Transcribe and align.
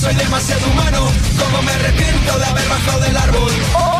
Soy 0.00 0.14
demasiado 0.14 0.66
humano. 0.68 1.06
Como 1.38 1.62
me 1.62 1.72
arrepiento 1.72 2.38
de 2.38 2.44
haber 2.44 2.68
bajado 2.68 3.00
del 3.00 3.16
árbol. 3.16 3.99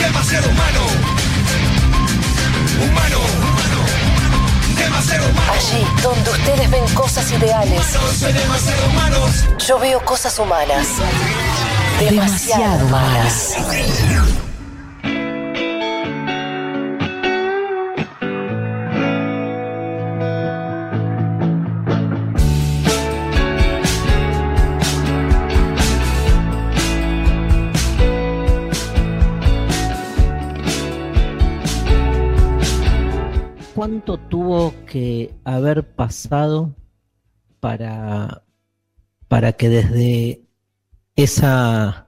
demasiado 0.00 0.48
humano. 0.48 0.80
Humano, 2.82 3.18
humano, 3.18 3.80
demasiado 4.76 5.28
humano. 5.28 5.52
Allí 5.52 5.86
donde 6.02 6.30
ustedes 6.30 6.70
ven 6.70 6.84
cosas 6.94 7.30
ideales, 7.30 7.82
soy 8.18 8.32
demasiado 8.32 8.86
humano. 8.88 9.26
yo 9.66 9.78
veo 9.78 10.04
cosas 10.04 10.38
humanas. 10.38 10.88
Demasiado 11.98 12.86
humanas. 12.86 13.56
¿Cuánto 33.90 34.18
tuvo 34.18 34.72
que 34.86 35.34
haber 35.42 35.96
pasado 35.96 36.76
para, 37.58 38.44
para 39.26 39.54
que 39.54 39.68
desde 39.68 40.44
esa, 41.16 42.06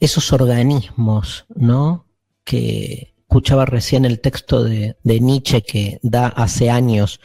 esos 0.00 0.32
organismos, 0.32 1.44
¿no? 1.54 2.06
Que 2.42 3.14
escuchaba 3.18 3.66
recién 3.66 4.06
el 4.06 4.20
texto 4.20 4.64
de, 4.64 4.96
Nietzsche 5.04 5.60
que 5.60 6.00
da 6.02 6.26
hace 6.28 6.70
años 6.70 7.20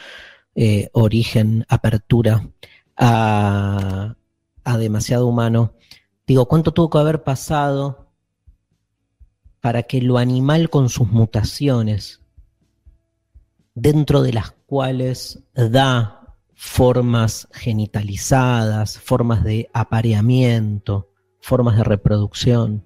eh, 0.54 0.90
origen, 0.92 1.66
apertura 1.70 2.50
a, 2.98 4.18
a 4.66 4.78
demasiado 4.78 5.26
humano. 5.26 5.74
Digo, 6.28 6.50
¿cuánto 6.50 6.74
tuvo 6.74 6.90
que 6.90 6.98
haber 6.98 7.24
pasado 7.24 8.12
para 9.62 9.84
que 9.84 10.02
lo 10.02 10.18
animal 10.18 10.70
con 10.70 10.90
sus 10.90 11.08
mutaciones, 11.08 12.27
dentro 13.80 14.24
de 14.24 14.34
las 14.34 14.52
cuales 14.66 15.44
da 15.54 16.36
formas 16.56 17.48
genitalizadas, 17.54 18.98
formas 18.98 19.44
de 19.44 19.70
apareamiento, 19.72 21.12
formas 21.42 21.78
de 21.78 21.84
reproducción, 21.84 22.84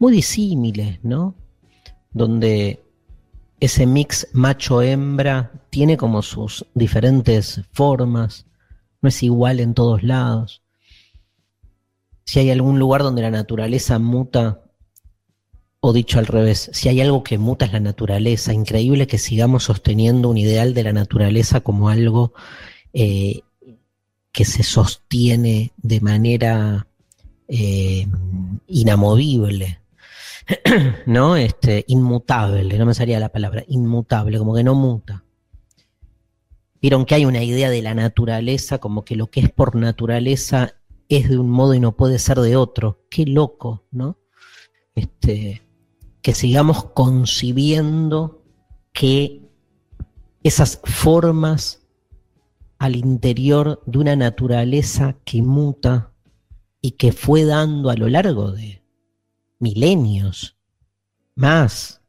muy 0.00 0.12
disímiles, 0.12 0.98
¿no? 1.04 1.36
Donde 2.10 2.82
ese 3.60 3.86
mix 3.86 4.26
macho-hembra 4.32 5.52
tiene 5.70 5.96
como 5.96 6.22
sus 6.22 6.66
diferentes 6.74 7.62
formas, 7.70 8.46
no 9.02 9.10
es 9.10 9.22
igual 9.22 9.60
en 9.60 9.74
todos 9.74 10.02
lados. 10.02 10.64
Si 12.24 12.40
hay 12.40 12.50
algún 12.50 12.80
lugar 12.80 13.04
donde 13.04 13.22
la 13.22 13.30
naturaleza 13.30 14.00
muta, 14.00 14.64
o 15.80 15.92
dicho 15.92 16.18
al 16.18 16.26
revés, 16.26 16.70
si 16.72 16.88
hay 16.88 17.00
algo 17.00 17.24
que 17.24 17.38
muta 17.38 17.64
es 17.64 17.72
la 17.72 17.80
naturaleza, 17.80 18.52
increíble 18.52 19.06
que 19.06 19.18
sigamos 19.18 19.64
sosteniendo 19.64 20.28
un 20.28 20.36
ideal 20.36 20.74
de 20.74 20.84
la 20.84 20.92
naturaleza 20.92 21.60
como 21.60 21.88
algo 21.88 22.34
eh, 22.92 23.40
que 24.30 24.44
se 24.44 24.62
sostiene 24.62 25.72
de 25.78 26.00
manera 26.00 26.86
eh, 27.48 28.06
inamovible, 28.66 29.80
¿no? 31.06 31.36
Este, 31.36 31.84
inmutable, 31.88 32.78
no 32.78 32.86
me 32.86 32.94
salía 32.94 33.18
la 33.18 33.30
palabra, 33.30 33.64
inmutable, 33.66 34.38
como 34.38 34.54
que 34.54 34.64
no 34.64 34.74
muta. 34.74 35.24
Vieron 36.82 37.06
que 37.06 37.14
hay 37.14 37.24
una 37.24 37.42
idea 37.42 37.70
de 37.70 37.82
la 37.82 37.94
naturaleza, 37.94 38.78
como 38.78 39.04
que 39.04 39.16
lo 39.16 39.30
que 39.30 39.40
es 39.40 39.50
por 39.50 39.76
naturaleza 39.76 40.74
es 41.08 41.28
de 41.28 41.38
un 41.38 41.50
modo 41.50 41.74
y 41.74 41.80
no 41.80 41.96
puede 41.96 42.18
ser 42.18 42.38
de 42.38 42.56
otro. 42.56 43.04
Qué 43.10 43.26
loco, 43.26 43.84
¿no? 43.90 44.18
Este, 44.94 45.62
que 46.22 46.34
sigamos 46.34 46.84
concibiendo 46.84 48.42
que 48.92 49.42
esas 50.42 50.80
formas 50.84 51.82
al 52.78 52.96
interior 52.96 53.82
de 53.86 53.98
una 53.98 54.16
naturaleza 54.16 55.16
que 55.24 55.42
muta 55.42 56.12
y 56.80 56.92
que 56.92 57.12
fue 57.12 57.44
dando 57.44 57.90
a 57.90 57.94
lo 57.94 58.08
largo 58.08 58.52
de 58.52 58.82
milenios, 59.58 60.56
más, 61.34 62.00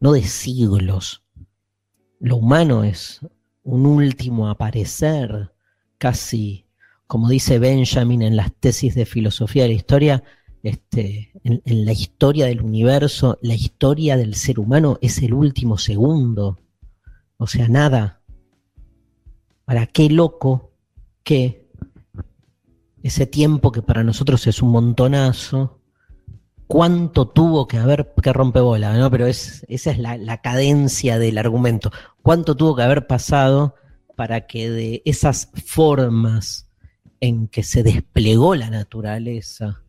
no 0.00 0.12
de 0.12 0.22
siglos. 0.24 1.22
Lo 2.18 2.36
humano 2.36 2.82
es 2.84 3.20
un 3.62 3.86
último 3.86 4.48
aparecer, 4.48 5.52
casi 5.98 6.66
como 7.06 7.28
dice 7.28 7.58
Benjamin 7.58 8.22
en 8.22 8.36
las 8.36 8.52
tesis 8.52 8.94
de 8.94 9.06
filosofía 9.06 9.64
de 9.64 9.70
la 9.70 9.74
historia, 9.74 10.24
este, 10.62 11.32
en, 11.44 11.84
la 11.84 11.92
historia 11.92 12.46
del 12.46 12.62
universo, 12.62 13.38
la 13.42 13.54
historia 13.54 14.16
del 14.16 14.34
ser 14.34 14.60
humano 14.60 14.98
es 15.00 15.22
el 15.22 15.34
último 15.34 15.78
segundo. 15.78 16.58
O 17.36 17.46
sea, 17.46 17.68
nada. 17.68 18.20
Para 19.64 19.86
qué 19.86 20.10
loco 20.10 20.72
que 21.22 21.68
ese 23.02 23.26
tiempo 23.26 23.72
que 23.72 23.82
para 23.82 24.04
nosotros 24.04 24.46
es 24.46 24.60
un 24.60 24.72
montonazo, 24.72 25.80
cuánto 26.66 27.28
tuvo 27.28 27.66
que 27.66 27.78
haber, 27.78 28.12
que 28.22 28.32
rompebola, 28.32 28.96
¿no? 28.96 29.10
Pero 29.10 29.26
es, 29.26 29.64
esa 29.68 29.90
es 29.92 29.98
la 29.98 30.40
cadencia 30.42 31.18
del 31.18 31.38
argumento. 31.38 31.90
¿Cuánto 32.22 32.56
tuvo 32.56 32.76
que 32.76 32.82
haber 32.82 33.06
pasado 33.06 33.74
para 34.16 34.46
que 34.46 34.70
de 34.70 35.02
esas 35.06 35.50
formas 35.64 36.68
en 37.20 37.48
que 37.48 37.62
se 37.62 37.82
desplegó 37.82 38.54
la 38.54 38.68
naturaleza, 38.68 39.82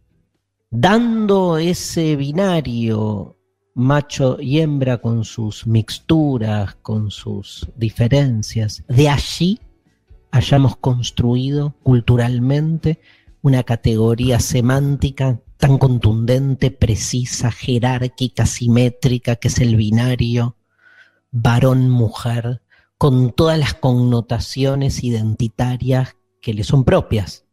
dando 0.72 1.58
ese 1.58 2.16
binario 2.16 3.38
macho 3.74 4.38
y 4.40 4.60
hembra 4.60 5.00
con 5.00 5.26
sus 5.26 5.68
mixturas, 5.68 6.76
con 6.82 7.12
sus 7.12 7.70
diferencias. 7.76 8.84
De 8.88 9.10
allí 9.10 9.60
hayamos 10.32 10.78
construido 10.78 11.76
culturalmente 11.84 13.02
una 13.42 13.64
categoría 13.64 14.40
semántica 14.40 15.42
tan 15.58 15.78
contundente, 15.78 16.72
precisa, 16.72 17.52
jerárquica, 17.52 18.46
simétrica, 18.46 19.36
que 19.36 19.50
es 19.50 19.60
el 19.60 19.76
binario 19.76 20.56
varón-mujer, 21.32 22.62
con 22.98 23.32
todas 23.32 23.60
las 23.60 23.74
connotaciones 23.74 25.04
identitarias 25.04 26.16
que 26.42 26.54
le 26.54 26.64
son 26.64 26.84
propias. 26.84 27.46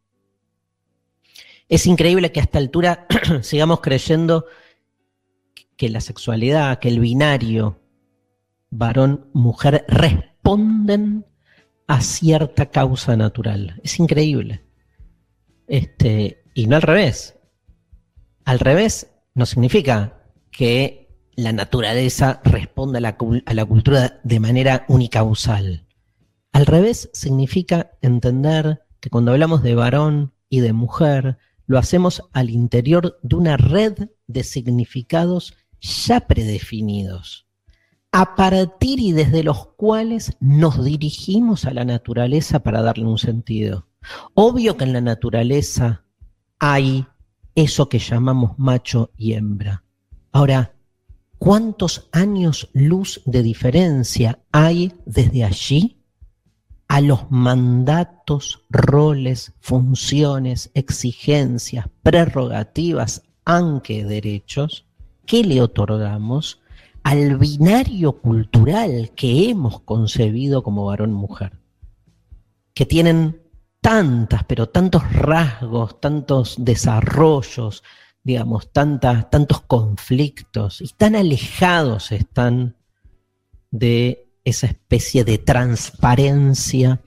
Es 1.69 1.87
increíble 1.87 2.33
que 2.33 2.41
a 2.41 2.45
esta 2.45 2.59
altura 2.59 3.07
sigamos 3.43 3.81
creyendo 3.81 4.47
que 5.77 5.89
la 5.89 6.01
sexualidad, 6.01 6.79
que 6.79 6.89
el 6.89 7.01
binario 7.01 7.81
varón-mujer 8.71 9.85
responden 9.89 11.27
a 11.87 12.01
cierta 12.01 12.67
causa 12.67 13.17
natural. 13.17 13.81
Es 13.83 13.99
increíble. 13.99 14.65
Este, 15.67 16.43
y 16.55 16.67
no 16.67 16.77
al 16.77 16.83
revés. 16.83 17.37
Al 18.45 18.59
revés 18.59 19.13
no 19.35 19.47
significa 19.47 20.23
que 20.51 21.09
la 21.37 21.53
naturaleza 21.53 22.41
responda 22.45 22.99
a 22.99 23.01
la, 23.01 23.17
a 23.47 23.55
la 23.55 23.65
cultura 23.65 24.21
de 24.25 24.41
manera 24.41 24.85
unicausal. 24.89 25.87
Al 26.53 26.67
revés 26.67 27.11
significa 27.13 27.93
entender 28.01 28.83
que 29.01 29.11
cuando 29.11 29.33
hablamos 29.33 29.63
de 29.63 29.75
varón 29.75 30.35
y 30.49 30.61
de 30.61 30.73
mujer, 30.73 31.39
lo 31.69 31.79
hacemos 31.79 32.25
al 32.33 32.51
interior 32.51 33.21
de 33.23 33.37
una 33.37 33.57
red 33.57 34.09
de 34.27 34.43
significados 34.43 35.55
ya 35.81 36.27
predefinidos, 36.27 37.47
a 38.11 38.35
partir 38.35 38.99
y 38.99 39.13
desde 39.13 39.45
los 39.45 39.67
cuales 39.77 40.37
nos 40.41 40.83
dirigimos 40.83 41.67
a 41.67 41.73
la 41.73 41.85
naturaleza 41.85 42.61
para 42.61 42.83
darle 42.83 43.05
un 43.05 43.19
sentido. 43.19 43.87
Obvio 44.33 44.77
que 44.77 44.85
en 44.85 44.95
la 44.95 45.03
naturaleza 45.03 46.05
hay 46.59 47.07
eso 47.55 47.89
que 47.91 47.99
llamamos 47.99 48.59
macho 48.59 49.13
y 49.17 49.35
hembra. 49.35 49.85
Ahora, 50.33 50.75
¿cuántos 51.37 52.09
años 52.13 52.71
luz 52.73 53.21
de 53.27 53.43
diferencia 53.43 54.43
hay 54.53 54.95
desde 55.05 55.45
allí 55.45 55.98
a 56.89 57.03
los 57.03 57.31
mandatos, 57.31 58.65
roles, 58.71 59.53
funciones, 59.61 60.71
exigencias, 60.73 61.87
prerrogativas, 62.03 63.23
aunque 63.45 64.05
derechos, 64.05 64.87
que 65.27 65.45
le 65.45 65.61
otorgamos 65.61 66.61
al 67.03 67.37
binario 67.37 68.21
cultural 68.21 69.13
que 69.15 69.51
hemos 69.51 69.81
concebido 69.81 70.63
como 70.63 70.87
varón-mujer, 70.87 71.59
que 72.75 72.87
tienen 72.87 73.43
tantas, 73.81 74.45
pero 74.45 74.69
tantos 74.69 75.11
rasgos, 75.13 76.01
tantos 76.01 76.57
desarrollos, 76.59 77.83
digamos, 78.23 78.73
tantas, 78.73 79.31
tantos 79.31 79.61
conflictos, 79.61 80.81
y 80.81 80.89
tan 80.89 81.17
alejados 81.17 82.13
están 82.13 82.77
de 83.71 84.28
esa 84.49 84.67
especie 84.67 85.25
de 85.25 85.39
transparencia 85.39 87.01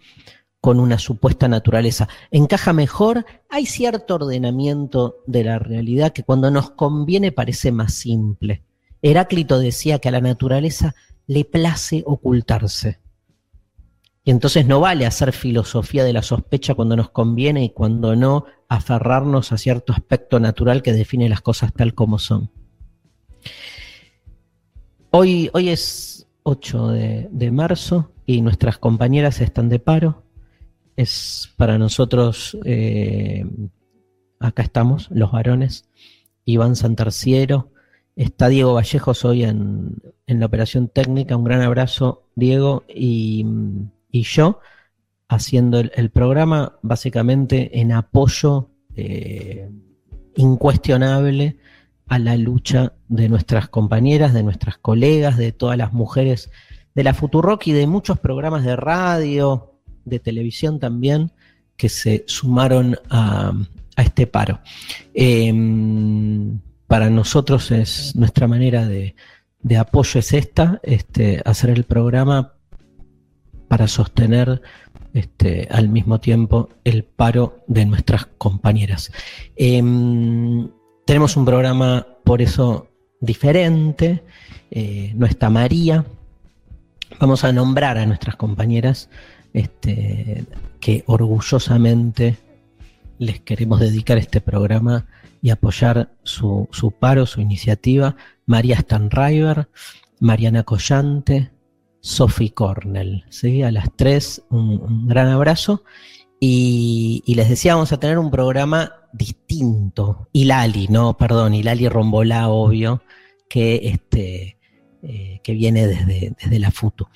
con 0.61 0.79
una 0.79 0.99
supuesta 0.99 1.47
naturaleza. 1.47 2.07
Encaja 2.29 2.71
mejor, 2.71 3.25
hay 3.49 3.65
cierto 3.65 4.15
ordenamiento 4.15 5.17
de 5.25 5.43
la 5.43 5.59
realidad 5.59 6.13
que 6.13 6.23
cuando 6.23 6.51
nos 6.51 6.69
conviene 6.71 7.31
parece 7.31 7.71
más 7.71 7.93
simple. 7.93 8.63
Heráclito 9.01 9.59
decía 9.59 9.99
que 9.99 10.09
a 10.09 10.11
la 10.11 10.21
naturaleza 10.21 10.93
le 11.25 11.45
place 11.45 12.03
ocultarse. 12.05 12.99
Y 14.23 14.29
entonces 14.29 14.67
no 14.67 14.79
vale 14.79 15.07
hacer 15.07 15.33
filosofía 15.33 16.03
de 16.03 16.13
la 16.13 16.21
sospecha 16.21 16.75
cuando 16.75 16.95
nos 16.95 17.09
conviene 17.09 17.63
y 17.63 17.69
cuando 17.71 18.15
no 18.15 18.45
aferrarnos 18.67 19.51
a 19.51 19.57
cierto 19.57 19.93
aspecto 19.93 20.39
natural 20.39 20.83
que 20.83 20.93
define 20.93 21.27
las 21.27 21.41
cosas 21.41 21.73
tal 21.73 21.95
como 21.95 22.19
son. 22.19 22.51
Hoy, 25.09 25.49
hoy 25.53 25.69
es 25.69 26.10
8 26.43 26.87
de, 26.89 27.51
marzo 27.51 28.11
y 28.25 28.41
nuestras 28.41 28.77
compañeras 28.77 29.41
están 29.41 29.69
de 29.69 29.79
paro. 29.79 30.23
Es 30.95 31.51
para 31.57 31.77
nosotros, 31.77 32.57
eh, 32.65 33.45
acá 34.39 34.63
estamos, 34.63 35.09
los 35.11 35.31
varones, 35.31 35.85
Iván 36.45 36.75
Santarciero, 36.75 37.71
está 38.15 38.49
Diego 38.49 38.73
Vallejos 38.73 39.25
hoy 39.25 39.43
en, 39.43 40.01
la 40.27 40.45
operación 40.45 40.87
técnica, 40.87 41.35
un 41.35 41.43
gran 41.43 41.61
abrazo 41.61 42.23
Diego 42.35 42.83
y, 42.87 43.45
yo 44.11 44.59
haciendo 45.27 45.79
el, 45.79 46.09
programa 46.09 46.77
básicamente 46.81 47.79
en 47.79 47.91
apoyo 47.91 48.69
eh, 48.95 49.69
incuestionable 50.35 51.57
a 52.11 52.19
la 52.19 52.35
lucha 52.35 52.91
de 53.07 53.29
nuestras 53.29 53.69
compañeras, 53.69 54.33
de 54.33 54.43
nuestras 54.43 54.77
colegas, 54.77 55.37
de 55.37 55.53
todas 55.53 55.77
las 55.77 55.93
mujeres 55.93 56.51
de 56.93 57.05
la 57.05 57.13
Futurock 57.13 57.65
y 57.67 57.71
de 57.71 57.87
muchos 57.87 58.19
programas 58.19 58.65
de 58.65 58.75
radio, 58.75 59.79
de 60.03 60.19
televisión 60.19 60.77
también, 60.77 61.31
que 61.77 61.87
se 61.87 62.25
sumaron 62.27 62.97
a, 63.09 63.53
este 63.95 64.27
paro. 64.27 64.59
Em, 65.13 66.59
para 66.85 67.09
nosotros 67.09 67.71
es 67.71 68.13
nuestra 68.13 68.45
manera 68.45 68.85
de, 68.85 69.15
apoyo 69.79 70.19
es 70.19 70.33
esta, 70.33 70.81
este, 70.83 71.41
hacer 71.45 71.69
el 71.69 71.85
programa 71.85 72.55
para 73.69 73.87
sostener 73.87 74.61
este, 75.13 75.69
al 75.71 75.87
mismo 75.87 76.19
tiempo 76.19 76.67
el 76.83 77.05
paro 77.05 77.63
de 77.67 77.85
nuestras 77.85 78.25
compañeras. 78.37 79.13
Em, 79.55 80.67
tenemos 81.11 81.35
un 81.35 81.43
programa 81.43 82.07
por 82.23 82.41
eso 82.41 82.87
diferente, 83.19 84.23
eh, 84.71 85.11
no 85.13 85.25
está 85.25 85.49
María. 85.49 86.05
Vamos 87.19 87.43
a 87.43 87.51
nombrar 87.51 87.97
a 87.97 88.05
nuestras 88.05 88.37
compañeras 88.37 89.09
este, 89.51 90.45
que 90.79 91.03
orgullosamente 91.07 92.37
les 93.17 93.41
queremos 93.41 93.81
dedicar 93.81 94.19
este 94.19 94.39
programa 94.39 95.05
y 95.41 95.49
apoyar 95.49 96.11
su, 96.23 96.69
paro, 96.97 97.25
su 97.25 97.41
iniciativa. 97.41 98.15
María 98.45 98.79
Stanriver, 98.79 99.67
Mariana 100.21 100.63
Collante, 100.63 101.51
Sophie 101.99 102.53
Cornell. 102.53 103.25
¿sí? 103.27 103.63
A 103.63 103.71
las 103.71 103.89
tres, 103.97 104.43
un, 104.49 105.09
gran 105.09 105.27
abrazo. 105.27 105.83
Y, 106.39 107.21
y, 107.25 107.35
les 107.35 107.49
decía, 107.49 107.75
vamos 107.75 107.91
a 107.91 107.99
tener 107.99 108.17
un 108.17 108.31
programa 108.31 109.00
distinto. 109.13 110.27
Lali, 110.33 110.87
no, 110.87 111.15
perdón, 111.17 111.53
Lali 111.63 111.87
Rombolá, 111.87 112.49
obvio, 112.49 113.01
que, 113.49 113.81
este, 113.83 114.57
eh, 115.03 115.39
que 115.43 115.53
viene 115.53 115.87
desde, 115.87 116.35
desde 116.41 116.59
la 116.59 116.71
FUTU. 116.71 117.07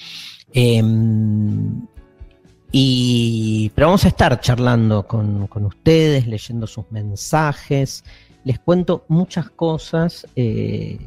Em, 0.54 1.86
y, 2.72 3.72
pero 3.76 3.88
vamos 3.88 4.06
a 4.06 4.10
estar 4.10 4.40
charlando 4.42 5.08
con, 5.08 5.48
ustedes, 5.66 6.28
leyendo 6.28 6.68
sus 6.68 6.92
mensajes. 6.92 8.04
Les 8.44 8.60
cuento 8.60 9.06
muchas 9.08 9.50
cosas. 9.50 10.28
Eh, 10.36 11.00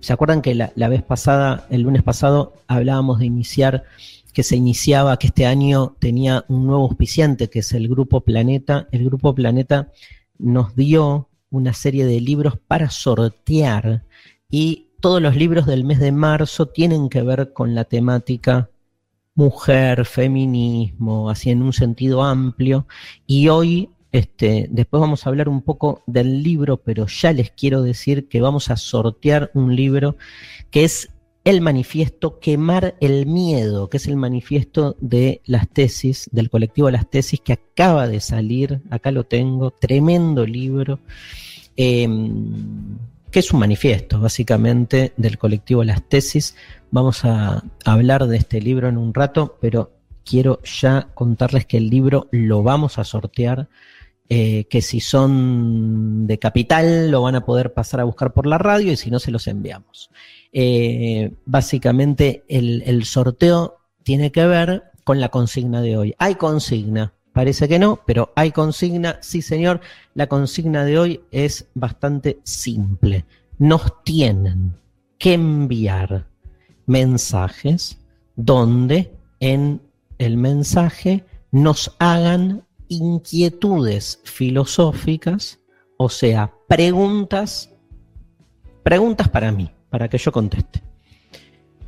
¿Se 0.00 0.12
acuerdan 0.12 0.42
que 0.42 0.54
la, 0.54 0.72
la, 0.74 0.88
vez 0.88 1.02
pasada, 1.02 1.66
el 1.70 1.82
lunes 1.82 2.02
pasado, 2.02 2.54
hablábamos 2.66 3.20
de 3.20 3.26
iniciar, 3.26 3.84
que 4.32 4.42
se 4.42 4.56
iniciaba, 4.56 5.18
que 5.18 5.28
este 5.28 5.46
año 5.46 5.94
tenía 5.98 6.44
un 6.48 6.66
nuevo 6.66 6.82
auspiciante, 6.82 7.48
que 7.48 7.60
es 7.60 7.72
el 7.72 7.88
Grupo 7.88 8.22
Planeta? 8.22 8.88
El 8.90 9.04
Grupo 9.04 9.34
Planeta 9.34 9.92
nos 10.38 10.74
dio 10.74 11.28
una 11.50 11.72
serie 11.72 12.04
de 12.04 12.20
libros 12.20 12.58
para 12.66 12.90
sortear 12.90 14.04
y 14.50 14.88
todos 15.00 15.20
los 15.20 15.36
libros 15.36 15.66
del 15.66 15.84
mes 15.84 16.00
de 16.00 16.12
marzo 16.12 16.66
tienen 16.66 17.08
que 17.08 17.22
ver 17.22 17.52
con 17.52 17.74
la 17.74 17.84
temática 17.84 18.70
mujer, 19.34 20.06
feminismo, 20.06 21.28
así 21.28 21.50
en 21.50 21.62
un 21.62 21.72
sentido 21.72 22.22
amplio. 22.22 22.86
Y 23.26 23.48
hoy, 23.48 23.90
este, 24.12 24.68
después 24.70 25.00
vamos 25.00 25.26
a 25.26 25.30
hablar 25.30 25.48
un 25.48 25.62
poco 25.62 26.02
del 26.06 26.42
libro, 26.42 26.78
pero 26.78 27.06
ya 27.06 27.32
les 27.32 27.50
quiero 27.50 27.82
decir 27.82 28.28
que 28.28 28.40
vamos 28.40 28.70
a 28.70 28.76
sortear 28.76 29.50
un 29.54 29.74
libro 29.74 30.16
que 30.70 30.84
es 30.84 31.10
el 31.44 31.60
manifiesto 31.60 32.40
Quemar 32.40 32.96
el 33.00 33.26
Miedo, 33.26 33.90
que 33.90 33.98
es 33.98 34.06
el 34.06 34.16
manifiesto 34.16 34.96
de 35.00 35.42
las 35.44 35.68
tesis, 35.68 36.28
del 36.32 36.48
colectivo 36.48 36.90
Las 36.90 37.08
Tesis, 37.10 37.40
que 37.40 37.52
acaba 37.52 38.08
de 38.08 38.20
salir, 38.20 38.80
acá 38.90 39.10
lo 39.10 39.24
tengo, 39.24 39.70
tremendo 39.70 40.46
libro, 40.46 41.00
em, 41.76 42.96
que 43.30 43.40
es 43.40 43.52
un 43.52 43.60
manifiesto 43.60 44.20
básicamente 44.20 45.12
del 45.16 45.36
colectivo 45.36 45.84
Las 45.84 46.08
Tesis. 46.08 46.56
Vamos 46.90 47.24
a 47.24 47.62
hablar 47.84 48.26
de 48.26 48.38
este 48.38 48.60
libro 48.60 48.88
en 48.88 48.96
un 48.96 49.12
rato, 49.12 49.58
pero 49.60 49.92
quiero 50.24 50.62
ya 50.62 51.08
contarles 51.14 51.66
que 51.66 51.76
el 51.76 51.90
libro 51.90 52.28
lo 52.30 52.62
vamos 52.62 52.98
a 52.98 53.04
sortear 53.04 53.68
eh, 54.30 54.64
que 54.70 54.80
si 54.80 55.00
son 55.00 56.26
de 56.26 56.38
capital 56.38 57.10
lo 57.10 57.20
van 57.20 57.34
a 57.34 57.44
poder 57.44 57.74
pasar 57.74 58.00
a 58.00 58.04
buscar 58.04 58.32
por 58.32 58.46
la 58.46 58.56
radio 58.56 58.90
y 58.90 58.96
si 58.96 59.10
no 59.10 59.18
se 59.18 59.30
los 59.30 59.46
enviamos. 59.46 60.10
Eh, 60.56 61.34
básicamente 61.46 62.44
el, 62.48 63.04
sorteo 63.04 63.78
tiene 64.04 64.30
que 64.30 64.46
ver 64.46 64.84
con 65.02 65.20
la 65.20 65.28
consigna 65.28 65.82
de 65.82 65.96
hoy. 65.96 66.14
Hay 66.18 66.36
consigna, 66.36 67.12
parece 67.32 67.66
que 67.66 67.80
no, 67.80 68.00
pero 68.06 68.32
hay 68.36 68.52
consigna, 68.52 69.18
sí 69.20 69.42
señor, 69.42 69.80
la 70.14 70.28
consigna 70.28 70.84
de 70.84 70.96
hoy 70.96 71.20
es 71.32 71.66
bastante 71.74 72.38
simple. 72.44 73.24
Nos 73.58 74.04
tienen 74.04 74.76
que 75.18 75.34
enviar 75.34 76.28
mensajes 76.86 77.98
donde 78.36 79.12
en 79.40 79.82
el 80.18 80.36
mensaje 80.36 81.24
nos 81.50 81.96
hagan 81.98 82.64
inquietudes 82.86 84.20
filosóficas, 84.22 85.58
o 85.96 86.08
sea, 86.08 86.52
preguntas, 86.68 87.70
preguntas 88.84 89.28
para 89.28 89.50
mí, 89.50 89.70
para 89.94 90.08
que 90.08 90.18
yo 90.18 90.32
conteste. 90.32 90.82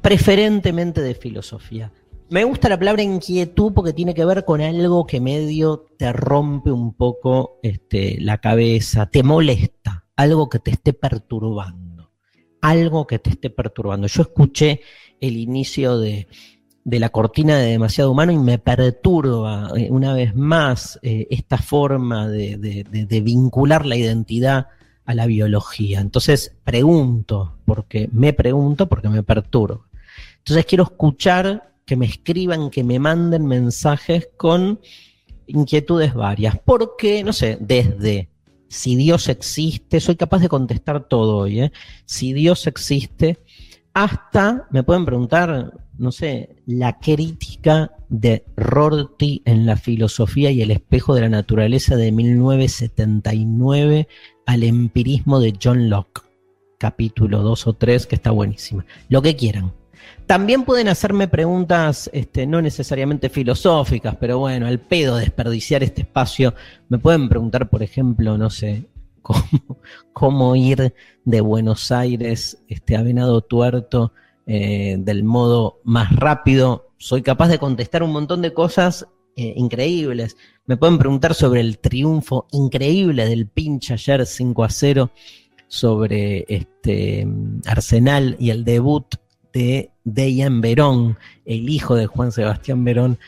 Preferentemente 0.01 1.03
de 1.03 1.17
filosofía. 1.17 1.91
Me 2.31 2.45
gusta 2.45 2.69
la 2.69 2.79
palabra 2.79 3.03
inquietud 3.03 3.73
porque 3.73 3.93
tiene 3.93 4.15
que 4.15 4.25
ver 4.25 4.45
con 4.45 4.61
algo 4.61 5.05
que 5.09 5.21
medio 5.21 5.87
te 5.99 6.13
rompe 6.13 6.71
un 6.71 6.95
poco 6.95 7.59
este, 7.65 8.17
la 8.21 8.39
cabeza, 8.39 9.07
te 9.07 9.25
molesta, 9.25 10.07
algo 10.15 10.49
que 10.49 10.61
te 10.61 10.71
esté 10.71 10.93
perturbando, 10.93 12.13
algo 12.61 13.09
que 13.09 13.19
te 13.19 13.31
esté 13.31 13.51
perturbando. 13.51 14.07
Yo 14.07 14.23
escuché 14.23 14.83
el 15.21 15.37
inicio 15.37 15.99
de, 15.99 16.29
de 16.85 17.01
la 17.01 17.09
cortina 17.09 17.59
de 17.59 17.73
demasiado 17.73 18.13
humano 18.13 18.31
y 18.31 18.39
me 18.39 18.61
perturba 18.61 19.71
eh, 19.77 19.89
una 19.91 20.15
vez 20.15 20.37
más 20.37 21.01
eh, 21.03 21.27
esta 21.29 21.59
forma 21.59 22.29
de, 22.29 23.21
vincular 23.25 23.85
la 23.85 23.97
identidad 23.97 24.69
a 25.07 25.15
la 25.15 25.27
biología. 25.27 26.01
Entonces 26.01 26.55
pregunto, 26.65 27.57
porque 27.65 28.09
me 28.13 28.33
pregunto, 28.33 28.89
porque 28.89 29.09
me 29.09 29.23
perturba. 29.23 29.87
Entonces 30.39 30.67
quiero 30.67 30.85
escuchar 30.85 31.73
que 31.85 31.97
me 31.97 32.07
escriban, 32.07 32.71
que 32.71 32.85
me 32.85 32.99
manden 32.99 33.47
mensajes 33.47 34.29
con 34.37 34.81
inquietudes 35.47 36.15
varias. 36.15 36.59
Porque, 36.65 37.23
no 37.25 37.33
sé, 37.33 37.57
desde 37.61 38.29
si 38.69 38.97
Dios 38.97 39.29
existe, 39.29 40.01
soy 40.01 40.17
capaz 40.17 40.41
de 40.41 40.49
contestar 40.49 41.05
todo 41.09 41.39
hoy, 41.39 41.61
¿eh? 41.61 41.73
si 42.05 42.33
Dios 42.33 42.67
existe, 42.67 43.39
hasta 43.95 44.67
me 44.71 44.83
pueden 44.83 45.05
preguntar 45.05 45.73
no 45.99 46.13
sé, 46.13 46.57
la 46.67 46.99
crítica 46.99 47.93
de 48.09 48.45
Rorty 48.57 49.43
en 49.45 49.67
la 49.67 49.77
filosofía 49.77 50.51
y 50.51 50.63
el 50.63 50.71
espejo 50.71 51.15
de 51.15 51.23
la 51.23 51.29
naturaleza 51.29 51.97
de 51.97 52.13
1979 52.13 54.09
al 54.47 54.63
empirismo 54.63 55.41
de 55.41 55.53
John 55.63 55.91
Locke, 55.91 56.23
capítulo 56.79 57.43
2 57.43 57.67
o 57.67 57.73
3, 57.75 58.07
que 58.07 58.15
está 58.15 58.31
buenísima. 58.31 58.87
Lo 59.09 59.21
que 59.21 59.37
quieran. 59.37 59.73
También 60.27 60.65
pueden 60.65 60.89
hacerme 60.89 61.29
preguntas, 61.29 62.09
este, 62.13 62.47
no 62.47 62.63
necesariamente 62.63 63.29
filosóficas, 63.29 64.17
pero 64.19 64.39
bueno, 64.39 64.67
al 64.67 64.81
pedo 64.81 65.17
desperdiciar 65.17 65.83
este 65.83 66.03
espacio. 66.03 66.55
Me 66.89 66.99
pueden 66.99 67.29
preguntar, 67.29 67.69
por 67.69 67.83
ejemplo, 67.83 68.39
no 68.39 68.51
sé, 68.51 68.89
cómo, 69.23 69.79
cómo 70.13 70.57
ir 70.57 70.95
de 71.25 71.41
Buenos 71.41 71.91
Aires 71.93 72.63
este, 72.69 72.97
a 72.97 73.03
Venado 73.03 73.41
Tuerto 73.41 74.13
eh, 74.47 74.97
del 74.99 75.25
modo 75.25 75.81
más 75.85 76.15
rápido. 76.15 76.91
Soy 76.99 77.23
capaz 77.23 77.49
de 77.49 77.59
contestar 77.59 78.03
un 78.03 78.13
montón 78.13 78.43
de 78.43 78.55
cosas 78.55 79.09
eh, 79.37 79.53
increíbles. 79.57 80.37
Me 80.65 80.79
pueden 80.79 80.99
preguntar 80.99 81.35
sobre 81.35 81.61
el 81.61 81.79
triunfo 81.79 82.47
increíble 82.53 83.29
del 83.29 83.47
pinche 83.47 83.93
ayer 83.93 84.25
5 84.25 84.65
a 84.65 84.71
0 84.71 85.11
sobre 85.69 86.47
este 86.49 87.29
Arsenal 87.67 88.37
y 88.39 88.51
el 88.51 88.65
debut 88.65 89.05
de 89.53 89.91
Dejan 90.05 90.61
Verón, 90.61 91.19
el 91.45 91.69
hijo 91.69 91.95
de 91.95 92.07
Juan 92.07 92.33
Sebastián 92.33 92.83
Verón. 92.85 93.19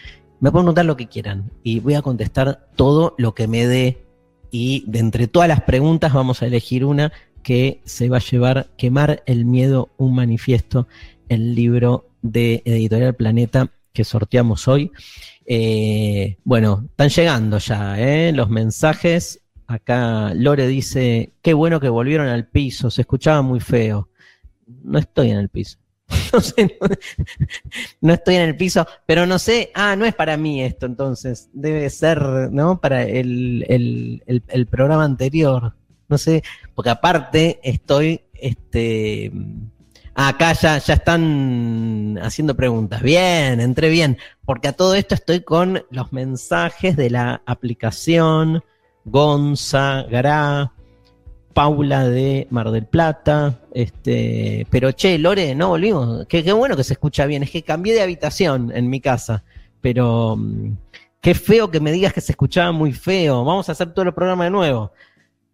Me 0.41 0.51
pueden 0.51 0.65
preguntar 0.65 0.87
lo 0.87 0.97
que 0.97 1.09
quieran 1.09 1.51
y 1.63 1.81
voy 1.81 1.95
a 1.95 2.03
contestar 2.03 2.69
todo 2.75 3.15
lo 3.19 3.35
que 3.35 3.47
me 3.47 3.67
dé. 3.67 4.07
Y 4.51 4.85
de 4.87 5.01
entre 5.01 5.27
todas 5.27 5.49
las 5.49 5.61
preguntas 5.63 6.15
vamos 6.15 6.41
a 6.43 6.47
elegir 6.47 6.85
una 6.87 7.13
que 7.43 7.83
se 7.85 8.09
va 8.09 8.17
a 8.17 8.21
llevar 8.21 8.71
Quemar 8.79 9.23
el 9.27 9.45
Miedo, 9.45 9.91
un 9.99 10.15
manifiesto, 10.15 10.89
el 11.29 11.55
libro 11.55 12.09
de 12.23 12.63
Editorial 12.65 13.15
Planeta 13.15 13.73
que 13.99 14.05
sorteamos 14.05 14.69
hoy. 14.69 14.93
Eh, 15.45 16.37
bueno, 16.45 16.85
están 16.89 17.09
llegando 17.09 17.59
ya 17.59 17.99
¿eh? 17.99 18.31
los 18.33 18.49
mensajes. 18.49 19.41
Acá 19.67 20.33
Lore 20.35 20.69
dice, 20.69 21.33
qué 21.43 21.53
bueno 21.53 21.81
que 21.81 21.89
volvieron 21.89 22.29
al 22.29 22.47
piso, 22.47 22.93
se 22.93 23.01
escuchaba 23.01 23.43
muy 23.43 23.59
feo. 23.59 24.09
No 24.85 25.01
estoy 25.01 25.33
en 25.33 25.39
el 25.39 25.49
piso. 25.49 25.79
No 26.33 26.41
sé, 26.41 26.79
no, 28.01 28.13
estoy 28.13 28.37
en 28.37 28.43
el 28.43 28.57
piso, 28.57 28.87
pero 29.05 29.27
no 29.27 29.39
sé, 29.39 29.71
ah, 29.75 29.97
no 29.97 30.05
es 30.05 30.15
para 30.15 30.37
mí 30.37 30.63
esto 30.63 30.87
entonces, 30.87 31.49
debe 31.53 31.91
ser, 31.91 32.23
¿no? 32.53 32.81
Para 32.81 33.03
el, 33.03 34.23
el 34.27 34.67
programa 34.67 35.05
anterior 35.05 35.75
no 36.09 36.19
sé, 36.19 36.43
porque 36.75 36.91
aparte 36.91 37.61
estoy, 37.63 38.23
este, 38.33 39.31
acá 40.19 40.53
ya, 40.53 40.79
ya 40.79 40.95
están 40.95 42.19
haciendo 42.21 42.57
preguntas. 42.57 43.03
Bien, 43.03 43.61
entré 43.61 43.89
bien, 43.89 44.19
porque 44.45 44.69
a 44.69 44.73
todo 44.73 44.97
esto 44.97 45.15
estoy 45.15 45.43
con 45.43 45.85
los 45.91 46.13
mensajes 46.13 46.97
de 46.97 47.11
la 47.11 47.41
aplicación 47.47 48.65
Gonza, 49.05 50.03
Gará, 50.11 50.73
Paula 51.55 52.09
de 52.09 52.49
Mar 52.51 52.73
del 52.73 52.87
Plata, 52.87 53.61
este, 53.73 54.67
pero 54.71 54.91
che, 54.91 55.19
Lore, 55.19 55.55
no 55.55 55.69
volvimos, 55.69 56.27
qué, 56.27 56.43
qué 56.43 56.53
bueno 56.53 56.77
que 56.77 56.85
se 56.85 56.95
escucha 56.95 57.25
bien, 57.27 57.45
es 57.45 57.51
que 57.53 57.63
cambié 57.63 57.95
de 57.95 58.03
habitación 58.03 58.73
en 58.75 58.91
mi 58.91 59.01
casa, 59.01 59.45
pero 59.81 60.37
mm, 60.37 60.73
qué 61.21 61.35
feo 61.35 61.71
que 61.71 61.81
me 61.81 61.93
digas 61.93 62.13
que 62.13 62.21
se 62.21 62.33
escuchaba 62.33 62.73
muy 62.73 62.93
feo, 62.93 63.45
vamos 63.45 63.69
a 63.69 63.73
hacer 63.73 63.93
todo 63.95 64.05
el 64.05 64.15
programa 64.15 64.45
de 64.45 64.51
nuevo 64.51 64.91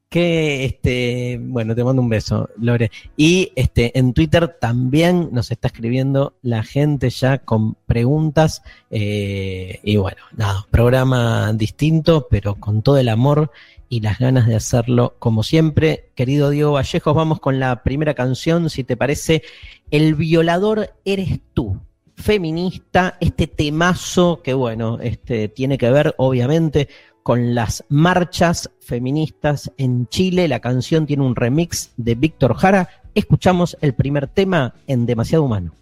que 0.08 0.64
este, 0.64 1.40
bueno, 1.40 1.74
te 1.74 1.82
mando 1.82 2.00
un 2.00 2.08
beso, 2.08 2.48
Lore. 2.56 2.90
Y 3.16 3.52
este, 3.56 3.98
en 3.98 4.12
Twitter 4.14 4.56
también 4.60 5.30
nos 5.32 5.50
está 5.50 5.68
escribiendo 5.68 6.34
la 6.42 6.62
gente 6.62 7.10
ya 7.10 7.38
con 7.38 7.74
preguntas. 7.86 8.62
Eh, 8.90 9.80
y 9.82 9.96
bueno, 9.96 10.22
nada, 10.36 10.66
programa 10.70 11.52
distinto, 11.52 12.28
pero 12.30 12.54
con 12.54 12.82
todo 12.82 12.98
el 12.98 13.08
amor 13.08 13.50
y 13.88 14.00
las 14.00 14.18
ganas 14.18 14.46
de 14.46 14.56
hacerlo 14.56 15.16
como 15.18 15.42
siempre. 15.42 16.10
Querido 16.14 16.50
Diego 16.50 16.72
Vallejos, 16.72 17.14
vamos 17.14 17.40
con 17.40 17.58
la 17.58 17.82
primera 17.82 18.14
canción, 18.14 18.70
si 18.70 18.84
te 18.84 18.96
parece, 18.96 19.42
El 19.90 20.14
violador 20.14 20.94
eres 21.04 21.40
tú 21.52 21.80
feminista, 22.16 23.16
este 23.20 23.46
temazo 23.46 24.40
que 24.42 24.54
bueno, 24.54 24.98
este 25.00 25.48
tiene 25.48 25.78
que 25.78 25.90
ver 25.90 26.14
obviamente 26.16 26.88
con 27.24 27.54
las 27.54 27.84
marchas 27.88 28.70
feministas 28.80 29.72
en 29.78 30.06
Chile. 30.08 30.46
La 30.46 30.60
canción 30.60 31.06
tiene 31.06 31.24
un 31.24 31.34
remix 31.34 31.90
de 31.96 32.14
Víctor 32.14 32.54
Jara. 32.54 32.88
Escuchamos 33.14 33.76
el 33.80 33.94
primer 33.94 34.28
tema 34.28 34.74
en 34.86 35.06
Demasiado 35.06 35.42
Humano. 35.42 35.74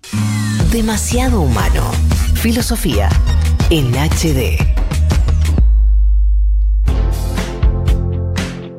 Demasiado 0.70 1.42
Humano. 1.42 1.82
Filosofía 2.34 3.08
en 3.70 3.92
HD. 3.92 4.56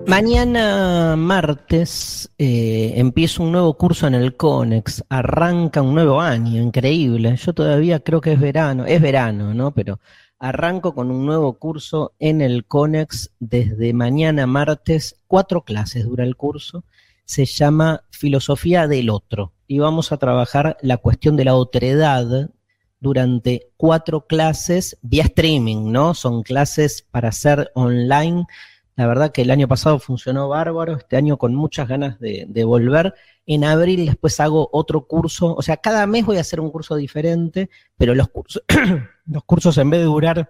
Mañana 0.08 1.16
martes 1.18 2.30
eh, 2.38 2.94
empieza 2.96 3.44
un 3.44 3.52
nuevo 3.52 3.74
curso 3.78 4.08
en 4.08 4.14
el 4.16 4.38
CONEX, 4.38 5.04
arranca 5.10 5.82
un 5.82 5.96
nuevo 5.96 6.22
año, 6.22 6.62
increíble. 6.62 7.36
Yo 7.36 7.54
todavía 7.54 8.00
creo 8.00 8.22
que 8.22 8.34
es 8.34 8.40
verano, 8.40 8.86
es 8.86 9.02
verano, 9.02 9.54
¿no? 9.54 9.74
Pero 9.74 10.00
Arranco 10.44 10.94
con 10.94 11.10
un 11.10 11.26
nuevo 11.26 11.58
curso 11.58 12.16
en 12.20 12.42
el 12.42 12.66
CONEX 12.66 13.32
desde 13.40 13.94
mañana 13.94 14.46
martes. 14.46 15.16
Cuatro 15.26 15.64
clases 15.64 16.04
dura 16.04 16.26
el 16.26 16.36
curso. 16.36 16.84
Se 17.24 17.46
llama 17.46 18.04
Filosofía 18.10 18.90
del 18.90 19.10
Otro. 19.10 19.54
Y 19.68 19.80
vamos 19.80 20.12
a 20.12 20.18
trabajar 20.18 20.76
la 20.82 20.98
cuestión 20.98 21.38
de 21.38 21.46
la 21.46 21.56
otredad 21.56 22.50
durante 23.00 23.70
cuatro 23.78 24.28
clases 24.28 24.98
vía 25.02 25.24
streaming, 25.24 25.94
¿no? 25.94 26.14
Son 26.14 26.44
clases 26.44 27.08
para 27.10 27.30
hacer 27.30 27.72
online. 27.74 28.46
La 28.96 29.08
verdad 29.08 29.32
que 29.32 29.42
el 29.42 29.52
año 29.52 29.68
pasado 29.68 29.98
funcionó 30.00 30.50
bárbaro, 30.50 30.98
este 30.98 31.18
año 31.18 31.38
con 31.38 31.56
muchas 31.56 31.88
ganas 31.88 32.20
de, 32.20 32.64
volver 32.64 33.16
en 33.46 33.64
abril 33.64 34.06
después 34.06 34.40
hago 34.40 34.70
otro 34.72 35.08
curso, 35.08 35.56
o 35.56 35.62
sea, 35.62 35.78
cada 35.78 36.06
mes 36.06 36.26
voy 36.26 36.38
a 36.38 36.42
hacer 36.42 36.60
un 36.60 36.72
curso 36.72 36.96
diferente, 36.96 37.70
pero 37.98 38.16
los 38.16 38.30
cursos, 38.30 38.64
los 39.26 39.44
cursos 39.44 39.78
en 39.78 39.90
vez 39.90 40.00
de 40.02 40.06
durar 40.06 40.50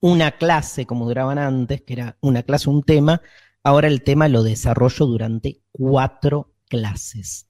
una 0.00 0.32
clase 0.32 0.86
como 0.86 1.06
duraban 1.06 1.38
antes, 1.38 1.82
que 1.82 1.92
era 1.92 2.16
una 2.20 2.42
clase, 2.42 2.68
un 2.68 2.82
tema, 2.82 3.22
ahora 3.62 3.88
el 3.88 4.02
tema 4.02 4.28
lo 4.28 4.42
desarrollo 4.42 5.06
durante 5.06 5.60
cuatro 5.72 6.52
clases. 6.68 7.46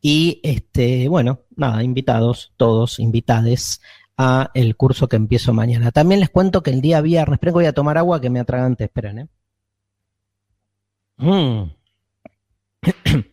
Y 0.00 0.40
este, 0.42 1.08
bueno, 1.08 1.40
nada, 1.56 1.82
invitados, 1.82 2.52
todos 2.58 2.98
invitades 3.00 3.80
a 4.16 4.50
el 4.54 4.76
curso 4.76 5.08
que 5.08 5.16
empiezo 5.16 5.52
mañana. 5.52 5.90
También 5.90 6.20
les 6.20 6.30
cuento 6.30 6.62
que 6.62 6.70
el 6.70 6.80
día 6.80 7.00
viernes, 7.00 7.34
esperen 7.34 7.52
que 7.52 7.58
voy 7.58 7.66
a 7.66 7.72
tomar 7.72 7.98
agua 7.98 8.20
que 8.20 8.30
me 8.30 8.40
atragante, 8.40 8.84
esperen, 8.84 9.18
¿eh? 9.18 9.28
Mm. 11.16 11.70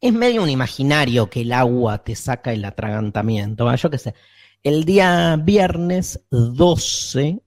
es 0.00 0.12
medio 0.12 0.42
un 0.42 0.50
imaginario 0.50 1.30
que 1.30 1.42
el 1.42 1.52
agua 1.52 2.04
te 2.04 2.14
saca 2.14 2.52
el 2.52 2.64
atragantamiento, 2.64 3.74
yo 3.74 3.90
qué 3.90 3.98
sé. 3.98 4.14
El 4.62 4.84
día 4.84 5.36
viernes 5.36 6.26
12, 6.30 7.42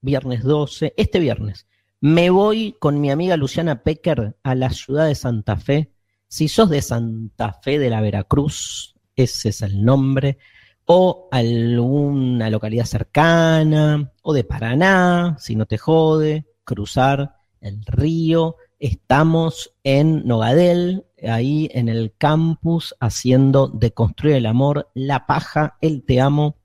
viernes 0.00 0.42
12, 0.42 0.94
este 0.96 1.18
viernes, 1.18 1.66
me 2.00 2.30
voy 2.30 2.76
con 2.78 3.00
mi 3.00 3.10
amiga 3.10 3.36
Luciana 3.36 3.82
Pecker 3.82 4.36
a 4.42 4.54
la 4.54 4.70
ciudad 4.70 5.06
de 5.06 5.14
Santa 5.14 5.56
Fe. 5.56 5.92
Si 6.28 6.48
sos 6.48 6.70
de 6.70 6.80
Santa 6.82 7.54
Fe 7.54 7.78
de 7.78 7.90
la 7.90 8.00
Veracruz, 8.00 8.94
ese 9.16 9.48
es 9.48 9.62
el 9.62 9.84
nombre, 9.84 10.38
o 10.90 11.28
alguna 11.30 12.48
localidad 12.48 12.86
cercana, 12.86 14.10
o 14.22 14.32
de 14.32 14.42
Paraná, 14.42 15.36
si 15.38 15.54
no 15.54 15.66
te 15.66 15.76
jode, 15.76 16.46
cruzar 16.64 17.36
el 17.60 17.84
río. 17.84 18.56
Estamos 18.78 19.74
en 19.84 20.26
Nogadel, 20.26 21.04
ahí 21.22 21.68
en 21.74 21.90
el 21.90 22.14
campus, 22.16 22.96
haciendo 23.00 23.68
de 23.68 23.92
construir 23.92 24.36
el 24.36 24.46
amor, 24.46 24.90
la 24.94 25.26
paja, 25.26 25.76
el 25.82 26.04
te 26.04 26.22
amo 26.22 26.56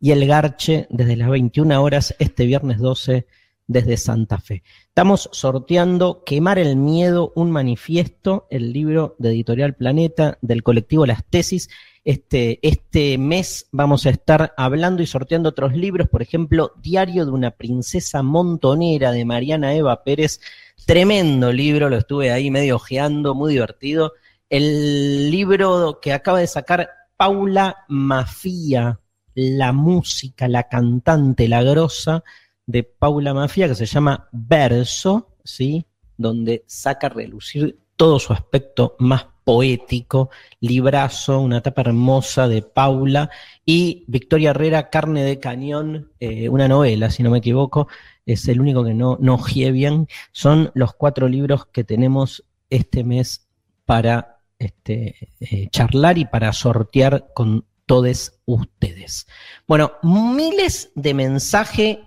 y 0.00 0.10
el 0.10 0.26
garche 0.26 0.88
desde 0.90 1.14
las 1.14 1.30
21 1.30 1.80
horas 1.80 2.16
este 2.18 2.46
viernes 2.46 2.78
12 2.78 3.28
desde 3.68 3.96
Santa 3.96 4.38
Fe. 4.38 4.64
Estamos 4.92 5.30
sorteando 5.32 6.22
Quemar 6.22 6.58
el 6.58 6.76
Miedo, 6.76 7.32
un 7.34 7.50
manifiesto, 7.50 8.46
el 8.50 8.74
libro 8.74 9.16
de 9.18 9.30
Editorial 9.30 9.74
Planeta 9.74 10.36
del 10.42 10.62
colectivo 10.62 11.06
Las 11.06 11.24
Tesis. 11.24 11.70
Este, 12.04 12.58
este 12.60 13.16
mes 13.16 13.68
vamos 13.72 14.04
a 14.04 14.10
estar 14.10 14.52
hablando 14.54 15.02
y 15.02 15.06
sorteando 15.06 15.48
otros 15.48 15.74
libros, 15.74 16.10
por 16.10 16.20
ejemplo, 16.20 16.74
Diario 16.82 17.24
de 17.24 17.30
una 17.30 17.52
princesa 17.52 18.22
montonera 18.22 19.12
de 19.12 19.24
Mariana 19.24 19.74
Eva 19.74 20.04
Pérez. 20.04 20.42
Tremendo 20.84 21.54
libro, 21.54 21.88
lo 21.88 21.96
estuve 21.96 22.30
ahí 22.30 22.50
medio 22.50 22.76
ojeando, 22.76 23.34
muy 23.34 23.54
divertido. 23.54 24.12
El 24.50 25.30
libro 25.30 26.00
que 26.02 26.12
acaba 26.12 26.38
de 26.40 26.46
sacar 26.46 26.90
Paula 27.16 27.86
Mafia, 27.88 29.00
la 29.32 29.72
música, 29.72 30.48
la 30.48 30.64
cantante, 30.64 31.48
la 31.48 31.62
grosa 31.62 32.22
de 32.66 32.82
Paula 32.84 33.34
Mafia, 33.34 33.68
que 33.68 33.74
se 33.74 33.86
llama 33.86 34.28
Verso, 34.32 35.36
¿sí? 35.44 35.86
Donde 36.16 36.64
saca 36.66 37.08
a 37.08 37.10
relucir 37.10 37.78
todo 37.96 38.18
su 38.18 38.32
aspecto 38.32 38.96
más 38.98 39.26
poético, 39.44 40.30
librazo, 40.60 41.40
una 41.40 41.60
tapa 41.60 41.82
hermosa 41.82 42.48
de 42.48 42.62
Paula, 42.62 43.30
y 43.64 44.04
Victoria 44.06 44.50
Herrera, 44.50 44.90
Carne 44.90 45.24
de 45.24 45.38
Cañón, 45.38 46.12
eh, 46.20 46.48
una 46.48 46.68
novela, 46.68 47.10
si 47.10 47.22
no 47.22 47.30
me 47.30 47.38
equivoco, 47.38 47.88
es 48.24 48.46
el 48.48 48.60
único 48.60 48.84
que 48.84 48.94
no, 48.94 49.18
no 49.20 49.38
bien. 49.54 50.08
Son 50.30 50.70
los 50.74 50.94
cuatro 50.94 51.28
libros 51.28 51.66
que 51.66 51.84
tenemos 51.84 52.44
este 52.70 53.04
mes 53.04 53.48
para 53.84 54.38
este, 54.58 55.28
eh, 55.40 55.68
charlar 55.70 56.18
y 56.18 56.24
para 56.24 56.52
sortear 56.52 57.30
con 57.34 57.64
todos 57.84 58.40
ustedes. 58.46 59.26
Bueno, 59.66 59.92
miles 60.02 60.90
de 60.94 61.14
mensajes 61.14 61.98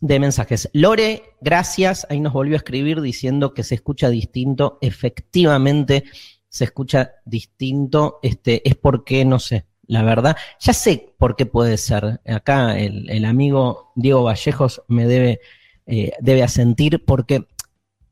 de 0.00 0.20
mensajes. 0.20 0.68
Lore, 0.72 1.22
gracias. 1.40 2.06
Ahí 2.10 2.20
nos 2.20 2.32
volvió 2.32 2.54
a 2.54 2.58
escribir 2.58 3.00
diciendo 3.00 3.54
que 3.54 3.62
se 3.62 3.74
escucha 3.74 4.08
distinto. 4.08 4.78
Efectivamente, 4.80 6.04
se 6.48 6.64
escucha 6.64 7.12
distinto. 7.24 8.18
Este, 8.22 8.68
es 8.68 8.76
porque, 8.76 9.24
no 9.24 9.38
sé, 9.38 9.66
la 9.86 10.02
verdad. 10.02 10.36
Ya 10.60 10.72
sé 10.72 11.14
por 11.18 11.36
qué 11.36 11.46
puede 11.46 11.76
ser. 11.76 12.20
Acá 12.26 12.78
el, 12.78 13.24
amigo 13.24 13.92
Diego 13.94 14.24
Vallejos 14.24 14.82
me 14.88 15.06
debe, 15.06 15.40
eh, 15.86 16.12
debe 16.20 16.42
asentir 16.42 17.04
porque 17.04 17.46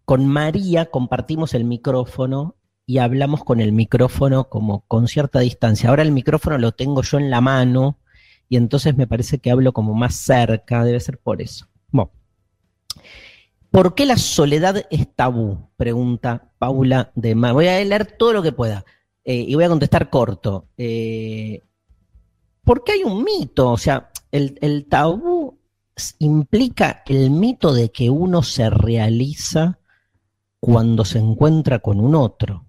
con 0.04 0.26
María 0.26 0.86
compartimos 0.86 1.54
el 1.54 1.64
micrófono 1.64 2.56
y 2.86 2.98
hablamos 2.98 3.44
con 3.44 3.60
el 3.60 3.72
micrófono 3.72 4.48
como 4.48 4.80
con 4.86 5.08
cierta 5.08 5.40
distancia. 5.40 5.90
Ahora 5.90 6.02
el 6.02 6.12
micrófono 6.12 6.56
lo 6.56 6.72
tengo 6.72 7.02
yo 7.02 7.18
en 7.18 7.30
la 7.30 7.42
mano 7.42 7.97
y 8.48 8.56
entonces 8.56 8.96
me 8.96 9.06
parece 9.06 9.38
que 9.38 9.50
hablo 9.50 9.72
como 9.72 9.94
más 9.94 10.14
cerca, 10.14 10.84
debe 10.84 11.00
ser 11.00 11.18
por 11.18 11.42
eso. 11.42 11.66
¿Por 13.70 13.94
qué 13.94 14.06
la 14.06 14.16
soledad 14.16 14.86
es 14.90 15.14
tabú? 15.14 15.68
Pregunta 15.76 16.52
Paula 16.58 17.12
de 17.14 17.34
Mar. 17.34 17.52
Voy 17.52 17.66
a 17.68 17.84
leer 17.84 18.16
todo 18.18 18.32
lo 18.32 18.42
que 18.42 18.52
pueda 18.52 18.84
eh, 19.24 19.44
y 19.46 19.54
voy 19.54 19.64
a 19.64 19.68
contestar 19.68 20.08
corto. 20.08 20.68
Eh, 20.78 21.62
¿Por 22.64 22.82
qué 22.82 22.92
hay 22.92 23.04
un 23.04 23.22
mito? 23.22 23.70
O 23.70 23.76
sea, 23.76 24.10
el 24.30 24.86
tabú 24.88 25.58
implica 26.18 27.02
el 27.06 27.30
mito 27.30 27.72
de 27.74 27.90
que 27.90 28.08
uno 28.10 28.42
se 28.42 28.70
realiza 28.70 29.78
cuando 30.60 31.04
se 31.04 31.18
encuentra 31.18 31.80
con 31.80 32.00
un 32.00 32.14
otro. 32.14 32.67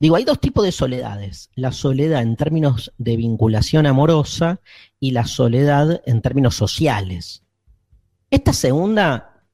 Digo, 0.00 0.16
hay 0.16 0.24
dos 0.24 0.40
tipos 0.40 0.64
de 0.64 0.72
soledades. 0.72 1.50
La 1.54 1.72
soledad 1.72 2.22
en 2.22 2.36
términos 2.36 2.92
de 2.96 3.16
vinculación 3.16 3.86
amorosa 3.86 4.60
y 4.98 5.10
la 5.10 5.26
soledad 5.26 6.02
en 6.06 6.22
términos 6.22 6.54
sociales. 6.56 7.44
Esta 8.30 8.54
segunda 8.54 9.44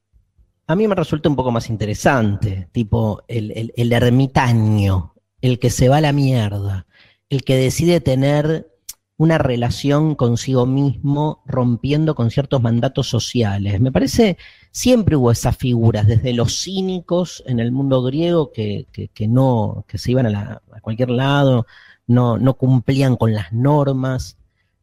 a 0.69 0.77
mí 0.77 0.87
me 0.87 0.95
resulta 0.95 1.29
un 1.29 1.37
poco 1.37 1.51
más 1.51 1.69
interesante, 1.69 2.69
tipo 2.73 3.23
el, 3.29 3.73
el 3.77 3.93
ermitaño, 3.93 5.15
el 5.41 5.59
que 5.59 5.71
se 5.71 5.89
va 5.89 5.99
a 5.99 6.01
la 6.01 6.13
mierda, 6.13 6.87
el 7.29 7.45
que 7.45 7.57
decide 7.57 8.01
tener 8.01 8.76
una 9.19 9.39
relación 9.39 10.15
consigo 10.15 10.67
mismo 10.67 11.43
rompiendo 11.47 12.15
con 12.15 12.31
ciertos 12.31 12.61
mandatos 12.63 13.09
sociales. 13.09 13.81
Me 13.81 13.91
parece, 13.91 14.37
siempre 14.71 15.17
hubo 15.17 15.31
esas 15.31 15.57
figuras, 15.57 16.07
desde 16.07 16.35
los 16.35 16.63
cínicos 16.63 17.43
en 17.47 17.59
el 17.61 17.73
mundo 17.73 18.03
griego 18.03 18.53
que, 18.53 18.87
que, 18.93 19.29
no, 19.29 19.85
que 19.89 19.99
se 19.99 20.11
iban 20.11 20.27
a, 20.35 20.63
cualquier 20.83 21.11
lado, 21.11 21.67
no, 22.07 22.39
no, 22.39 22.55
cumplían 22.55 23.17
con 23.17 23.33
las 23.33 23.53
normas. 23.53 24.37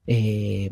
Eh, 0.08 0.72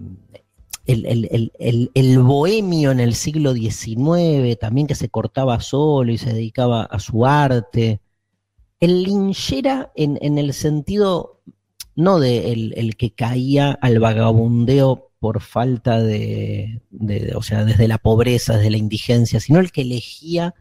el, 0.87 2.19
bohemio 2.19 2.91
en 2.91 2.99
el 2.99 3.13
siglo 3.13 3.53
XIX, 3.53 4.57
también 4.59 4.87
que 4.87 4.95
se 4.95 5.09
cortaba 5.09 5.59
solo 5.59 6.11
y 6.11 6.17
se 6.17 6.33
dedicaba 6.33 6.83
a 6.83 6.99
su 6.99 7.25
arte. 7.27 8.01
El 8.79 9.03
linchera 9.03 9.91
en, 9.95 10.17
en 10.21 10.39
el 10.39 10.53
sentido 10.53 11.41
no 11.95 12.19
de 12.19 12.51
el, 12.51 12.95
que 12.95 13.11
caía 13.11 13.71
al 13.81 13.99
vagabundeo 13.99 15.11
por 15.19 15.41
falta 15.41 16.01
de, 16.01 16.81
o 17.35 17.43
sea, 17.43 17.65
desde 17.65 17.87
la 17.87 17.97
pobreza, 17.97 18.57
desde 18.57 18.71
la 18.71 18.77
indigencia, 18.77 19.39
sino 19.39 19.59
el 19.59 19.71
que 19.71 19.81
elegía 19.81 20.55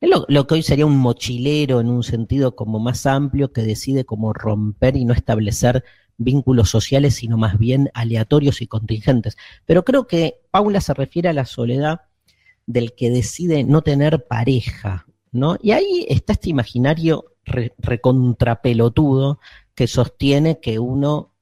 lo, 0.00 0.26
lo, 0.28 0.46
que 0.46 0.54
hoy 0.54 0.62
sería 0.62 0.86
un 0.86 0.98
mochilero 0.98 1.80
en 1.80 1.88
un 1.88 2.02
sentido 2.02 2.54
como 2.54 2.78
más 2.78 3.06
amplio 3.06 3.52
que 3.52 3.62
decide 3.62 4.04
como 4.04 4.32
romper 4.32 4.96
y 4.96 5.04
no 5.04 5.14
establecer 5.14 5.82
vínculos 6.16 6.70
sociales, 6.70 7.14
sino 7.14 7.36
más 7.38 7.58
bien 7.58 7.90
aleatorios 7.94 8.62
y 8.62 8.66
contingentes. 8.66 9.36
Pero 9.64 9.84
creo 9.84 10.06
que 10.06 10.40
Paula 10.50 10.80
se 10.80 10.94
refiere 10.94 11.28
a 11.28 11.32
la 11.32 11.46
soledad 11.46 12.02
del 12.66 12.94
que 12.94 13.10
decide 13.10 13.64
no 13.64 13.82
tener 13.82 14.26
pareja, 14.26 15.06
¿no? 15.32 15.56
Y 15.62 15.72
ahí 15.72 16.06
está 16.08 16.34
este 16.34 16.50
imaginario 16.50 17.26
recontrapelotudo 17.44 19.38
que 19.74 19.86
sostiene 19.86 20.60
que 20.60 20.78
uno 20.78 21.34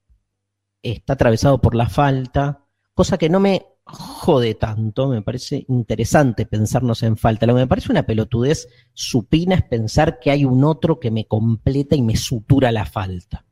está 0.83 1.15
atravesado 1.15 1.61
por 1.61 1.75
la 1.75 1.89
falta, 1.89 2.67
cosa 2.95 3.19
que 3.19 3.29
no 3.29 3.41
me 3.41 3.67
jode 3.85 4.55
tanto, 4.55 5.09
me 5.09 5.23
parece 5.23 5.65
interesante 5.69 6.47
pensarnos 6.47 7.03
en 7.03 7.17
falta. 7.17 7.47
Lo 7.47 7.55
que 7.55 7.61
me 7.61 7.67
parece 7.67 7.93
una 7.93 8.07
pelotudez 8.07 8.69
supina 8.93 9.57
es 9.57 9.63
pensar 9.63 10.19
que 10.19 10.31
hay 10.31 10.45
un 10.45 10.65
otro 10.65 11.01
que 11.01 11.11
me 11.11 11.27
completa 11.27 11.97
y 11.97 12.03
me 12.03 12.17
sutura 12.17 12.73
la 12.73 12.87
falta. 12.87 13.45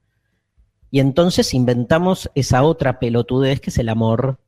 Y 0.90 1.01
entonces 1.01 1.55
inventamos 1.55 2.31
esa 2.35 2.62
otra 2.62 2.99
pelotudez 2.99 3.61
que 3.61 3.71
es 3.71 3.79
el 3.79 3.88
amor 3.88 4.40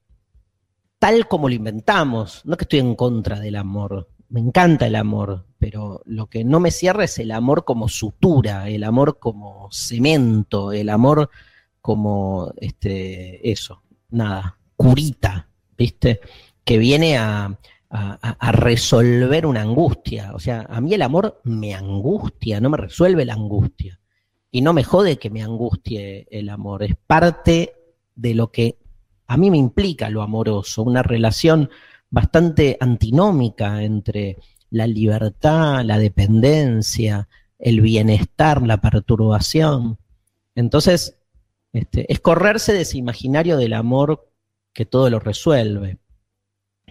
tal 0.99 1.27
como 1.27 1.49
lo 1.49 1.55
inventamos. 1.55 2.43
No 2.45 2.57
que 2.57 2.63
estoy 2.65 2.79
en 2.79 2.95
contra 2.95 3.41
del 3.41 3.57
amor, 3.57 4.09
me 4.33 4.41
encanta 4.41 4.87
el 4.87 4.97
amor, 4.97 5.45
pero 5.59 6.01
lo 6.07 6.27
que 6.27 6.43
no 6.43 6.59
me 6.59 6.71
cierra 6.71 7.05
es 7.05 7.19
el 7.19 7.33
amor 7.33 7.67
como 7.67 7.87
sutura, 7.89 8.71
el 8.71 8.83
amor 8.83 9.19
como 9.19 9.69
cemento, 9.71 10.73
el 10.73 10.89
amor 10.89 11.29
como 11.83 12.51
este, 12.57 13.51
eso, 13.51 13.83
nada, 14.09 14.59
curita, 14.75 15.51
¿viste? 15.77 16.21
Que 16.65 16.79
viene 16.79 17.19
a, 17.19 17.59
a, 17.91 18.53
resolver 18.53 19.45
una 19.45 19.61
angustia. 19.61 20.33
O 20.33 20.39
sea, 20.39 20.67
a 20.67 20.81
mí 20.81 20.95
el 20.95 21.03
amor 21.03 21.43
me 21.45 21.75
angustia, 21.75 22.59
no 22.59 22.71
me 22.71 22.79
resuelve 22.79 23.27
la 23.27 23.35
angustia. 23.35 24.01
Y 24.51 24.63
no 24.63 24.73
me 24.73 24.83
jode 24.83 25.19
que 25.19 25.29
me 25.29 25.43
angustie 25.43 26.27
el 26.31 26.49
amor, 26.49 26.85
es 26.85 26.97
parte 27.07 27.75
de 28.15 28.35
lo 28.35 28.51
que 28.51 28.79
a 29.27 29.37
mí 29.37 29.51
me 29.51 29.59
implica 29.59 30.09
lo 30.09 30.23
amoroso, 30.23 30.83
una 30.83 31.03
relación 31.03 31.69
bastante 32.13 32.77
antinómica 32.79 33.83
entre 33.83 34.39
la 34.71 34.87
libertad, 34.87 35.85
la 35.85 35.99
dependencia, 35.99 37.29
el 37.59 37.81
bienestar, 37.81 38.63
la 38.63 38.81
perturbación. 38.81 39.99
Entonces, 40.55 41.19
Este, 41.75 42.05
es 42.13 42.21
correrse 42.21 42.75
de 42.75 42.83
ese 42.83 42.99
imaginario 42.99 43.57
del 43.57 43.73
amor 43.73 44.29
que 44.75 44.85
todo 44.85 45.09
lo 45.09 45.21
resuelve. 45.21 45.97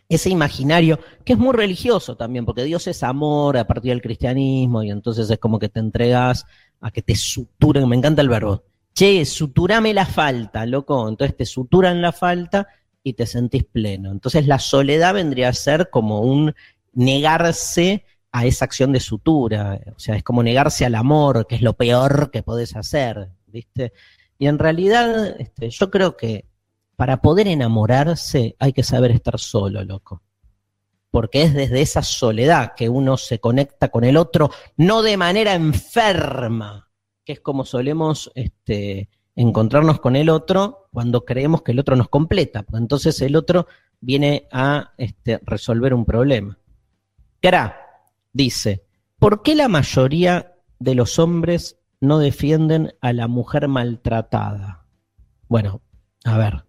Ese 0.09 0.31
imaginario, 0.31 0.97
que 1.23 1.33
es 1.33 1.39
muy 1.39 1.53
religioso 1.53 2.17
también, 2.17 2.45
porque 2.45 2.63
Dios 2.63 2.87
es 2.87 3.03
amor 3.03 3.57
a 3.57 3.67
partir 3.67 3.91
del 3.91 4.01
cristianismo, 4.01 4.81
y 4.81 4.89
entonces 4.89 5.29
es 5.29 5.37
como 5.37 5.59
que 5.59 5.69
te 5.69 5.79
entregas 5.79 6.47
a 6.79 6.89
que 6.89 7.03
te 7.03 7.13
suturen, 7.15 7.87
me 7.87 7.95
encanta 7.95 8.23
el 8.23 8.29
verbo, 8.29 8.63
che, 8.95 9.23
suturame 9.23 9.93
la 9.93 10.07
falta, 10.07 10.65
loco, 10.65 11.07
entonces 11.07 11.37
te 11.37 11.45
suturan 11.45 12.01
la 12.01 12.11
falta 12.11 12.67
y 13.03 13.13
te 13.13 13.25
sentís 13.25 13.63
pleno. 13.63 14.11
Entonces 14.11 14.47
la 14.47 14.59
soledad 14.59 15.13
vendría 15.13 15.49
a 15.49 15.53
ser 15.53 15.89
como 15.89 16.21
un 16.21 16.53
negarse 16.93 18.05
a 18.31 18.45
esa 18.45 18.65
acción 18.65 18.91
de 18.91 18.99
sutura, 18.99 19.79
o 19.95 19.99
sea, 19.99 20.15
es 20.15 20.23
como 20.23 20.41
negarse 20.41 20.85
al 20.85 20.95
amor, 20.95 21.47
que 21.47 21.55
es 21.55 21.61
lo 21.61 21.73
peor 21.73 22.31
que 22.31 22.43
podés 22.43 22.75
hacer, 22.75 23.29
¿viste? 23.47 23.91
Y 24.37 24.47
en 24.47 24.57
realidad, 24.57 25.35
este, 25.39 25.69
yo 25.69 25.91
creo 25.91 26.15
que 26.15 26.45
para 26.95 27.21
poder 27.21 27.47
enamorarse 27.47 28.55
hay 28.59 28.73
que 28.73 28.83
saber 28.83 29.11
estar 29.11 29.37
solo, 29.39 29.83
loco. 29.83 30.21
Porque 31.09 31.43
es 31.43 31.53
desde 31.53 31.81
esa 31.81 32.03
soledad 32.03 32.73
que 32.75 32.87
uno 32.87 33.17
se 33.17 33.39
conecta 33.39 33.89
con 33.89 34.05
el 34.05 34.15
otro, 34.15 34.49
no 34.77 35.01
de 35.01 35.17
manera 35.17 35.53
enferma, 35.53 36.89
que 37.25 37.33
es 37.33 37.41
como 37.41 37.65
solemos 37.65 38.31
este, 38.33 39.09
encontrarnos 39.35 39.99
con 39.99 40.15
el 40.15 40.29
otro 40.29 40.80
cuando 40.91 41.25
creemos 41.25 41.61
que 41.61 41.71
el 41.71 41.79
otro 41.79 41.95
nos 41.95 42.09
completa. 42.09 42.65
entonces 42.73 43.21
el 43.21 43.35
otro 43.35 43.67
viene 43.99 44.47
a 44.51 44.93
este, 44.97 45.39
resolver 45.43 45.93
un 45.93 46.05
problema. 46.05 46.57
Gra 47.41 47.77
dice, 48.33 48.83
¿por 49.19 49.41
qué 49.41 49.55
la 49.55 49.67
mayoría 49.67 50.53
de 50.79 50.95
los 50.95 51.19
hombres 51.19 51.77
no 51.99 52.19
defienden 52.19 52.93
a 53.01 53.13
la 53.13 53.27
mujer 53.27 53.67
maltratada? 53.67 54.85
Bueno, 55.47 55.81
a 56.23 56.37
ver. 56.37 56.63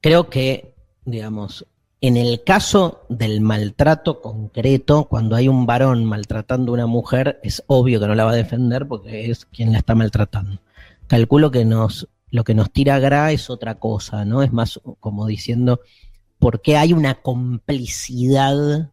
Creo 0.00 0.30
que, 0.30 0.74
digamos, 1.04 1.66
en 2.00 2.16
el 2.16 2.42
caso 2.44 3.04
del 3.10 3.42
maltrato 3.42 4.22
concreto, 4.22 5.04
cuando 5.04 5.36
hay 5.36 5.48
un 5.48 5.66
varón 5.66 6.06
maltratando 6.06 6.72
a 6.72 6.74
una 6.74 6.86
mujer, 6.86 7.38
es 7.42 7.62
obvio 7.66 8.00
que 8.00 8.06
no 8.06 8.14
la 8.14 8.24
va 8.24 8.32
a 8.32 8.36
defender 8.36 8.88
porque 8.88 9.30
es 9.30 9.44
quien 9.44 9.72
la 9.72 9.78
está 9.78 9.94
maltratando. 9.94 10.62
Calculo 11.06 11.50
que 11.50 11.66
nos, 11.66 12.08
lo 12.30 12.44
que 12.44 12.54
nos 12.54 12.72
tira 12.72 12.98
Gra 12.98 13.32
es 13.32 13.50
otra 13.50 13.78
cosa, 13.78 14.24
¿no? 14.24 14.42
Es 14.42 14.52
más 14.52 14.80
como 15.00 15.26
diciendo, 15.26 15.80
¿por 16.38 16.62
qué 16.62 16.76
hay 16.76 16.92
una 16.92 17.22
complicidad 17.22 18.92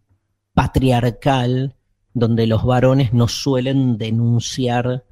patriarcal 0.54 1.76
donde 2.14 2.48
los 2.48 2.64
varones 2.66 3.14
no 3.14 3.28
suelen 3.28 3.98
denunciar 3.98 5.06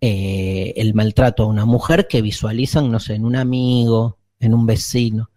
eh, 0.00 0.74
el 0.76 0.94
maltrato 0.94 1.44
a 1.44 1.46
una 1.46 1.64
mujer 1.64 2.06
que 2.08 2.22
visualizan, 2.22 2.92
no 2.92 3.00
sé, 3.00 3.14
en 3.14 3.24
un 3.24 3.36
amigo, 3.36 4.18
en 4.38 4.52
un 4.52 4.66
vecino. 4.66 5.30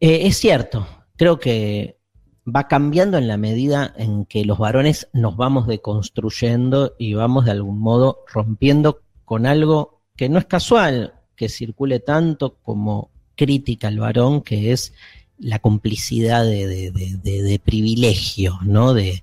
Eh, 0.00 0.28
es 0.28 0.36
cierto, 0.38 0.86
creo 1.16 1.38
que 1.38 1.98
va 2.46 2.68
cambiando 2.68 3.18
en 3.18 3.26
la 3.26 3.36
medida 3.36 3.92
en 3.96 4.24
que 4.24 4.44
los 4.44 4.58
varones 4.58 5.08
nos 5.12 5.36
vamos 5.36 5.66
deconstruyendo 5.66 6.94
y 6.98 7.14
vamos 7.14 7.44
de 7.44 7.50
algún 7.50 7.80
modo 7.80 8.24
rompiendo 8.32 9.02
con 9.24 9.44
algo 9.44 10.02
que 10.16 10.28
no 10.28 10.38
es 10.38 10.46
casual 10.46 11.14
que 11.38 11.48
circule 11.48 12.00
tanto 12.00 12.56
como 12.62 13.10
crítica 13.36 13.88
al 13.88 14.00
varón, 14.00 14.42
que 14.42 14.72
es 14.72 14.92
la 15.38 15.60
complicidad 15.60 16.44
de, 16.44 17.60
privilegio, 17.64 18.58
¿no? 18.64 18.92
De, 18.92 19.22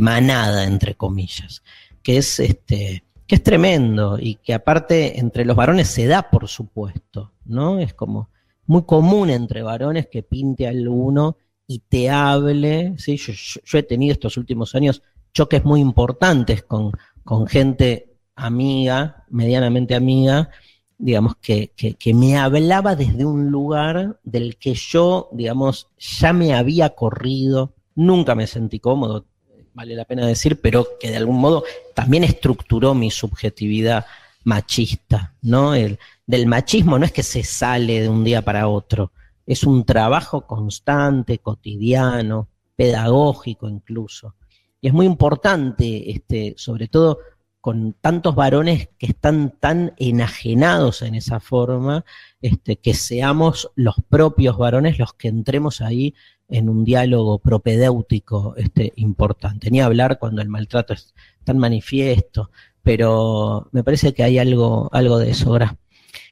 manada, 0.00 0.64
entre 0.64 0.94
comillas, 0.94 1.62
que 2.02 2.18
es 2.18 2.38
este, 2.38 3.02
que 3.26 3.36
es 3.36 3.42
tremendo 3.42 4.18
y 4.20 4.36
que 4.36 4.52
aparte 4.52 5.18
entre 5.18 5.46
los 5.46 5.56
varones 5.56 5.88
se 5.88 6.06
da, 6.06 6.30
por 6.30 6.48
supuesto, 6.48 7.32
¿no? 7.46 7.78
Es 7.78 7.94
como 7.94 8.28
muy 8.66 8.84
común 8.84 9.30
entre 9.30 9.62
varones 9.62 10.06
que 10.06 10.22
pinte 10.22 10.68
al 10.68 10.86
uno 10.86 11.38
y 11.66 11.78
te 11.78 12.10
hable, 12.10 12.94
¿sí? 12.98 13.16
Yo, 13.16 13.78
he 13.78 13.82
tenido 13.82 14.12
estos 14.12 14.36
últimos 14.36 14.74
años 14.74 15.02
choques 15.32 15.64
muy 15.64 15.80
importantes 15.80 16.62
con, 16.62 16.92
con 17.24 17.46
gente 17.46 18.14
amiga, 18.36 19.24
medianamente 19.30 19.94
amiga, 19.94 20.50
digamos, 20.98 21.36
que, 21.36 21.72
que, 21.76 22.14
me 22.14 22.36
hablaba 22.36 22.96
desde 22.96 23.24
un 23.24 23.50
lugar 23.50 24.18
del 24.22 24.56
que 24.56 24.74
yo, 24.74 25.28
digamos, 25.32 25.88
ya 25.98 26.32
me 26.32 26.54
había 26.54 26.90
corrido, 26.90 27.74
nunca 27.94 28.34
me 28.34 28.46
sentí 28.46 28.80
cómodo, 28.80 29.26
vale 29.74 29.94
la 29.94 30.04
pena 30.04 30.26
decir, 30.26 30.60
pero 30.60 30.86
que 31.00 31.10
de 31.10 31.16
algún 31.16 31.40
modo 31.40 31.64
también 31.94 32.24
estructuró 32.24 32.94
mi 32.94 33.10
subjetividad 33.10 34.06
machista, 34.44 35.34
¿no? 35.42 35.74
El, 35.74 35.98
del 36.26 36.46
machismo 36.46 36.98
no 36.98 37.06
es 37.06 37.12
que 37.12 37.22
se 37.22 37.42
sale 37.42 38.00
de 38.00 38.08
un 38.08 38.24
día 38.24 38.42
para 38.42 38.68
otro, 38.68 39.12
es 39.46 39.64
un 39.64 39.84
trabajo 39.84 40.46
constante, 40.46 41.38
cotidiano, 41.38 42.48
pedagógico 42.76 43.68
incluso. 43.68 44.36
Y 44.80 44.88
es 44.88 44.94
muy 44.94 45.06
importante, 45.06 46.10
este, 46.10 46.54
sobre 46.56 46.88
todo 46.88 47.18
con 47.64 47.94
tantos 47.94 48.34
varones 48.34 48.90
que 48.98 49.06
están 49.06 49.54
tan 49.58 49.94
enajenados 49.96 51.00
en 51.00 51.14
esa 51.14 51.40
forma, 51.40 52.04
este, 52.42 52.76
que 52.76 52.92
seamos 52.92 53.70
los 53.74 53.94
propios 54.06 54.58
varones 54.58 54.98
los 54.98 55.14
que 55.14 55.28
entremos 55.28 55.80
ahí 55.80 56.14
en 56.46 56.68
un 56.68 56.84
diálogo 56.84 57.38
propedéutico 57.38 58.52
este, 58.58 58.92
importante. 58.96 59.70
Ni 59.70 59.80
hablar 59.80 60.18
cuando 60.18 60.42
el 60.42 60.50
maltrato 60.50 60.92
es 60.92 61.14
tan 61.42 61.56
manifiesto, 61.56 62.50
pero 62.82 63.70
me 63.72 63.82
parece 63.82 64.12
que 64.12 64.24
hay 64.24 64.36
algo, 64.36 64.90
algo 64.92 65.18
de 65.18 65.30
eso. 65.30 65.48
ahora. 65.48 65.78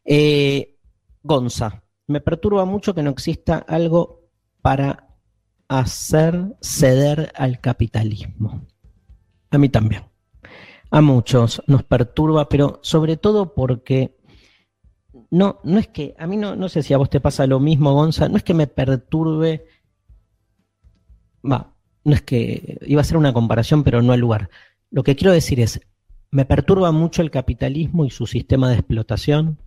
Eh, 0.05 0.77
Gonza, 1.23 1.83
me 2.09 2.21
perturba 2.21 2.67
mucho 2.67 2.95
que 2.95 3.03
no 3.03 3.09
exista 3.09 3.57
algo 3.57 4.21
para 4.61 5.09
hacer 5.67 6.59
ceder 6.61 7.33
al 7.37 7.59
capitalismo. 7.59 8.67
A 9.51 9.57
mí 9.57 9.71
también 9.71 10.12
a 10.93 11.01
muchos 11.01 11.63
nos 11.67 11.83
perturba, 11.85 12.51
pero 12.51 12.79
sobre 12.83 13.17
todo 13.17 13.55
porque 13.55 14.19
no, 15.31 15.59
no 15.65 15.79
es 15.79 15.89
que, 15.89 16.15
a 16.19 16.27
mí 16.27 16.37
no, 16.37 16.55
no 16.55 16.69
sé 16.69 16.83
si 16.83 16.93
a 16.93 16.99
vos 16.99 17.09
te 17.09 17.19
pasa 17.19 17.47
lo 17.47 17.61
mismo, 17.61 17.95
Gonza, 17.95 18.29
no 18.29 18.37
es 18.37 18.43
que 18.43 18.53
me 18.53 18.67
perturbe, 18.67 19.67
va, 21.51 21.75
no 22.05 22.15
es 22.15 22.21
que, 22.21 22.79
iba 22.83 23.01
a 23.01 23.05
ser 23.05 23.17
una 23.17 23.33
comparación, 23.33 23.85
pero 23.85 24.03
no 24.03 24.13
al 24.13 24.21
lugar. 24.21 24.51
Lo 24.91 25.03
que 25.03 25.17
quiero 25.17 25.33
decir 25.33 25.61
es, 25.61 25.81
me 26.31 26.45
perturba 26.45 26.93
mucho 26.93 27.23
el 27.23 27.31
capitalismo 27.31 28.05
y 28.05 28.11
su 28.11 28.27
sistema 28.27 28.69
de 28.69 28.75
explotación, 28.75 29.59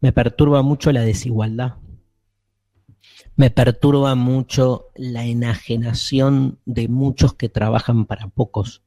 me 0.00 0.12
perturba 0.12 0.62
mucho 0.62 0.90
la 0.90 1.02
desigualdad, 1.02 1.76
me 3.36 3.50
perturba 3.50 4.16
mucho 4.16 4.88
la 4.96 5.24
enajenación 5.24 6.58
de 6.66 6.88
muchos 6.88 7.34
que 7.34 7.48
trabajan 7.48 8.06
para 8.06 8.26
pocos 8.26 8.82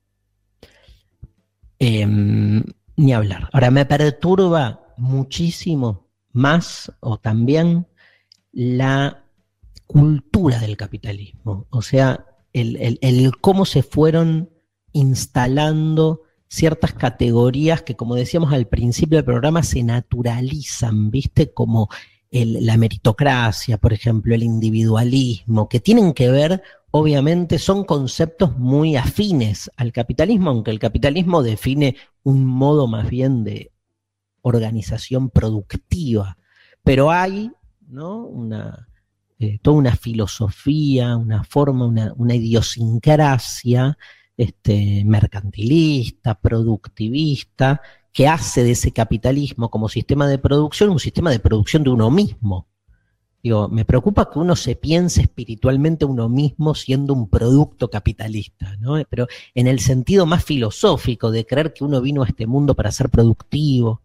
Em, 1.84 2.64
ni 2.96 3.12
hablar. 3.12 3.50
Ahora, 3.52 3.72
me 3.72 3.88
perturba 3.88 4.94
muchísimo 4.98 6.12
más 6.32 6.92
o 7.00 7.18
también 7.18 7.88
la 8.52 9.26
cultura 9.88 10.60
del 10.60 10.78
capitalismo, 10.78 11.66
o 11.72 11.82
sea, 11.82 12.28
el, 12.54 13.32
cómo 13.42 13.66
se 13.66 13.82
fueron 13.82 14.52
instalando 14.94 16.22
ciertas 16.48 16.94
categorías 16.94 17.82
que, 17.82 17.96
como 17.96 18.14
decíamos 18.14 18.54
al 18.54 18.68
principio 18.68 19.18
del 19.18 19.26
programa, 19.26 19.64
se 19.64 19.82
naturalizan, 19.82 21.10
¿viste? 21.10 21.52
Como 21.52 21.90
la 22.30 22.78
meritocracia, 22.78 23.80
por 23.80 23.92
ejemplo, 23.92 24.36
el 24.36 24.44
individualismo, 24.44 25.68
que 25.68 25.80
tienen 25.80 26.14
que 26.14 26.30
ver 26.30 26.62
obviamente 26.92 27.58
son 27.58 27.86
conceptos 27.86 28.58
muy 28.58 28.96
afines 28.96 29.72
al 29.78 29.92
capitalismo, 29.92 30.50
aunque 30.50 30.72
el 30.72 30.80
capitalismo 30.80 31.42
define 31.42 31.96
un 32.24 32.46
modo 32.46 32.88
más 32.88 33.10
bien 33.10 33.44
de 33.44 33.72
organización 34.42 35.30
productiva. 35.30 36.38
Pero 36.84 37.12
hay 37.12 37.52
¿no? 37.88 38.26
una, 38.26 38.88
eh, 39.40 39.60
toda 39.62 39.78
una 39.78 39.96
filosofía, 39.96 41.16
una 41.16 41.44
forma, 41.44 41.86
una, 41.86 42.36
idiosincrasia 42.36 43.98
este, 44.36 45.04
mercantilista, 45.06 46.36
productivista, 46.36 47.82
que 48.12 48.28
hace 48.28 48.64
de 48.64 48.72
ese 48.72 48.92
capitalismo 48.92 49.70
como 49.70 49.88
sistema 49.88 50.28
de 50.28 50.38
producción 50.38 50.90
un 50.90 51.00
sistema 51.00 51.32
de 51.32 51.40
producción 51.40 51.84
de 51.84 51.92
uno 51.92 52.12
mismo. 52.12 52.68
Digo, 53.44 53.68
me 53.70 53.86
preocupa 53.86 54.30
que 54.30 54.38
uno 54.40 54.56
se 54.56 54.76
piense 54.76 55.22
espiritualmente 55.22 56.06
uno 56.06 56.30
mismo 56.30 56.76
siendo 56.76 57.14
un 57.14 57.28
producto 57.28 57.90
capitalista, 57.90 58.76
¿no? 58.80 59.02
Pero 59.10 59.28
en 59.56 59.68
el 59.68 59.80
sentido 59.80 60.26
más 60.26 60.44
filosófico 60.44 61.32
de 61.32 61.46
creer 61.46 61.74
que 61.74 61.84
uno 61.84 62.02
vino 62.02 62.24
a 62.24 62.28
este 62.28 62.46
mundo 62.46 62.76
para 62.76 62.92
ser 62.92 63.10
productivo, 63.10 64.02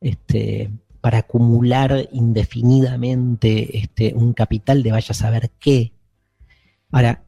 este, 0.00 0.70
para 1.00 1.18
acumular 1.18 2.08
indefinidamente 2.12 3.78
este, 3.78 4.14
un 4.14 4.32
capital 4.32 4.82
de 4.82 4.92
vaya 4.92 5.08
a 5.10 5.14
saber 5.14 5.50
qué. 5.58 5.92
Ahora, 6.90 7.22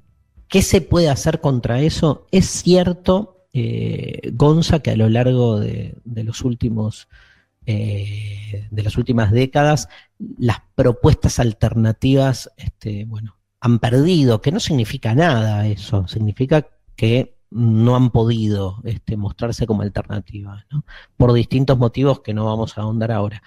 ¿qué 0.49 0.63
se 0.63 0.81
puede 0.81 1.09
hacer 1.09 1.41
contra 1.41 1.81
eso? 1.81 2.27
Es 2.31 2.47
cierto, 2.47 3.47
eh, 3.53 4.31
Gonza, 4.33 4.81
que 4.81 4.91
a 4.91 4.97
lo 4.97 5.09
largo 5.09 5.61
de, 5.61 5.95
los 6.05 6.43
últimos 6.43 7.09
eh, 7.71 8.69
de 8.71 8.83
las 8.83 8.97
últimas 8.97 9.31
décadas, 9.31 9.89
las 10.39 10.59
propuestas 10.75 11.39
alternativas, 11.39 12.51
este, 12.57 13.05
bueno, 13.05 13.37
han 13.61 13.79
perdido, 13.79 14.41
que 14.41 14.53
no 14.53 14.61
significa 14.61 15.15
nada 15.15 15.67
eso, 15.67 16.09
significa 16.09 16.67
que 16.97 17.37
no 17.51 17.97
han 17.97 18.11
podido 18.11 18.81
este, 18.85 19.17
mostrarse 19.17 19.67
como 19.67 19.83
alternativas, 19.83 20.65
por 21.17 21.33
distintos 21.33 21.79
motivos 21.79 22.21
que 22.21 22.35
no 22.35 22.45
vamos 22.47 22.77
a 22.77 22.83
ahondar 22.83 23.13
ahora. 23.13 23.43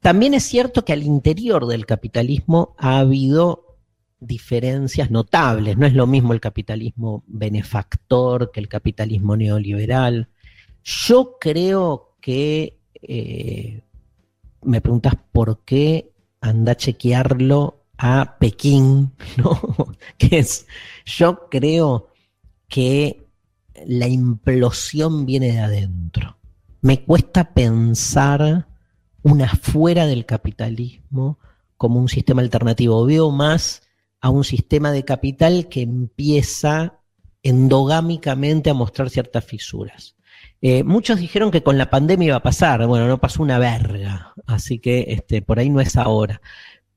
También 0.00 0.34
es 0.34 0.44
cierto 0.44 0.84
que 0.84 0.92
al 0.92 1.02
interior 1.02 1.66
del 1.66 1.86
capitalismo 1.86 2.74
ha 2.78 2.98
habido 2.98 3.78
diferencias 4.20 5.10
notables. 5.10 5.76
No 5.76 5.86
es 5.86 5.94
lo 5.94 6.06
mismo 6.06 6.32
el 6.32 6.40
capitalismo 6.40 7.24
benefactor 7.26 8.50
que 8.52 8.60
el 8.60 8.68
capitalismo 8.68 9.36
neoliberal. 9.36 10.28
Yo 10.84 11.36
creo 11.40 12.16
que, 12.20 12.75
eh, 13.08 13.82
me 14.62 14.80
preguntas 14.80 15.14
por 15.32 15.64
qué 15.64 16.12
anda 16.40 16.72
a 16.72 16.76
chequearlo 16.76 17.84
a 17.98 18.36
Pekín, 18.38 19.12
¿no? 19.36 19.60
que 20.18 20.38
es, 20.38 20.66
yo 21.04 21.48
creo 21.48 22.08
que 22.68 23.28
la 23.86 24.08
implosión 24.08 25.26
viene 25.26 25.52
de 25.52 25.60
adentro. 25.60 26.36
Me 26.80 27.02
cuesta 27.04 27.52
pensar 27.52 28.68
una 29.22 29.48
fuera 29.48 30.06
del 30.06 30.24
capitalismo 30.24 31.38
como 31.76 32.00
un 32.00 32.08
sistema 32.08 32.42
alternativo. 32.42 33.04
Veo 33.04 33.30
más 33.30 33.82
a 34.20 34.30
un 34.30 34.44
sistema 34.44 34.92
de 34.92 35.04
capital 35.04 35.68
que 35.68 35.82
empieza 35.82 37.00
endogámicamente 37.42 38.70
a 38.70 38.74
mostrar 38.74 39.10
ciertas 39.10 39.44
fisuras. 39.44 40.16
Eh, 40.62 40.84
muchos 40.84 41.20
dijeron 41.20 41.50
que 41.50 41.62
con 41.62 41.78
la 41.78 41.90
pandemia 41.90 42.28
iba 42.28 42.36
a 42.36 42.42
pasar, 42.42 42.86
bueno, 42.86 43.06
no 43.06 43.18
pasó 43.18 43.42
una 43.42 43.58
verga, 43.58 44.32
así 44.46 44.78
que 44.78 45.06
este, 45.08 45.42
por 45.42 45.58
ahí 45.58 45.70
no 45.70 45.80
es 45.80 45.96
ahora. 45.96 46.40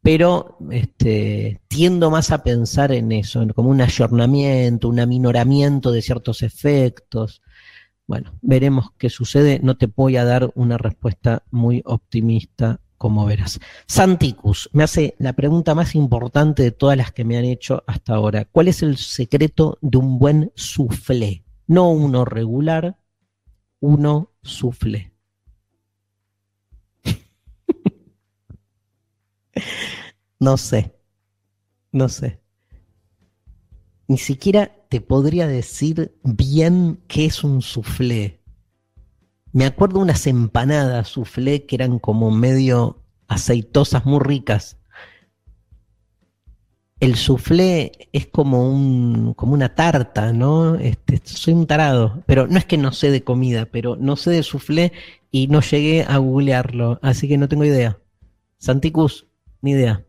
Pero 0.01 0.57
este, 0.71 1.61
tiendo 1.67 2.09
más 2.09 2.31
a 2.31 2.43
pensar 2.43 2.91
en 2.93 3.11
eso, 3.11 3.45
como 3.53 3.69
un 3.69 3.81
ayornamiento, 3.81 4.87
un 4.87 4.99
aminoramiento 4.99 5.91
de 5.91 6.01
ciertos 6.01 6.41
efectos. 6.41 7.41
Bueno, 8.07 8.33
veremos 8.41 8.91
qué 8.97 9.09
sucede. 9.09 9.59
No 9.61 9.77
te 9.77 9.87
voy 9.87 10.17
a 10.17 10.23
dar 10.23 10.51
una 10.55 10.77
respuesta 10.77 11.43
muy 11.51 11.81
optimista, 11.85 12.79
como 12.97 13.25
verás. 13.25 13.59
Santicus 13.87 14.69
me 14.73 14.83
hace 14.83 15.15
la 15.19 15.33
pregunta 15.33 15.75
más 15.75 15.95
importante 15.95 16.63
de 16.63 16.71
todas 16.71 16.97
las 16.97 17.11
que 17.11 17.25
me 17.25 17.37
han 17.37 17.45
hecho 17.45 17.83
hasta 17.85 18.15
ahora. 18.15 18.45
¿Cuál 18.45 18.69
es 18.69 18.81
el 18.83 18.97
secreto 18.97 19.77
de 19.81 19.97
un 19.97 20.17
buen 20.17 20.51
soufflé? 20.55 21.43
No 21.67 21.91
uno 21.91 22.25
regular, 22.25 22.97
uno 23.79 24.31
soufflé. 24.41 25.13
no 30.39 30.57
sé, 30.57 30.95
no 31.91 32.09
sé. 32.09 32.41
Ni 34.07 34.17
siquiera 34.17 34.71
te 34.89 35.01
podría 35.01 35.47
decir 35.47 36.17
bien 36.23 37.03
qué 37.07 37.25
es 37.25 37.43
un 37.43 37.61
soufflé. 37.61 38.39
Me 39.51 39.65
acuerdo 39.65 39.99
unas 39.99 40.25
empanadas 40.27 41.09
soufflé 41.09 41.65
que 41.65 41.75
eran 41.75 41.99
como 41.99 42.31
medio 42.31 43.03
aceitosas, 43.27 44.05
muy 44.05 44.19
ricas. 44.19 44.78
El 46.99 47.15
soufflé 47.15 47.91
es 48.11 48.27
como, 48.27 48.69
un, 48.69 49.33
como 49.33 49.53
una 49.53 49.73
tarta, 49.73 50.33
¿no? 50.33 50.75
Este, 50.75 51.21
soy 51.23 51.53
un 51.53 51.65
tarado, 51.65 52.23
pero 52.25 52.47
no 52.47 52.57
es 52.57 52.65
que 52.65 52.77
no 52.77 52.91
sé 52.91 53.09
de 53.09 53.23
comida, 53.23 53.65
pero 53.65 53.95
no 53.95 54.17
sé 54.17 54.31
de 54.31 54.43
soufflé 54.43 54.91
y 55.31 55.47
no 55.47 55.61
llegué 55.61 56.03
a 56.03 56.17
googlearlo, 56.17 56.99
así 57.01 57.27
que 57.27 57.37
no 57.37 57.47
tengo 57.47 57.63
idea. 57.63 57.99
Santicus, 58.57 59.27
ni 59.61 59.71
idea. 59.71 60.05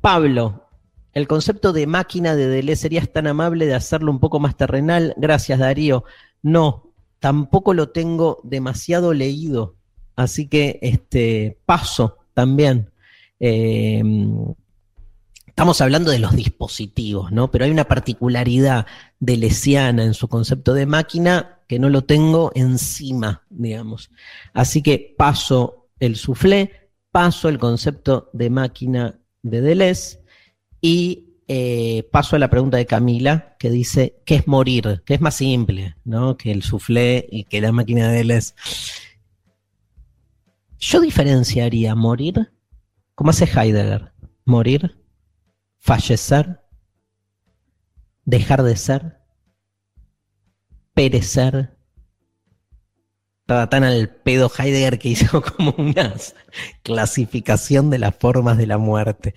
Pablo, 0.00 0.64
el 1.12 1.28
concepto 1.28 1.72
de 1.72 1.86
máquina 1.86 2.34
de 2.34 2.48
Deleuze 2.48 2.82
serías 2.82 3.12
tan 3.12 3.26
amable 3.26 3.66
de 3.66 3.74
hacerlo 3.74 4.10
un 4.10 4.18
poco 4.18 4.40
más 4.40 4.56
terrenal. 4.56 5.14
Gracias, 5.16 5.58
Darío. 5.58 6.04
No, 6.42 6.92
tampoco 7.20 7.72
lo 7.72 7.90
tengo 7.90 8.40
demasiado 8.42 9.14
leído, 9.14 9.76
así 10.16 10.48
que 10.48 10.78
este 10.82 11.58
paso 11.66 12.18
también. 12.34 12.90
Em, 13.38 14.54
estamos 15.54 15.80
hablando 15.80 16.10
de 16.10 16.18
los 16.18 16.34
dispositivos, 16.34 17.30
¿no? 17.30 17.52
Pero 17.52 17.64
hay 17.64 17.70
una 17.70 17.84
particularidad 17.84 18.86
de 19.20 19.36
Lesiana 19.36 20.02
en 20.02 20.12
su 20.12 20.26
concepto 20.26 20.74
de 20.74 20.84
máquina 20.84 21.60
que 21.68 21.78
no 21.78 21.90
lo 21.90 22.02
tengo 22.02 22.50
encima, 22.56 23.44
digamos. 23.50 24.10
Así 24.52 24.82
que 24.82 25.14
paso 25.16 25.90
el 26.00 26.16
soufflé, 26.16 26.90
paso 27.12 27.48
el 27.48 27.60
concepto 27.60 28.30
de 28.32 28.50
máquina 28.50 29.20
de 29.44 29.60
Deleuze 29.60 30.24
y 30.80 31.36
eh, 31.46 32.08
paso 32.10 32.34
a 32.34 32.40
la 32.40 32.50
pregunta 32.50 32.76
de 32.76 32.86
Camila, 32.86 33.54
que 33.56 33.70
dice, 33.70 34.22
¿qué 34.26 34.34
es 34.34 34.48
morir? 34.48 35.04
Que 35.06 35.14
es 35.14 35.20
más 35.20 35.36
simple, 35.36 35.94
¿no? 36.02 36.36
Que 36.36 36.50
el 36.50 36.64
soufflé 36.64 37.28
y 37.30 37.44
que 37.44 37.60
la 37.60 37.70
máquina 37.70 38.08
de 38.08 38.16
Deleuze. 38.16 38.54
Yo 40.80 41.00
diferenciaría 41.00 41.94
morir, 41.94 42.50
como 43.14 43.30
hace 43.30 43.44
Heidegger, 43.44 44.12
morir, 44.44 45.03
fallecer, 45.84 46.60
dejar 48.24 48.62
de 48.62 48.74
ser, 48.74 49.18
perecer, 50.94 51.76
estaba 53.42 53.68
tan 53.68 53.84
al 53.84 54.08
pedo 54.08 54.50
Heidegger 54.58 54.98
que 54.98 55.10
hizo 55.10 55.42
como 55.56 55.74
una 55.76 56.14
clasificación 56.82 57.90
de 57.90 57.98
las 57.98 58.16
formas 58.16 58.56
de 58.56 58.66
la 58.66 58.78
muerte. 58.78 59.34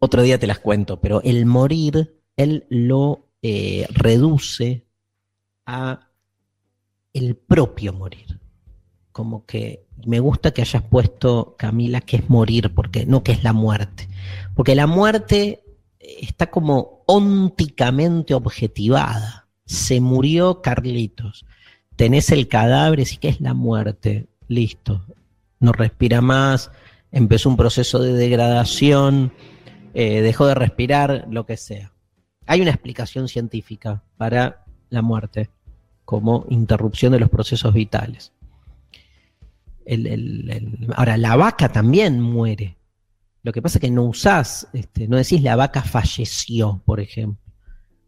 Otro 0.00 0.22
día 0.22 0.40
te 0.40 0.48
las 0.48 0.58
cuento, 0.58 1.00
pero 1.00 1.22
el 1.22 1.46
morir, 1.46 2.20
él 2.36 2.66
lo 2.68 3.28
eh, 3.40 3.86
reduce 3.90 4.88
a 5.66 6.10
el 7.12 7.36
propio 7.36 7.92
morir. 7.92 8.40
Como 9.12 9.46
que 9.46 9.86
me 10.04 10.18
gusta 10.18 10.50
que 10.50 10.62
hayas 10.62 10.82
puesto, 10.82 11.54
Camila, 11.56 12.00
que 12.00 12.16
es 12.16 12.28
morir, 12.28 12.74
porque 12.74 13.06
no 13.06 13.22
que 13.22 13.30
es 13.30 13.44
la 13.44 13.52
muerte. 13.52 14.08
Porque 14.54 14.74
la 14.74 14.86
muerte 14.86 15.64
está 15.98 16.50
como 16.50 17.02
ónticamente 17.06 18.34
objetivada. 18.34 19.48
Se 19.64 20.00
murió 20.00 20.60
Carlitos 20.62 21.44
tenés 21.96 22.30
el 22.30 22.48
cadáver, 22.48 23.04
sí 23.06 23.16
que 23.16 23.28
es 23.28 23.40
la 23.40 23.54
muerte, 23.54 24.28
listo, 24.48 25.04
no 25.60 25.72
respira 25.72 26.20
más, 26.20 26.70
empezó 27.12 27.48
un 27.48 27.56
proceso 27.56 28.00
de 28.00 28.12
degradación, 28.12 29.32
eh, 29.94 30.20
dejó 30.22 30.46
de 30.46 30.54
respirar, 30.54 31.26
lo 31.30 31.46
que 31.46 31.56
sea. 31.56 31.92
Hay 32.46 32.60
una 32.60 32.70
explicación 32.70 33.28
científica 33.28 34.02
para 34.16 34.64
la 34.90 35.02
muerte 35.02 35.50
como 36.04 36.44
interrupción 36.50 37.12
de 37.12 37.20
los 37.20 37.30
procesos 37.30 37.72
vitales. 37.72 38.32
ahora, 40.96 41.16
la 41.16 41.36
vaca 41.36 41.70
también 41.70 42.20
muere. 42.20 42.76
Lo 43.44 43.52
que 43.52 43.62
pasa 43.62 43.78
es 43.78 43.82
que 43.82 43.90
no 43.90 44.04
usás, 44.04 44.66
este, 44.72 45.06
no 45.06 45.18
decís 45.18 45.42
la 45.42 45.54
vaca 45.54 45.82
falleció, 45.82 46.82
por 46.84 46.98
ejemplo, 46.98 47.38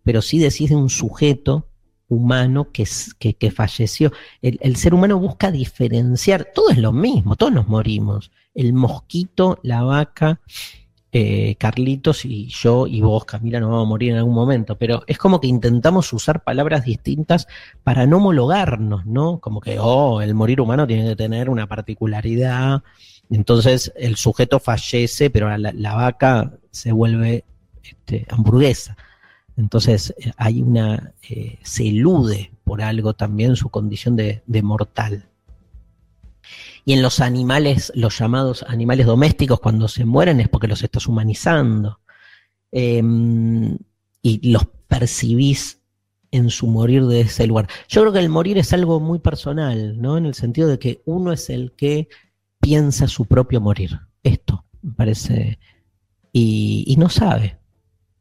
pero 0.03 0.23
sí 0.23 0.39
decís 0.39 0.71
de 0.71 0.77
un 0.77 0.89
sujeto 0.89 1.69
humano 2.09 2.71
que, 2.73 2.87
que, 3.19 3.51
falleció. 3.51 4.13
El, 4.41 4.77
ser 4.77 4.95
humano 4.95 5.19
busca 5.19 5.51
diferenciar, 5.51 6.49
todo 6.55 6.71
es 6.71 6.79
lo 6.79 6.93
mismo, 6.93 7.37
todos 7.37 7.53
nos 7.53 7.69
morimos. 7.69 8.31
El 8.55 8.73
mosquito, 8.73 9.59
la 9.63 9.83
vaca, 9.83 10.41
eh, 11.13 11.57
Carlitos 11.57 12.25
y 12.25 12.47
yo 12.47 12.87
y 12.87 13.03
vos, 13.03 13.27
Camila, 13.27 13.61
nos 13.61 13.71
vamos 13.71 13.87
a 13.87 13.89
morir 13.89 14.13
en 14.13 14.19
algún 14.19 14.35
momento, 14.35 14.79
pero 14.79 15.03
es 15.07 15.19
como 15.19 15.41
que 15.41 15.49
intentamos 15.49 16.13
usar 16.13 16.45
palabras 16.45 16.85
distintas 16.85 17.47
para 17.83 18.07
no 18.07 18.19
homologarnos, 18.19 19.05
¿no? 19.05 19.39
Como 19.41 19.61
que, 19.61 19.79
oh, 19.79 20.23
el 20.23 20.35
morir 20.35 20.61
humano 20.61 20.87
tiene 20.87 21.11
que 21.11 21.17
tener 21.17 21.51
una 21.51 21.67
particularidad. 21.67 22.83
Entonces 23.31 23.93
el 23.97 24.17
sujeto 24.17 24.61
fallece, 24.61 25.31
pero 25.31 25.57
la, 25.57 25.95
vaca 25.95 26.53
se 26.71 26.93
vuelve 26.93 27.45
este, 27.83 28.27
hamburguesa. 28.31 28.97
Entonces 29.57 30.15
eh, 30.19 30.33
hay 30.37 30.63
una, 30.63 31.13
eh, 31.29 31.59
se 31.63 31.89
elude 31.89 32.53
por 32.65 32.83
algo 32.83 33.15
también 33.15 33.57
su 33.57 33.69
condición 33.71 34.17
de, 34.17 34.43
mortal. 34.63 35.29
Y 36.85 36.93
en 36.93 37.03
los 37.03 37.21
animales, 37.21 37.91
los 37.97 38.17
llamados 38.19 38.65
animales 38.69 39.07
domésticos, 39.07 39.59
cuando 39.59 39.89
se 39.89 40.05
mueren 40.05 40.41
es 40.41 40.49
porque 40.49 40.69
los 40.69 40.83
estás 40.85 41.09
humanizando. 41.09 41.99
Em, 42.71 43.77
y 44.23 44.51
los 44.51 44.67
percibís 44.87 45.81
en 46.31 46.51
su 46.51 46.67
morir 46.67 47.07
de 47.07 47.23
ese 47.23 47.47
lugar. 47.47 47.69
Yo 47.89 48.03
creo 48.03 48.13
que 48.13 48.19
el 48.19 48.29
morir 48.29 48.59
es 48.59 48.73
algo 48.73 49.01
muy 49.01 49.19
personal, 49.19 50.01
¿no? 50.01 50.19
En 50.19 50.27
el 50.27 50.35
sentido 50.35 50.69
de 50.69 50.79
que 50.79 51.03
uno 51.07 51.33
es 51.33 51.51
el 51.51 51.73
que 51.73 52.09
piensa 52.61 53.09
su 53.09 53.27
propio 53.27 53.61
morir. 53.61 54.01
Esto, 54.23 54.65
me 54.83 54.93
parece. 54.93 55.59
y 56.33 56.95
no 56.99 57.09
sabe. 57.09 57.59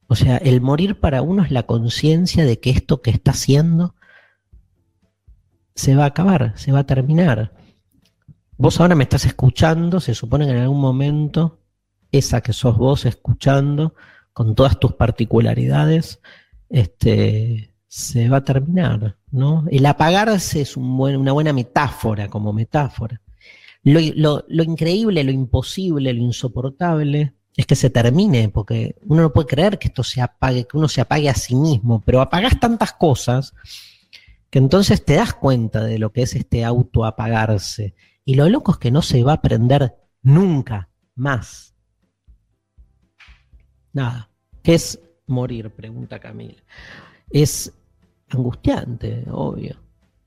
O 0.08 0.16
sea, 0.16 0.38
el 0.38 0.62
morir 0.62 1.00
para 1.00 1.22
uno 1.22 1.44
es 1.44 1.52
la 1.52 1.64
conciencia 1.64 2.46
de 2.46 2.60
que 2.60 2.70
esto 2.70 3.02
que 3.02 3.10
está 3.12 3.32
haciendo 3.32 3.96
se 5.76 5.96
va 5.96 6.06
a 6.06 6.08
acabar, 6.08 6.54
se 6.56 6.72
va 6.72 6.80
a 6.80 6.86
terminar. 6.86 7.54
vos 8.58 8.80
ahora 8.80 8.96
me 8.96 9.04
estás 9.04 9.26
escuchando, 9.26 10.00
se 10.00 10.16
supone 10.16 10.46
que 10.46 10.52
en 10.52 10.60
algún 10.60 10.80
momento 10.80 11.60
esa 12.12 12.42
que 12.42 12.54
sos 12.54 12.78
vos 12.78 13.06
escuchando, 13.06 13.94
con 14.32 14.56
todas 14.56 14.80
tus 14.80 14.94
particularidades, 14.94 16.22
este, 16.70 17.74
se 17.88 18.30
va 18.30 18.38
a 18.38 18.44
terminar, 18.44 19.18
¿no? 19.32 19.66
El 19.70 19.86
apagarse 19.86 20.62
es 20.62 20.78
una 20.78 21.34
buena 21.34 21.52
metáfora, 21.52 22.30
como 22.30 22.54
metáfora. 22.54 23.22
Lo, 23.86 24.44
lo, 24.48 24.64
increíble, 24.64 25.24
lo 25.24 25.32
imposible, 25.32 26.12
lo 26.12 26.20
insoportable 26.20 27.34
es 27.56 27.68
que 27.68 27.76
se 27.76 27.92
termine, 27.92 28.50
porque 28.50 28.96
uno 29.06 29.22
no 29.22 29.32
puede 29.32 29.48
creer 29.48 29.78
que 29.78 29.90
esto 29.90 30.04
se 30.04 30.22
apague, 30.22 30.66
que 30.66 30.76
uno 30.76 30.88
se 30.88 31.02
apague 31.02 31.30
a 31.30 31.36
sí 31.36 31.56
mismo, 31.56 32.02
pero 32.04 32.20
apagas 32.20 32.60
tantas 32.60 32.94
cosas 32.94 33.54
que 34.50 34.58
entonces 34.58 35.06
te 35.06 35.14
das 35.14 35.36
cuenta 35.36 35.84
de 35.84 36.00
lo 36.00 36.12
que 36.12 36.24
es 36.24 36.36
este 36.36 36.66
autoapagarse. 36.66 37.94
Y 38.26 38.34
lo 38.34 38.50
loco 38.50 38.72
es 38.72 38.80
que 38.80 38.90
no 38.90 39.04
se 39.04 39.24
va 39.24 39.34
a 39.34 39.36
aprender 39.36 39.96
nunca 40.24 40.90
más. 41.14 41.76
Nada. 43.94 44.32
¿Qué 44.64 44.74
es 44.74 45.00
morir? 45.28 45.70
Pregunta 45.70 46.20
Camila. 46.20 46.64
Es 47.30 47.72
angustiante, 48.30 49.26
obvio, 49.32 49.76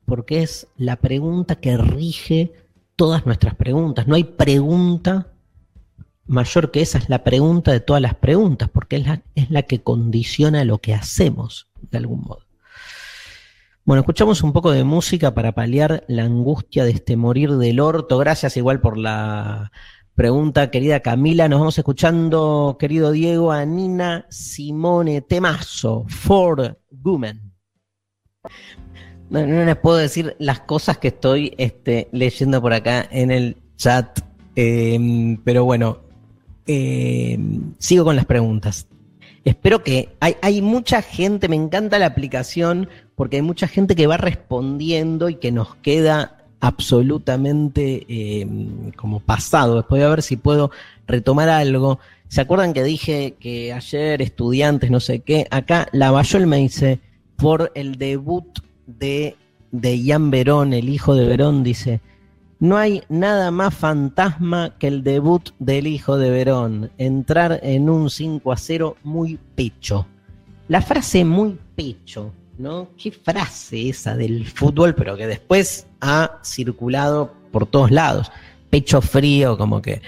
porque 0.06 0.44
es 0.44 0.68
la 0.76 0.94
pregunta 0.94 1.56
que 1.56 1.76
rige 1.76 2.52
todas 2.98 3.24
nuestras 3.26 3.54
preguntas. 3.54 4.08
No 4.08 4.16
hay 4.16 4.24
pregunta 4.24 5.28
mayor 6.26 6.72
que 6.72 6.82
esa, 6.82 6.98
es 6.98 7.08
la 7.08 7.22
pregunta 7.22 7.70
de 7.70 7.78
todas 7.78 8.02
las 8.02 8.16
preguntas, 8.16 8.68
porque 8.68 8.96
es 8.96 9.06
la, 9.06 9.22
es 9.36 9.50
la 9.52 9.62
que 9.62 9.80
condiciona 9.82 10.64
lo 10.64 10.78
que 10.78 10.94
hacemos, 10.94 11.68
de 11.80 11.96
algún 11.96 12.22
modo. 12.22 12.40
Bueno, 13.84 14.00
escuchamos 14.00 14.42
un 14.42 14.52
poco 14.52 14.72
de 14.72 14.82
música 14.82 15.32
para 15.32 15.52
paliar 15.52 16.04
la 16.08 16.24
angustia 16.24 16.84
de 16.84 16.90
este 16.90 17.16
morir 17.16 17.52
del 17.52 17.78
orto. 17.78 18.18
Gracias 18.18 18.56
igual 18.56 18.80
por 18.80 18.98
la 18.98 19.70
pregunta, 20.16 20.72
querida 20.72 20.98
Camila. 20.98 21.48
Nos 21.48 21.60
vamos 21.60 21.78
escuchando, 21.78 22.78
querido 22.80 23.12
Diego, 23.12 23.52
a 23.52 23.64
Nina 23.64 24.26
Simone 24.28 25.20
Temazo, 25.20 26.04
For 26.08 26.80
Women. 26.90 27.52
No, 29.30 29.44
les 29.44 29.76
puedo 29.76 29.96
decir 29.96 30.36
las 30.38 30.60
cosas 30.60 30.98
que 30.98 31.08
estoy 31.08 31.54
este, 31.58 32.08
leyendo 32.12 32.62
por 32.62 32.72
acá 32.72 33.06
en 33.10 33.30
el 33.30 33.56
chat, 33.76 34.20
em, 34.56 35.36
pero 35.44 35.64
bueno, 35.64 35.98
em, 36.66 37.74
sigo 37.78 38.04
con 38.04 38.16
las 38.16 38.24
preguntas. 38.24 38.86
Espero 39.44 39.82
que 39.82 40.10
hay, 40.20 40.60
mucha 40.62 41.00
gente, 41.00 41.48
me 41.48 41.56
encanta 41.56 41.98
la 41.98 42.06
aplicación 42.06 42.88
porque 43.14 43.36
hay 43.36 43.42
mucha 43.42 43.66
gente 43.66 43.96
que 43.96 44.06
va 44.06 44.16
respondiendo 44.16 45.28
y 45.28 45.36
que 45.36 45.52
nos 45.52 45.74
queda 45.76 46.44
absolutamente 46.60 48.04
eh, 48.08 48.46
como 48.96 49.20
pasado. 49.20 49.76
Después 49.76 50.00
voy 50.00 50.06
a 50.06 50.10
ver 50.10 50.22
si 50.22 50.36
puedo 50.36 50.70
retomar 51.06 51.48
algo. 51.48 51.98
¿Se 52.28 52.42
acuerdan 52.42 52.74
que 52.74 52.82
dije 52.82 53.36
que 53.40 53.72
ayer 53.72 54.20
estudiantes, 54.20 54.90
no 54.90 55.00
sé 55.00 55.20
qué? 55.20 55.46
Acá 55.50 55.88
la 55.92 56.10
Bayol 56.10 56.46
me 56.46 56.58
dice, 56.58 57.00
por 57.36 57.72
el 57.74 57.96
debut 57.96 58.58
de, 58.88 59.36
de 59.70 59.98
Ian 60.02 60.32
Verón, 60.32 60.72
el 60.72 60.88
hijo 60.88 61.14
de 61.14 61.26
Verón, 61.26 61.62
dice, 61.62 62.00
no 62.58 62.76
hay 62.76 63.04
nada 63.08 63.52
más 63.52 63.72
fantasma 63.72 64.74
que 64.80 64.88
el 64.88 65.04
debut 65.04 65.50
del 65.60 65.86
hijo 65.86 66.18
de 66.18 66.30
Verón, 66.30 66.90
entrar 66.98 67.60
en 67.62 67.88
un 67.88 68.10
5 68.10 68.50
a 68.50 68.56
0 68.56 68.96
muy 69.04 69.38
pecho. 69.54 70.08
La 70.66 70.82
frase 70.82 71.24
muy 71.24 71.56
pecho 71.76 72.32
¿no? 72.58 72.88
Qué 73.00 73.12
frase 73.12 73.88
esa 73.88 74.16
del 74.16 74.46
fútbol, 74.46 74.94
pero 74.94 75.16
que 75.16 75.26
después 75.26 75.86
ha 76.00 76.40
circulado 76.44 77.32
por 77.52 77.66
todos 77.66 77.90
lados. 77.90 78.30
Pecho 78.68 79.00
frío, 79.00 79.56
como 79.56 79.80
que, 79.80 80.02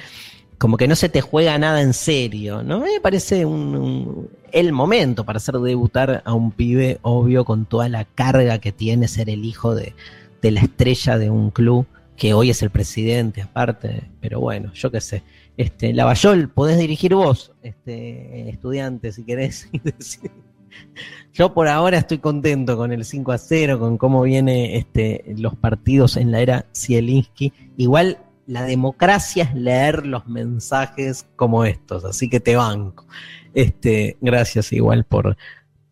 como 0.58 0.76
que 0.76 0.88
no 0.88 0.96
se 0.96 1.08
te 1.08 1.20
juega 1.20 1.56
nada 1.58 1.80
en 1.80 1.94
serio, 1.94 2.62
¿no? 2.62 2.80
Me 2.80 3.00
parece 3.00 3.46
un, 3.46 4.28
el 4.52 4.72
momento 4.72 5.24
para 5.24 5.38
hacer 5.38 5.56
debutar 5.56 6.22
a 6.24 6.34
un 6.34 6.52
pibe, 6.52 6.98
obvio, 7.02 7.44
con 7.44 7.66
toda 7.66 7.88
la 7.88 8.04
carga 8.04 8.58
que 8.58 8.72
tiene 8.72 9.08
ser 9.08 9.30
el 9.30 9.44
hijo 9.44 9.74
de, 9.74 9.94
de 10.42 10.50
la 10.50 10.60
estrella 10.60 11.18
de 11.18 11.30
un 11.30 11.50
club 11.50 11.86
que 12.16 12.34
hoy 12.34 12.50
es 12.50 12.62
el 12.62 12.68
presidente, 12.68 13.40
aparte, 13.40 14.10
pero 14.20 14.40
bueno, 14.40 14.72
yo 14.74 14.90
qué 14.90 15.00
sé. 15.00 15.22
Este, 15.56 15.94
Lavallol, 15.94 16.50
podés 16.50 16.78
dirigir 16.78 17.14
vos, 17.14 17.52
este, 17.62 18.50
estudiante, 18.50 19.10
si 19.12 19.24
querés. 19.24 19.70
Yo 21.32 21.54
por 21.54 21.68
ahora 21.68 21.98
estoy 21.98 22.18
contento 22.18 22.76
con 22.76 22.92
el 22.92 23.04
5 23.04 23.32
a 23.32 23.38
0, 23.38 23.78
con 23.78 23.96
cómo 23.96 24.22
vienen 24.22 24.76
este, 24.76 25.24
los 25.38 25.54
partidos 25.56 26.16
en 26.16 26.30
la 26.30 26.40
era 26.40 26.66
Zielinski. 26.76 27.52
Igual 27.76 28.18
la 28.50 28.64
democracia 28.64 29.44
es 29.44 29.54
leer 29.54 30.06
los 30.06 30.26
mensajes 30.26 31.24
como 31.36 31.64
estos, 31.64 32.04
así 32.04 32.28
que 32.28 32.40
te 32.40 32.56
banco. 32.56 33.06
Este, 33.54 34.18
gracias 34.20 34.72
igual 34.72 35.04
por, 35.04 35.36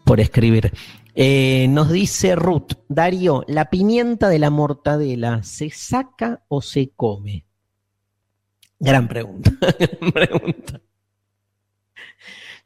por 0.05 0.19
escribir. 0.19 0.73
Eh, 1.15 1.69
nos 1.69 1.93
dice 1.93 2.35
Ruth, 2.35 2.73
Darío, 2.89 3.45
¿la 3.47 3.71
pimienta 3.71 4.29
de 4.29 4.41
la 4.41 4.51
mortadela 4.51 5.45
se 5.45 5.71
saca 5.71 6.43
o 6.49 6.61
se 6.61 6.91
come? 6.97 7.47
Gran 8.81 9.07
pregunta, 9.07 9.53
gran 9.79 10.13
pregunta. 10.13 10.81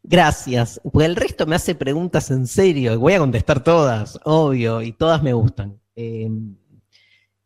Gracias, 0.02 0.81
porque 0.90 1.05
el 1.05 1.16
resto 1.16 1.46
me 1.46 1.57
hace 1.57 1.74
preguntas 1.74 2.31
en 2.31 2.46
serio, 2.46 2.98
voy 2.98 3.12
a 3.12 3.18
contestar 3.18 3.62
todas, 3.62 4.18
obvio, 4.24 4.81
y 4.81 4.92
todas 4.92 5.22
me 5.22 5.35
gustan. 5.35 5.78
Em, 5.94 6.57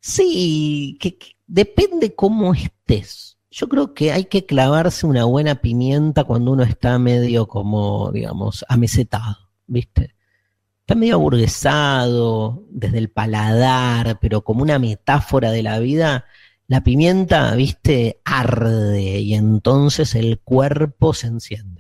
sí, 0.06 0.98
que, 1.00 1.18
depende 1.46 2.14
cómo 2.14 2.54
estés. 2.54 3.38
Yo 3.50 3.68
creo 3.68 3.94
que 3.94 4.12
hay 4.12 4.24
que 4.26 4.46
clavarse 4.46 5.06
una 5.06 5.24
buena 5.24 5.56
pimienta 5.56 6.24
cuando 6.24 6.52
uno 6.52 6.62
está 6.62 6.98
medio 6.98 7.48
como, 7.48 8.10
digamos, 8.12 8.64
amesetado, 8.68 9.50
¿viste? 9.66 10.14
Está 10.80 10.94
medio 10.94 11.14
aburguesado 11.14 12.64
desde 12.70 12.98
el 12.98 13.10
paladar, 13.10 14.18
pero 14.20 14.42
como 14.42 14.62
una 14.62 14.78
metáfora 14.78 15.50
de 15.50 15.62
la 15.62 15.78
vida, 15.78 16.26
la 16.68 16.82
pimienta, 16.82 17.54
¿viste? 17.54 18.20
Arde 18.24 19.20
y 19.20 19.34
entonces 19.34 20.14
el 20.14 20.38
cuerpo 20.38 21.14
se 21.14 21.28
enciende. 21.28 21.75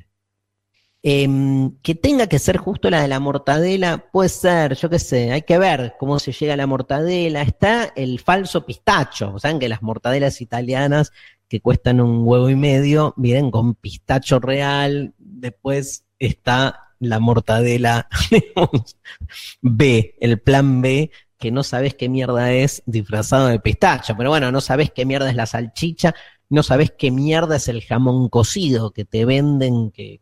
Em, 1.08 1.70
que 1.82 1.94
tenga 1.94 2.26
que 2.26 2.40
ser 2.40 2.56
justo 2.56 2.90
la 2.90 3.00
de 3.00 3.06
la 3.06 3.20
mortadela, 3.20 4.06
puede 4.10 4.28
ser, 4.28 4.74
yo 4.74 4.90
qué 4.90 4.98
sé, 4.98 5.30
hay 5.30 5.42
que 5.42 5.56
ver 5.56 5.94
cómo 6.00 6.18
se 6.18 6.32
llega 6.32 6.54
a 6.54 6.56
la 6.56 6.66
mortadela. 6.66 7.42
Está 7.42 7.92
el 7.94 8.18
falso 8.18 8.66
pistacho, 8.66 9.38
saben 9.38 9.60
que 9.60 9.68
las 9.68 9.82
mortadelas 9.82 10.40
italianas 10.40 11.12
que 11.48 11.60
cuestan 11.60 12.00
un 12.00 12.26
huevo 12.26 12.50
y 12.50 12.56
medio 12.56 13.14
vienen 13.16 13.52
con 13.52 13.76
pistacho 13.76 14.40
real, 14.40 15.14
después 15.16 16.04
está 16.18 16.94
la 16.98 17.20
mortadela 17.20 18.08
B, 19.60 20.16
el 20.20 20.40
plan 20.40 20.82
B, 20.82 21.12
que 21.38 21.52
no 21.52 21.62
sabes 21.62 21.94
qué 21.94 22.08
mierda 22.08 22.52
es 22.52 22.82
disfrazado 22.84 23.46
de 23.46 23.60
pistacho, 23.60 24.16
pero 24.16 24.30
bueno, 24.30 24.50
no 24.50 24.60
sabes 24.60 24.90
qué 24.90 25.04
mierda 25.04 25.30
es 25.30 25.36
la 25.36 25.46
salchicha, 25.46 26.16
no 26.48 26.62
sabes 26.62 26.92
qué 26.96 27.10
mierda 27.10 27.56
es 27.56 27.68
el 27.68 27.82
jamón 27.82 28.28
cocido 28.28 28.92
que 28.92 29.04
te 29.04 29.24
venden, 29.24 29.90
que, 29.90 30.20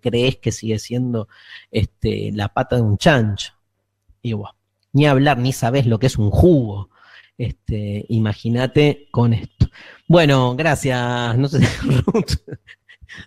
crees 0.00 0.36
que 0.36 0.52
sigue 0.52 0.78
siendo 0.78 1.28
este, 1.70 2.32
la 2.32 2.48
pata 2.48 2.76
de 2.76 2.82
un 2.82 2.98
chancho. 2.98 3.52
Y 4.22 4.34
ni 4.92 5.06
hablar, 5.06 5.38
ni 5.38 5.52
sabes 5.52 5.86
lo 5.86 5.98
que 5.98 6.06
es 6.06 6.18
un 6.18 6.30
jugo. 6.30 6.90
Este, 7.36 8.04
imagínate 8.08 9.08
con 9.12 9.32
esto. 9.32 9.68
Bueno, 10.08 10.56
gracias. 10.56 11.38
No 11.38 11.48
sé, 11.48 11.60
Ruth. 12.06 12.32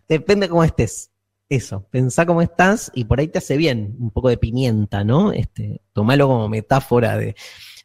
Depende 0.07 0.49
cómo 0.49 0.63
estés. 0.63 1.11
Eso, 1.47 1.85
pensá 1.89 2.25
cómo 2.25 2.41
estás 2.41 2.91
y 2.95 3.03
por 3.03 3.19
ahí 3.19 3.27
te 3.27 3.39
hace 3.39 3.57
bien 3.57 3.97
un 3.99 4.11
poco 4.11 4.29
de 4.29 4.37
pimienta, 4.37 5.03
¿no? 5.03 5.33
Este, 5.33 5.81
tomalo 5.91 6.27
como 6.27 6.47
metáfora 6.47 7.17
de, 7.17 7.35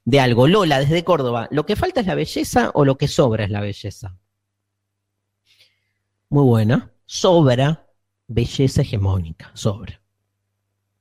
de 0.07 0.21
algo. 0.21 0.49
Lola, 0.49 0.81
desde 0.81 1.05
Córdoba, 1.05 1.49
¿lo 1.51 1.67
que 1.67 1.77
falta 1.77 2.01
es 2.01 2.07
la 2.07 2.15
belleza 2.15 2.71
o 2.73 2.87
lo 2.87 2.97
que 2.97 3.09
sobra 3.09 3.45
es 3.45 3.51
la 3.51 3.61
belleza? 3.61 4.17
Muy 6.31 6.45
buena. 6.45 6.93
Sobra 7.05 7.87
belleza 8.27 8.83
hegemónica, 8.83 9.51
sobra. 9.55 10.01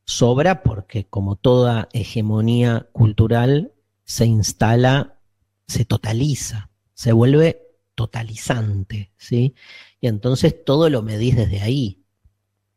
Sobra 0.03 0.63
porque 0.63 1.05
como 1.05 1.35
toda 1.35 1.87
hegemonía 1.93 2.89
cultural 2.91 3.73
se 4.03 4.25
instala, 4.25 5.19
se 5.67 5.85
totaliza, 5.85 6.69
se 6.93 7.11
vuelve 7.11 7.61
totalizante, 7.95 9.11
¿sí? 9.17 9.55
Y 10.01 10.07
entonces 10.07 10.63
todo 10.63 10.89
lo 10.89 11.01
medís 11.01 11.35
desde 11.35 11.61
ahí. 11.61 12.03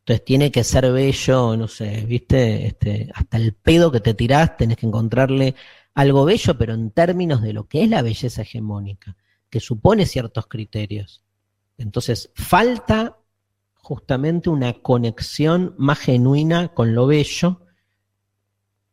Entonces 0.00 0.24
tiene 0.24 0.50
que 0.50 0.64
ser 0.64 0.90
bello, 0.90 1.56
no 1.56 1.68
sé, 1.68 2.06
viste, 2.06 2.66
este, 2.66 3.10
hasta 3.14 3.36
el 3.36 3.52
pedo 3.52 3.92
que 3.92 4.00
te 4.00 4.14
tirás 4.14 4.56
tenés 4.56 4.78
que 4.78 4.86
encontrarle 4.86 5.54
algo 5.94 6.24
bello, 6.24 6.56
pero 6.58 6.74
en 6.74 6.90
términos 6.90 7.42
de 7.42 7.52
lo 7.52 7.68
que 7.68 7.82
es 7.82 7.90
la 7.90 8.02
belleza 8.02 8.42
hegemónica, 8.42 9.16
que 9.50 9.60
supone 9.60 10.06
ciertos 10.06 10.46
criterios. 10.46 11.24
Entonces, 11.76 12.30
falta 12.34 13.18
justamente 13.74 14.50
una 14.50 14.74
conexión 14.74 15.74
más 15.78 15.98
genuina 15.98 16.68
con 16.74 16.94
lo 16.94 17.06
bello, 17.06 17.62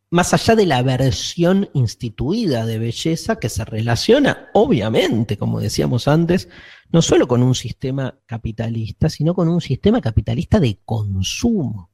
más 0.10 0.34
allá 0.34 0.56
de 0.56 0.66
la 0.66 0.82
versión 0.82 1.70
instituida 1.74 2.66
de 2.66 2.80
belleza 2.80 3.38
que 3.38 3.50
se 3.50 3.66
relaciona, 3.66 4.50
obviamente, 4.54 5.38
como 5.38 5.60
decíamos 5.60 6.08
antes, 6.08 6.48
no 6.92 7.02
solo 7.02 7.28
con 7.28 7.44
un 7.44 7.56
sistema 7.56 8.18
capitalista, 8.26 9.10
sino 9.10 9.34
con 9.34 9.50
un 9.50 9.60
sistema 9.60 10.00
capitalista 10.00 10.60
de 10.60 10.80
consumo. 10.86 11.90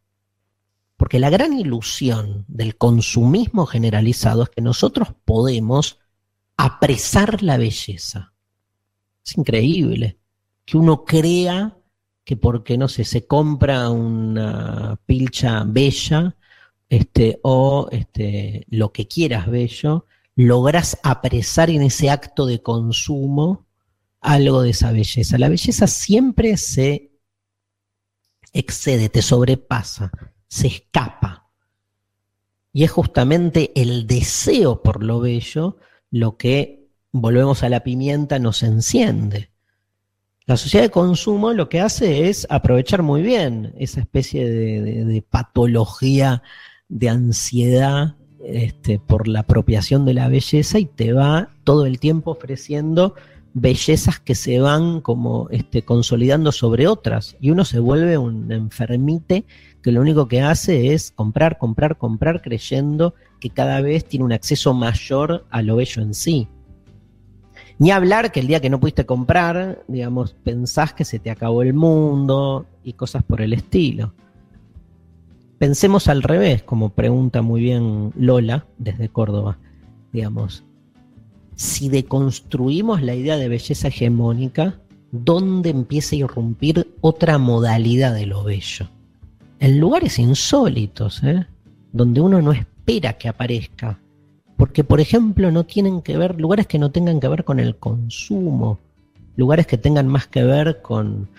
Porque 1.01 1.17
la 1.17 1.31
gran 1.31 1.53
ilusión 1.53 2.45
del 2.47 2.77
consumismo 2.77 3.65
generalizado 3.65 4.43
es 4.43 4.49
que 4.49 4.61
nosotros 4.61 5.07
podemos 5.25 5.97
apresar 6.57 7.41
la 7.41 7.57
belleza. 7.57 8.35
Es 9.25 9.35
increíble 9.35 10.19
que 10.63 10.77
uno 10.77 11.03
crea 11.03 11.75
que 12.23 12.37
porque, 12.37 12.77
no 12.77 12.87
sé, 12.87 13.03
se 13.03 13.25
compra 13.25 13.89
una 13.89 14.99
pilcha 15.07 15.63
bella, 15.65 16.37
este, 16.87 17.39
o 17.41 17.89
este, 17.91 18.67
lo 18.69 18.91
que 18.91 19.07
quieras 19.07 19.49
bello, 19.49 20.05
logras 20.35 20.99
apresar 21.01 21.71
en 21.71 21.81
ese 21.81 22.11
acto 22.11 22.45
de 22.45 22.61
consumo 22.61 23.65
algo 24.19 24.61
de 24.61 24.69
esa 24.69 24.91
belleza. 24.91 25.39
La 25.39 25.49
belleza 25.49 25.87
siempre 25.87 26.57
se 26.57 27.09
excede, 28.53 29.09
te 29.09 29.23
sobrepasa, 29.23 30.11
se 30.51 30.67
escapa. 30.67 31.47
Y 32.73 32.83
es 32.83 32.91
justamente 32.91 33.71
el 33.73 34.05
deseo 34.05 34.83
por 34.83 35.01
lo 35.01 35.21
bello 35.21 35.77
lo 36.11 36.35
que, 36.35 36.89
volvemos 37.13 37.63
a 37.63 37.69
la 37.69 37.83
pimienta, 37.83 38.37
nos 38.37 38.61
enciende. 38.61 39.49
La 40.45 40.57
sociedad 40.57 40.83
de 40.83 40.91
consumo 40.91 41.53
lo 41.53 41.69
que 41.69 41.79
hace 41.79 42.27
es 42.27 42.45
aprovechar 42.49 43.01
muy 43.01 43.21
bien 43.21 43.73
esa 43.77 44.01
especie 44.01 44.49
de 44.49 45.21
patología 45.21 46.43
de 46.89 47.09
ansiedad 47.09 48.15
este, 48.43 48.99
por 48.99 49.29
la 49.29 49.41
apropiación 49.41 50.03
de 50.03 50.15
la 50.15 50.27
belleza 50.27 50.79
y 50.79 50.85
te 50.85 51.13
va 51.13 51.49
todo 51.63 51.85
el 51.85 51.99
tiempo 51.99 52.31
ofreciendo 52.31 53.15
bellezas 53.53 54.19
que 54.19 54.35
se 54.35 54.59
van 54.59 55.01
como 55.01 55.47
este, 55.49 55.83
consolidando 55.83 56.51
sobre 56.51 56.87
otras 56.87 57.37
y 57.39 57.51
uno 57.51 57.65
se 57.65 57.79
vuelve 57.79 58.17
un 58.17 58.51
enfermite 58.51 59.45
que 59.81 59.91
lo 59.91 60.01
único 60.01 60.27
que 60.27 60.41
hace 60.41 60.93
es 60.93 61.11
comprar, 61.11 61.57
comprar, 61.57 61.97
comprar 61.97 62.41
creyendo 62.41 63.15
que 63.39 63.49
cada 63.49 63.81
vez 63.81 64.05
tiene 64.05 64.25
un 64.25 64.33
acceso 64.33 64.73
mayor 64.73 65.45
a 65.49 65.61
lo 65.61 65.75
bello 65.77 66.01
en 66.01 66.13
sí. 66.13 66.47
Ni 67.79 67.89
hablar 67.89 68.31
que 68.31 68.41
el 68.41 68.47
día 68.47 68.59
que 68.59 68.69
no 68.69 68.79
pudiste 68.79 69.05
comprar, 69.07 69.83
digamos, 69.87 70.35
pensás 70.43 70.93
que 70.93 71.03
se 71.03 71.17
te 71.17 71.31
acabó 71.31 71.63
el 71.63 71.73
mundo 71.73 72.67
y 72.83 72.93
cosas 72.93 73.23
por 73.23 73.41
el 73.41 73.53
estilo. 73.53 74.13
Pensemos 75.57 76.07
al 76.07 76.21
revés, 76.21 76.61
como 76.61 76.89
pregunta 76.89 77.41
muy 77.41 77.61
bien 77.61 78.13
Lola 78.15 78.67
desde 78.77 79.09
Córdoba, 79.09 79.57
digamos. 80.13 80.63
Si 81.55 81.89
deconstruimos 81.89 83.01
la 83.01 83.15
idea 83.15 83.37
de 83.37 83.47
belleza 83.47 83.87
hegemónica, 83.87 84.79
¿dónde 85.11 85.69
empieza 85.69 86.15
a 86.15 86.19
irrumpir 86.19 86.95
otra 87.01 87.37
modalidad 87.39 88.13
de 88.13 88.25
lo 88.27 88.43
bello? 88.43 88.89
En 89.61 89.79
lugares 89.79 90.17
insólitos, 90.17 91.23
¿eh? 91.23 91.45
donde 91.93 92.19
uno 92.19 92.41
no 92.41 92.51
espera 92.51 93.13
que 93.13 93.29
aparezca. 93.29 93.99
Porque, 94.57 94.83
por 94.83 94.99
ejemplo, 94.99 95.51
no 95.51 95.65
tienen 95.65 96.01
que 96.01 96.17
ver, 96.17 96.41
lugares 96.41 96.65
que 96.65 96.79
no 96.79 96.89
tengan 96.89 97.19
que 97.19 97.27
ver 97.27 97.43
con 97.43 97.59
el 97.59 97.75
consumo, 97.75 98.79
lugares 99.35 99.67
que 99.67 99.77
tengan 99.77 100.07
más 100.07 100.25
que 100.25 100.43
ver 100.43 100.81
con 100.81 101.29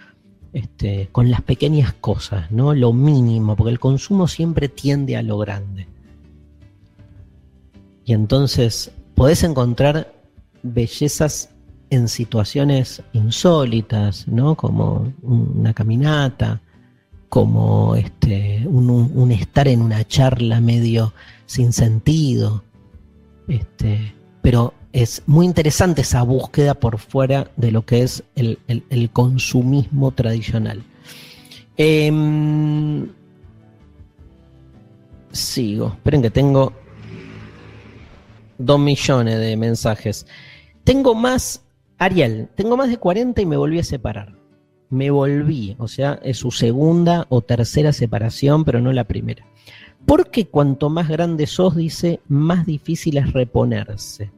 este, 0.53 1.09
con 1.11 1.33
las 1.33 1.43
pequeñas 1.43 1.95
cosas, 1.95 2.49
¿no? 2.53 2.75
Lo 2.75 2.93
mínimo, 2.93 3.57
porque 3.57 3.73
el 3.73 3.81
consumo 3.81 4.29
siempre 4.29 4.69
tiende 4.69 5.17
a 5.17 5.23
lo 5.23 5.39
grande. 5.39 5.89
Y 8.05 8.13
entonces 8.13 8.93
podés 9.17 9.43
encontrar 9.43 10.13
bellezas 10.63 11.51
en 11.91 12.07
situaciones 12.07 13.03
insólitas, 13.13 14.29
¿no? 14.29 14.55
Como 14.55 15.13
una 15.23 15.75
caminata, 15.75 16.61
como 17.33 17.97
este, 17.97 18.63
un, 18.67 19.33
estar 19.33 19.67
en 19.67 19.81
una 19.81 20.07
charla 20.07 20.61
medio 20.61 21.15
sin 21.47 21.73
sentido. 21.73 22.63
Este, 23.49 24.13
pero 24.43 24.75
es 24.93 25.23
muy 25.25 25.47
interesante 25.47 26.03
esa 26.03 26.25
búsqueda 26.25 26.75
por 26.75 26.99
fuera 26.99 27.51
de 27.57 27.73
lo 27.73 27.87
que 27.87 28.03
es 28.03 28.23
el, 28.35 29.11
consumismo 29.15 30.11
tradicional. 30.11 30.85
Em, 31.79 33.09
sigo, 35.31 35.87
esperen 35.87 36.21
que 36.21 36.31
tengo 36.31 36.75
dos 38.59 38.79
millones 38.79 39.39
de 39.39 39.57
mensajes. 39.57 40.27
Tengo 40.85 41.15
más, 41.15 41.63
Ariel, 41.97 42.51
tengo 42.57 42.77
más 42.77 42.91
de 42.91 42.99
40 42.99 43.41
y 43.41 43.47
me 43.47 43.57
volví 43.57 43.79
a 43.79 43.85
separar. 43.85 44.42
Me 44.93 45.11
volví, 45.11 45.75
o 45.79 45.89
sea, 45.89 46.21
es 46.23 46.37
su 46.37 46.51
segunda 46.51 47.25
o 47.31 47.41
tercera 47.41 47.95
separación, 47.95 48.63
pero 48.63 48.83
no 48.83 48.93
la 48.93 49.05
primera. 49.05 49.47
Porque 50.05 50.49
cuanto 50.49 50.91
más 50.91 51.09
grande 51.09 51.47
sos, 51.47 51.75
dice, 51.75 52.21
más 52.29 52.67
difícil 52.67 53.17
es 53.17 53.33
reponerse. 53.33 54.31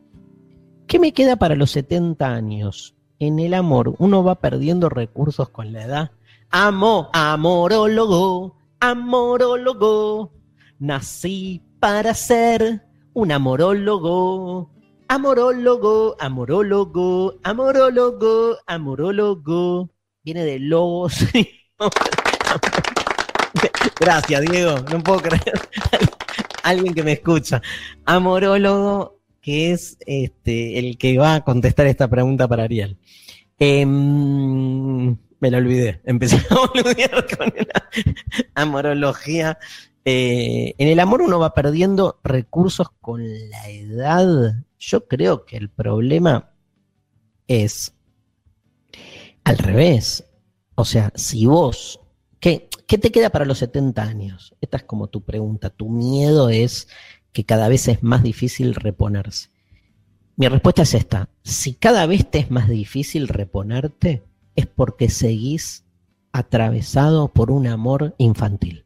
¿Qué 0.87 1.01
me 1.01 1.13
queda 1.13 1.35
para 1.35 1.57
los 1.57 1.73
70 1.73 2.33
años? 2.33 2.95
En 3.19 3.41
el 3.41 3.53
amor, 3.53 3.97
uno 3.99 4.23
va 4.23 4.37
perdiendo 4.37 4.89
recursos 4.89 5.49
con 5.49 5.73
la 5.73 5.87
edad. 5.87 6.13
Amo, 6.51 7.11
amorólogo, 7.13 8.57
amorólogo. 8.79 10.31
Nací 10.79 11.65
para 11.81 12.15
ser 12.15 12.87
un 13.13 13.33
amorólogo. 13.33 14.71
Amorólogo, 15.09 16.15
amorólogo, 16.21 17.41
amorólogo, 17.43 18.57
amorólogo. 18.69 19.94
Viene 20.25 20.45
de 20.45 20.59
lobos. 20.59 21.19
Gracias, 24.01 24.41
Diego. 24.43 24.77
No 24.91 25.03
puedo 25.03 25.21
creer. 25.21 25.61
Alguien 26.63 26.95
que 26.95 27.03
me 27.03 27.13
escucha. 27.13 27.61
Amorólogo 28.07 29.15
que 29.45 29.73
es 29.73 29.99
este, 30.07 30.79
el 30.79 30.97
que 30.97 31.19
va 31.19 31.35
a 31.35 31.45
contestar 31.45 31.87
esta 31.87 32.09
pregunta 32.09 32.49
para 32.49 32.65
Ariel. 32.65 32.97
Em, 33.59 35.11
me 35.39 35.51
la 35.51 35.59
olvidé, 35.59 36.01
empecé 36.05 36.41
a 36.49 36.55
olvidar 36.55 37.27
con 37.37 37.53
la 37.55 37.91
amorología. 38.55 39.59
Eh, 40.07 40.75
en 40.79 40.89
el 40.89 40.99
amor 40.99 41.21
uno 41.21 41.39
va 41.39 41.53
perdiendo 41.53 42.21
recursos 42.25 42.89
con 43.03 43.23
la 43.51 43.69
edad. 43.69 44.55
Yo 44.79 45.07
creo 45.07 45.45
que 45.45 45.59
el 45.59 45.69
problema 45.69 46.55
es 47.47 47.95
al 49.45 49.59
revés. 49.59 50.25
O 50.75 50.85
sea, 50.85 51.13
si 51.15 51.47
vos, 51.47 52.01
¿qué, 52.41 52.69
¿qué 52.87 52.99
te 52.99 53.13
queda 53.13 53.31
para 53.31 53.45
los 53.45 53.59
70 53.59 54.03
años? 54.03 54.55
Esta 54.61 54.79
es 54.79 54.83
como 54.85 55.09
tu 55.09 55.23
pregunta. 55.23 55.71
Tu 55.71 55.89
miedo 55.89 56.49
es 56.49 56.89
que 57.33 57.45
cada 57.45 57.69
vez 57.69 57.89
es 57.89 58.03
más 58.03 58.23
difícil 58.23 58.75
reponerse. 58.75 59.51
Mi 60.37 60.49
respuesta 60.49 60.83
es 60.83 60.95
esta. 60.95 61.29
Si 61.43 61.75
cada 61.75 62.07
vez 62.07 62.29
te 62.31 62.39
es 62.39 62.51
más 62.51 62.69
difícil 62.69 63.29
reponerte, 63.29 64.25
es 64.57 64.67
porque 64.67 65.09
seguís 65.09 65.85
atravesado 66.33 67.33
por 67.33 67.51
un 67.51 67.67
amor 67.67 68.15
infantil. 68.19 68.85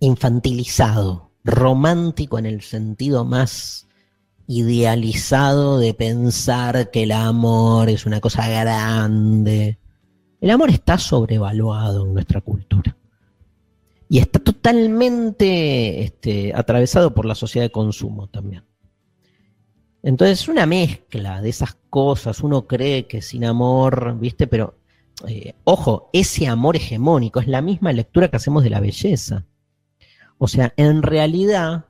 Infantilizado, 0.00 1.32
romántico 1.44 2.38
en 2.38 2.46
el 2.46 2.62
sentido 2.62 3.24
más 3.24 3.87
idealizado 4.48 5.78
de 5.78 5.94
pensar 5.94 6.90
que 6.90 7.04
el 7.04 7.12
amor 7.12 7.90
es 7.90 8.06
una 8.06 8.20
cosa 8.20 8.48
grande. 8.48 9.78
El 10.40 10.50
amor 10.50 10.70
está 10.70 10.98
sobrevaluado 10.98 12.06
en 12.06 12.14
nuestra 12.14 12.40
cultura 12.40 12.96
y 14.08 14.18
está 14.18 14.38
totalmente 14.38 16.02
este, 16.02 16.52
atravesado 16.54 17.14
por 17.14 17.26
la 17.26 17.34
sociedad 17.34 17.66
de 17.66 17.72
consumo 17.72 18.26
también. 18.28 18.64
Entonces, 20.02 20.40
es 20.40 20.48
una 20.48 20.64
mezcla 20.64 21.42
de 21.42 21.50
esas 21.50 21.76
cosas. 21.90 22.40
Uno 22.40 22.66
cree 22.66 23.06
que 23.06 23.20
sin 23.20 23.44
amor, 23.44 24.16
¿viste? 24.18 24.46
Pero, 24.46 24.78
eh, 25.26 25.54
ojo, 25.64 26.08
ese 26.14 26.46
amor 26.46 26.76
hegemónico 26.76 27.40
es 27.40 27.48
la 27.48 27.60
misma 27.60 27.92
lectura 27.92 28.28
que 28.28 28.36
hacemos 28.36 28.64
de 28.64 28.70
la 28.70 28.80
belleza. 28.80 29.44
O 30.38 30.48
sea, 30.48 30.72
en 30.76 31.02
realidad, 31.02 31.87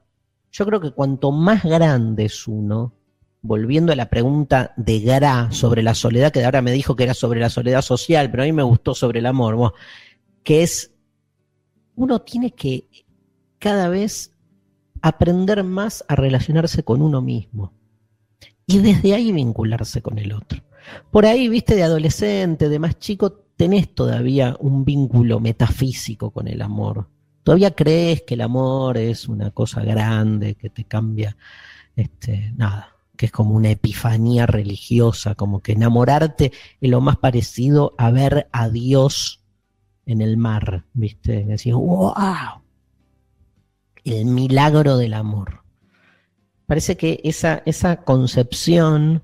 yo 0.51 0.67
creo 0.67 0.81
que 0.81 0.93
cuanto 0.93 1.33
más 1.33 1.65
grande 1.65 2.25
es 2.25 2.47
uno, 2.47 2.95
volviendo 3.43 3.93
a 3.93 3.97
la 3.97 4.11
pregunta 4.11 4.73
de 4.77 5.01
Gra 5.01 5.51
sobre 5.53 5.83
la 5.83 5.95
soledad, 5.95 6.33
que 6.33 6.45
ahora 6.45 6.63
me 6.63 6.73
dijo 6.73 6.97
que 6.97 7.05
era 7.05 7.15
sobre 7.15 7.41
la 7.41 7.51
soledad 7.51 7.83
social, 7.83 8.31
pero 8.31 8.43
a 8.43 8.47
mí 8.47 8.53
me 8.53 8.63
gustó 8.63 8.95
sobre 8.95 9.21
el 9.21 9.27
amor, 9.27 9.75
que 10.43 10.63
es 10.63 10.93
uno 11.95 12.21
tiene 12.21 12.53
que 12.53 12.89
cada 13.59 13.89
vez 13.89 14.33
aprender 15.03 15.65
más 15.65 16.05
a 16.09 16.15
relacionarse 16.15 16.83
con 16.83 17.03
uno 17.03 17.21
mismo 17.21 17.73
y 18.67 18.79
desde 18.79 19.15
ahí 19.15 19.33
vincularse 19.33 20.03
con 20.03 20.19
el 20.19 20.33
otro. 20.33 20.63
Por 21.11 21.27
ahí, 21.27 21.49
viste, 21.49 21.75
de 21.75 21.83
adolescente, 21.83 22.69
de 22.69 22.79
más 22.79 22.99
chico, 22.99 23.33
tenés 23.57 23.95
todavía 23.95 24.57
un 24.61 24.85
vínculo 24.85 25.41
metafísico 25.41 26.31
con 26.31 26.49
el 26.49 26.63
amor. 26.63 27.09
Todavía 27.49 27.71
crees 27.71 28.25
que 28.25 28.35
el 28.35 28.43
amor 28.43 28.99
es 28.99 29.27
una 29.27 29.53
cosa 29.53 29.81
grande, 29.81 30.55
que 30.55 30.69
te 30.69 30.85
cambia, 30.85 31.35
este, 31.97 32.53
nada, 32.55 32.95
que 33.17 33.25
es 33.25 33.33
como 33.33 33.55
una 33.55 33.71
epifanía 33.71 34.45
religiosa, 34.45 35.35
como 35.35 35.63
que 35.63 35.73
enamorarte 35.73 36.53
es 36.79 36.91
lo 36.91 37.01
más 37.01 37.17
parecido 37.17 37.95
a 37.97 38.11
ver 38.11 38.51
a 38.53 38.69
Dios 38.69 39.47
en 40.05 40.21
el 40.21 40.37
mar, 40.37 40.85
¿viste? 40.93 41.47
Decís, 41.47 41.73
wow, 41.73 42.13
el 44.05 44.27
milagro 44.27 44.99
del 44.99 45.15
amor. 45.15 45.63
Parece 46.67 46.99
que 46.99 47.19
esa, 47.25 47.63
esa 47.65 48.05
concepción 48.05 49.23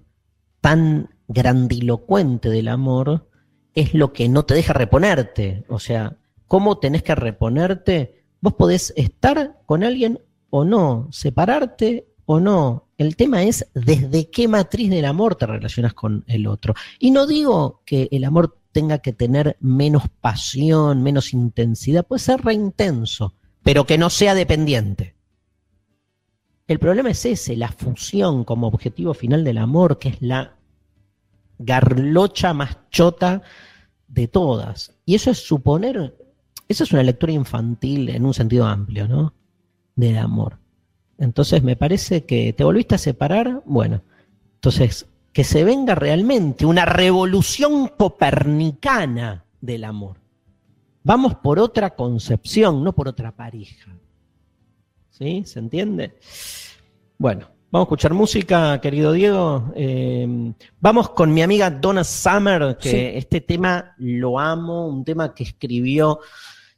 tan 0.63 1.11
grandilocuente 1.29 2.49
del 2.49 2.69
amor 2.69 3.29
es 3.75 3.93
lo 3.93 4.15
que 4.15 4.31
no 4.31 4.47
te 4.47 4.55
deja 4.55 4.73
reponerte. 4.73 5.67
O 5.69 5.79
sea, 5.79 6.17
¿cómo 6.49 6.79
tenés 6.79 7.03
que 7.03 7.15
reponerte? 7.15 8.25
Vos 8.41 8.55
podés 8.55 8.93
estar 8.97 9.61
con 9.67 9.85
alguien 9.85 10.21
o 10.51 10.65
no, 10.65 11.09
separarte 11.11 12.07
o 12.27 12.41
no. 12.41 12.89
El 12.97 13.17
tema 13.17 13.43
es 13.43 13.67
desde 13.75 14.31
qué 14.31 14.49
matriz 14.49 14.91
del 14.91 15.05
amor 15.05 15.35
te 15.35 15.47
relacionas 15.47 15.95
con 15.95 16.25
el 16.27 16.47
otro. 16.47 16.75
Y 16.99 17.11
no 17.11 17.27
digo 17.27 17.83
que 17.85 18.09
el 18.13 18.25
amor 18.25 18.59
tenga 18.73 18.99
que 18.99 19.13
tener 19.13 19.57
menos 19.61 20.05
pasión, 20.21 21.03
menos 21.03 21.33
intensidad, 21.33 22.07
puede 22.07 22.21
ser 22.21 22.43
reintenso, 22.43 23.35
pero 23.63 23.87
que 23.87 23.99
no 23.99 24.11
sea 24.11 24.35
dependiente. 24.35 25.15
El 26.67 26.79
problema 26.79 27.11
es 27.11 27.25
ese, 27.25 27.57
la 27.57 27.69
fusión 27.69 28.45
como 28.45 28.67
objetivo 28.67 29.15
final 29.15 29.45
del 29.45 29.59
amor, 29.59 29.99
que 29.99 30.09
es 30.11 30.23
la 30.23 30.57
garlocha 31.59 32.55
más 32.55 32.79
chota 32.91 33.43
de 34.09 34.29
todas. 34.29 34.95
Y 35.05 35.15
eso 35.15 35.31
es 35.31 35.39
suponer, 35.39 36.17
eso 36.69 36.85
es 36.85 36.93
una 36.93 37.03
lectura 37.03 37.33
infantil 37.33 38.09
en 38.09 38.25
un 38.25 38.35
sentido 38.35 38.67
amplio, 38.67 39.09
¿no? 39.09 39.35
Del 39.97 40.19
amor. 40.19 40.59
Entonces 41.19 41.63
me 41.63 41.77
parece 41.77 42.25
que 42.25 42.53
te 42.53 42.65
volviste 42.65 42.95
a 42.95 42.99
separar, 42.99 43.63
bueno, 43.67 44.03
entonces 44.55 45.07
que 45.33 45.45
se 45.45 45.65
venga 45.65 45.95
realmente 45.95 46.65
una 46.65 46.85
revolución 46.85 47.89
copernicana 47.89 49.45
del 49.61 49.85
amor. 49.85 50.17
Vamos 51.03 51.35
por 51.35 51.59
otra 51.59 51.95
concepción, 51.95 52.83
no 52.83 52.95
por 52.95 53.09
otra 53.09 53.33
pareja. 53.33 53.95
¿Sí? 55.11 55.43
¿Se 55.45 55.59
entiende? 55.59 56.19
Bueno, 57.19 57.49
vamos 57.75 57.87
a 57.87 57.89
escuchar 57.89 58.15
música, 58.15 58.81
querido 58.81 59.11
Diego. 59.11 59.73
Eh, 59.75 60.53
vamos 60.79 61.09
con 61.09 61.35
mi 61.35 61.43
amiga 61.43 61.73
Donna 61.73 62.05
Summer, 62.05 62.79
que 62.81 63.19
este 63.19 63.41
tema 63.41 63.97
lo 63.99 64.39
amo, 64.39 64.87
un 64.87 65.05
tema 65.05 65.35
que 65.35 65.43
escribió, 65.43 66.21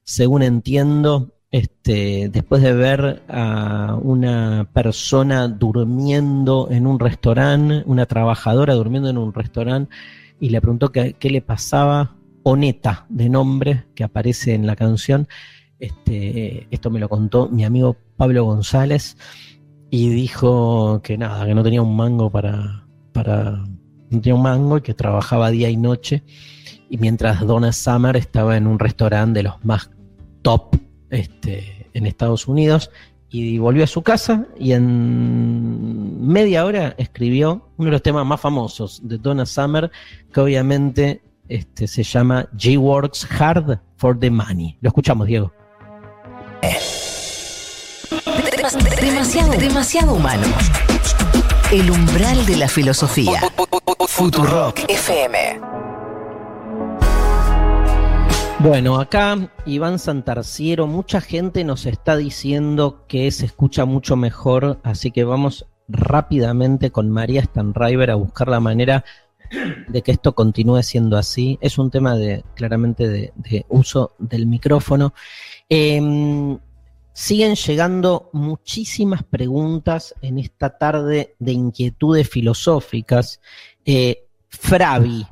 según 0.03 0.43
entiendo, 0.43 1.35
este, 1.51 2.31
después 2.31 2.63
de 2.63 2.73
ver 2.73 3.23
a 3.29 3.99
una 4.01 4.71
persona 4.73 5.49
durmiendo 5.49 6.69
en 6.71 6.87
un 6.87 6.99
restaurante, 6.99 7.83
una 7.85 8.07
trabajadora 8.07 8.73
durmiendo 8.73 9.11
en 9.11 9.19
un 9.19 9.35
restaurante, 9.35 9.95
y 10.41 10.49
le 10.49 10.63
preguntó 10.63 10.91
qué, 10.93 11.15
le 11.21 11.43
pasaba, 11.43 12.17
Oneta, 12.43 13.05
de 13.11 13.29
nombre, 13.29 13.85
que 13.95 14.03
aparece 14.03 14.55
en 14.55 14.67
la 14.67 14.77
canción. 14.77 15.29
Este, 15.79 16.67
esto 16.71 16.91
me 16.91 17.01
lo 17.01 17.11
contó 17.11 17.51
mi 17.51 17.67
amigo 17.67 17.99
Pablo 18.17 18.45
González, 18.45 19.19
y 19.91 20.09
dijo 20.11 21.01
que 21.03 21.17
nada, 21.17 21.47
que 21.47 21.55
no 21.55 21.63
tenía 21.63 21.83
un 21.83 21.97
mango 21.97 22.31
para, 22.31 22.87
para 23.13 23.65
no 24.11 24.21
tenía 24.21 24.35
un 24.35 24.43
mango 24.43 24.79
y 24.79 24.83
que 24.83 24.95
trabajaba 24.95 25.51
día 25.51 25.71
y 25.71 25.77
noche. 25.77 26.23
Y 26.89 26.99
mientras 26.99 27.41
Donna 27.47 27.73
Summer 27.73 28.17
estaba 28.17 28.57
en 28.57 28.67
un 28.67 28.79
restaurante 28.79 29.41
de 29.41 29.45
los 29.45 29.65
más 29.65 29.91
top 30.43 30.77
este, 31.11 31.89
en 31.95 32.07
Estados 32.07 32.47
Unidos 32.47 32.91
y 33.29 33.59
volvió 33.59 33.85
a 33.85 33.89
su 33.89 34.03
casa 34.03 34.47
y 34.59 34.73
en 34.73 36.27
media 36.27 36.65
hora 36.65 36.95
escribió 36.97 37.69
uno 37.77 37.87
de 37.87 37.93
los 37.93 38.03
temas 38.03 38.25
más 38.25 38.41
famosos 38.41 39.01
de 39.03 39.19
Donna 39.19 39.47
Summer, 39.47 39.91
que 40.33 40.41
obviamente 40.41 41.23
este, 41.49 41.87
se 41.87 42.03
llama 42.03 42.49
G-Works 42.53 43.29
Hard 43.39 43.81
for 43.97 44.19
the 44.19 44.31
Money. 44.31 44.79
Lo 44.81 44.89
escuchamos, 44.89 45.27
Diego. 45.27 45.53
Demasiado, 49.01 49.53
demasiado 49.53 50.15
humano. 50.15 50.47
El 51.73 51.91
umbral 51.91 52.45
de 52.47 52.57
la 52.57 52.69
filosofía. 52.69 53.41
Futurock 54.07 54.81
FM. 54.89 55.61
Bueno, 58.59 59.01
acá 59.01 59.51
Iván 59.65 59.99
Santarciero, 59.99 60.87
mucha 60.87 61.21
gente 61.21 61.65
nos 61.65 61.87
está 61.87 62.17
diciendo 62.17 63.05
que 63.09 63.31
se 63.31 63.47
escucha 63.47 63.85
mucho 63.85 64.17
mejor, 64.17 64.81
así 64.83 65.11
que 65.11 65.25
vamos 65.25 65.67
rápidamente 65.89 66.91
con 66.91 67.11
María 67.11 67.43
Stanriver 67.43 68.11
a 68.11 68.17
buscar 68.17 68.49
la 68.49 68.61
manera 68.61 69.05
de 69.89 70.03
que 70.03 70.13
esto 70.13 70.35
continúe 70.35 70.83
siendo 70.83 71.17
así. 71.17 71.59
Es 71.61 71.79
un 71.79 71.91
tema 71.91 72.17
de 72.17 72.45
claramente 72.55 73.09
de, 73.09 73.67
uso 73.69 74.13
del 74.19 74.47
micrófono. 74.47 75.15
Em, 75.69 76.59
siguen 77.17 77.55
llegando 77.55 78.29
muchísimas 78.35 79.23
preguntas 79.23 80.15
en 80.21 80.39
esta 80.39 80.77
tarde 80.77 81.35
de 81.39 81.53
inquietudes 81.53 82.29
filosóficas. 82.29 83.41
Eh, 83.87 84.27
Fravi, 84.51 85.27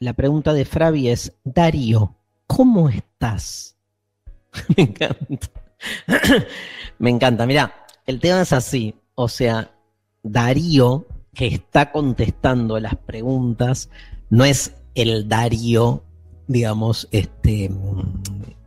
la 0.00 0.12
pregunta 0.14 0.52
de 0.52 0.64
Fravi 0.64 1.08
es, 1.08 1.32
Darío, 1.44 2.16
¿cómo 2.48 2.88
estás? 2.88 3.76
Me 4.76 4.82
encanta. 4.82 5.48
Me 6.98 7.10
encanta. 7.10 7.46
Mira, 7.46 7.86
el 8.04 8.18
tema 8.18 8.40
es 8.40 8.52
así. 8.52 8.92
O 9.14 9.28
sea, 9.28 9.70
Darío, 10.24 11.06
que 11.32 11.46
está 11.46 11.92
contestando 11.92 12.80
las 12.80 12.96
preguntas, 12.96 13.88
no 14.30 14.44
es 14.44 14.74
el 14.96 15.28
Darío, 15.28 16.02
digamos, 16.48 17.06
este, 17.12 17.70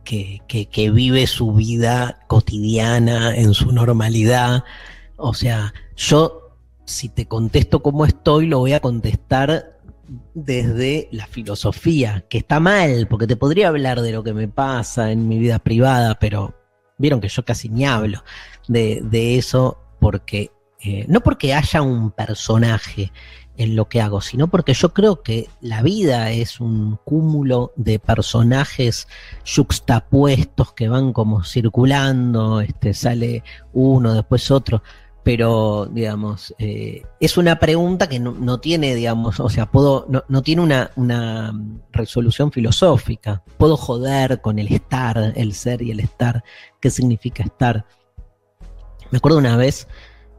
que, 0.04 0.90
vive 0.92 1.26
su 1.26 1.52
vida 1.52 2.20
cotidiana 2.26 3.34
en 3.36 3.54
su 3.54 3.72
normalidad. 3.72 4.64
O 5.16 5.34
sea, 5.34 5.72
yo, 5.96 6.56
si 6.84 7.08
te 7.08 7.26
contesto 7.26 7.82
cómo 7.82 8.04
estoy, 8.04 8.46
lo 8.46 8.58
voy 8.58 8.72
a 8.72 8.80
contestar 8.80 9.78
desde 10.34 11.08
la 11.12 11.26
filosofía, 11.26 12.26
que 12.28 12.38
está 12.38 12.60
mal, 12.60 13.06
porque 13.08 13.26
te 13.26 13.36
podría 13.36 13.68
hablar 13.68 14.02
de 14.02 14.12
lo 14.12 14.22
que 14.22 14.34
me 14.34 14.48
pasa 14.48 15.10
en 15.10 15.28
mi 15.28 15.38
vida 15.38 15.58
privada, 15.58 16.18
pero 16.18 16.54
vieron 16.98 17.20
que 17.20 17.28
yo 17.28 17.44
casi 17.44 17.68
ni 17.68 17.84
hablo 17.84 18.22
de, 18.68 19.38
eso, 19.38 19.78
porque 20.00 20.50
eh, 20.80 21.04
no 21.08 21.20
porque 21.20 21.54
haya 21.54 21.82
un 21.82 22.10
personaje 22.10 23.12
en 23.62 23.76
lo 23.76 23.88
que 23.88 24.00
hago, 24.00 24.20
sino 24.20 24.48
porque 24.48 24.74
yo 24.74 24.92
creo 24.92 25.22
que 25.22 25.48
la 25.60 25.82
vida 25.82 26.30
es 26.30 26.60
un 26.60 26.98
cúmulo 27.04 27.72
de 27.76 27.98
personajes 27.98 29.08
juxtapuestos 29.44 30.72
que 30.72 30.88
van 30.88 31.12
como 31.12 31.44
circulando, 31.44 32.60
este, 32.60 32.94
sale 32.94 33.42
uno, 33.72 34.14
después 34.14 34.50
otro 34.50 34.82
pero 35.22 35.86
digamos, 35.86 36.52
eh, 36.58 37.02
es 37.20 37.36
una 37.36 37.58
pregunta 37.58 38.08
que 38.08 38.18
no, 38.18 38.58
tiene, 38.58 38.94
digamos, 38.94 39.38
o 39.38 39.48
sea, 39.48 39.70
puedo, 39.70 40.06
no, 40.28 40.42
tiene 40.42 40.62
una, 40.62 40.90
una, 40.96 41.52
resolución 41.92 42.50
filosófica. 42.50 43.42
Puedo 43.56 43.76
joder 43.76 44.40
con 44.40 44.58
el 44.58 44.72
estar, 44.72 45.32
el 45.36 45.54
ser 45.54 45.82
y 45.82 45.92
el 45.92 46.00
estar. 46.00 46.42
¿Qué 46.80 46.90
significa 46.90 47.44
estar? 47.44 47.86
Me 49.10 49.18
acuerdo 49.18 49.38
una 49.38 49.56
vez 49.56 49.86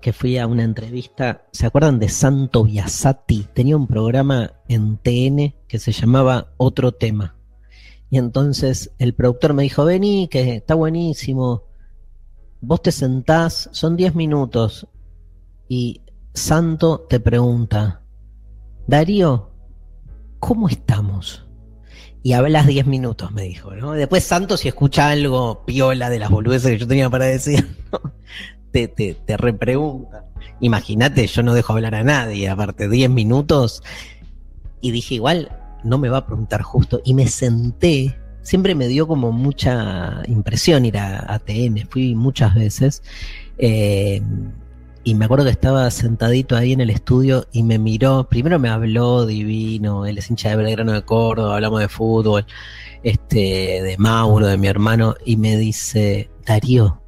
que 0.04 0.14
fui 0.14 0.38
a 0.38 0.45
una 0.45 0.64
entrevista, 0.64 1.47
¿se 1.51 1.66
acuerdan 1.66 1.97
de 1.97 2.10
Santo 2.10 2.66
Biasati? 2.66 3.47
Tenía 3.54 3.76
un 3.76 3.88
programa 3.88 4.54
en 4.68 4.97
TN 4.97 5.56
que 5.68 5.80
se 5.80 5.91
llamaba 5.91 6.54
Otro 6.58 6.91
Tema. 6.91 7.36
Y 8.12 8.20
entonces 8.20 8.91
el 8.99 9.16
productor 9.16 9.56
me 9.56 9.64
dijo, 9.64 9.86
vení, 9.86 10.28
que 10.28 10.58
está 10.58 10.76
buenísimo 10.76 11.64
vos 12.64 12.82
te 12.82 12.91
sentás, 12.93 13.70
son 13.74 13.97
10 13.97 14.16
minutos, 14.16 14.88
y 15.68 16.01
Santo 16.34 17.06
te 17.10 17.20
pregunta, 17.20 18.01
Darío, 18.88 19.51
¿cómo 20.39 20.70
estamos? 20.70 21.45
Y 22.24 22.32
hablas 22.32 22.66
10 22.66 22.86
minutos, 22.86 23.32
me 23.34 23.41
dijo, 23.43 23.76
¿no? 23.76 23.91
Después 23.91 24.24
Santo, 24.24 24.56
si 24.56 24.70
escucha 24.70 25.10
algo 25.10 25.66
piola 25.66 26.10
de 26.10 26.20
las 26.20 26.30
boludeces 26.30 26.72
que 26.72 26.78
yo 26.78 26.88
tenía 26.88 27.10
para 27.10 27.26
decir, 27.26 27.78
te, 28.74 28.89
te, 28.89 29.13
te 29.13 29.38
repregunta. 29.38 30.26
Imagínate, 30.59 31.26
yo 31.28 31.43
no 31.43 31.53
dejo 31.53 31.71
hablar 31.71 31.95
a 31.95 32.03
nadie, 32.03 32.49
aparte 32.49 32.89
10 32.89 33.09
minutos, 33.09 33.82
y 34.82 34.91
dije, 34.91 35.15
igual, 35.15 35.49
no 35.86 35.97
me 35.97 36.09
va 36.09 36.17
a 36.17 36.26
preguntar 36.26 36.61
justo, 36.61 37.01
y 37.05 37.13
me 37.13 37.28
senté 37.28 38.17
siempre 38.43 38.76
me 38.76 38.88
dio 38.88 39.07
como 39.07 39.32
mucha 39.32 40.21
impresión 40.28 40.86
ir 40.86 40.97
a, 40.97 41.34
ATN, 41.34 41.88
fui 41.89 42.13
muchas 42.13 42.53
veces. 42.53 43.01
Eh, 43.57 44.21
y 45.05 45.15
me 45.15 45.26
acuerdo 45.26 45.45
que 45.45 45.51
estaba 45.51 45.89
sentadito 45.91 46.55
ahí 46.55 46.71
en 46.71 46.82
el 46.82 46.89
estudio 46.89 47.47
y 47.51 47.63
me 47.63 47.78
miró, 47.78 48.30
primero 48.30 48.57
me 48.57 48.69
habló 48.69 49.26
divino, 49.26 50.05
él 50.05 50.17
es 50.17 50.30
hincha 50.30 50.49
de 50.49 50.55
Belgrano 50.55 50.93
de 50.93 51.03
Córdoba, 51.03 51.55
hablamos 51.55 51.82
de 51.82 51.89
fútbol, 51.89 52.45
este, 53.03 53.82
de 53.82 53.95
Mauro, 53.97 54.47
de 54.47 54.57
mi 54.57 54.67
hermano, 54.67 55.15
y 55.26 55.36
me 55.36 55.57
dice, 55.57 56.30
Darío, 56.45 57.01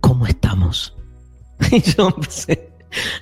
¿cómo 0.00 0.26
estamos? 0.26 0.95
Y 1.72 1.80
yo 1.82 2.08
empecé 2.08 2.70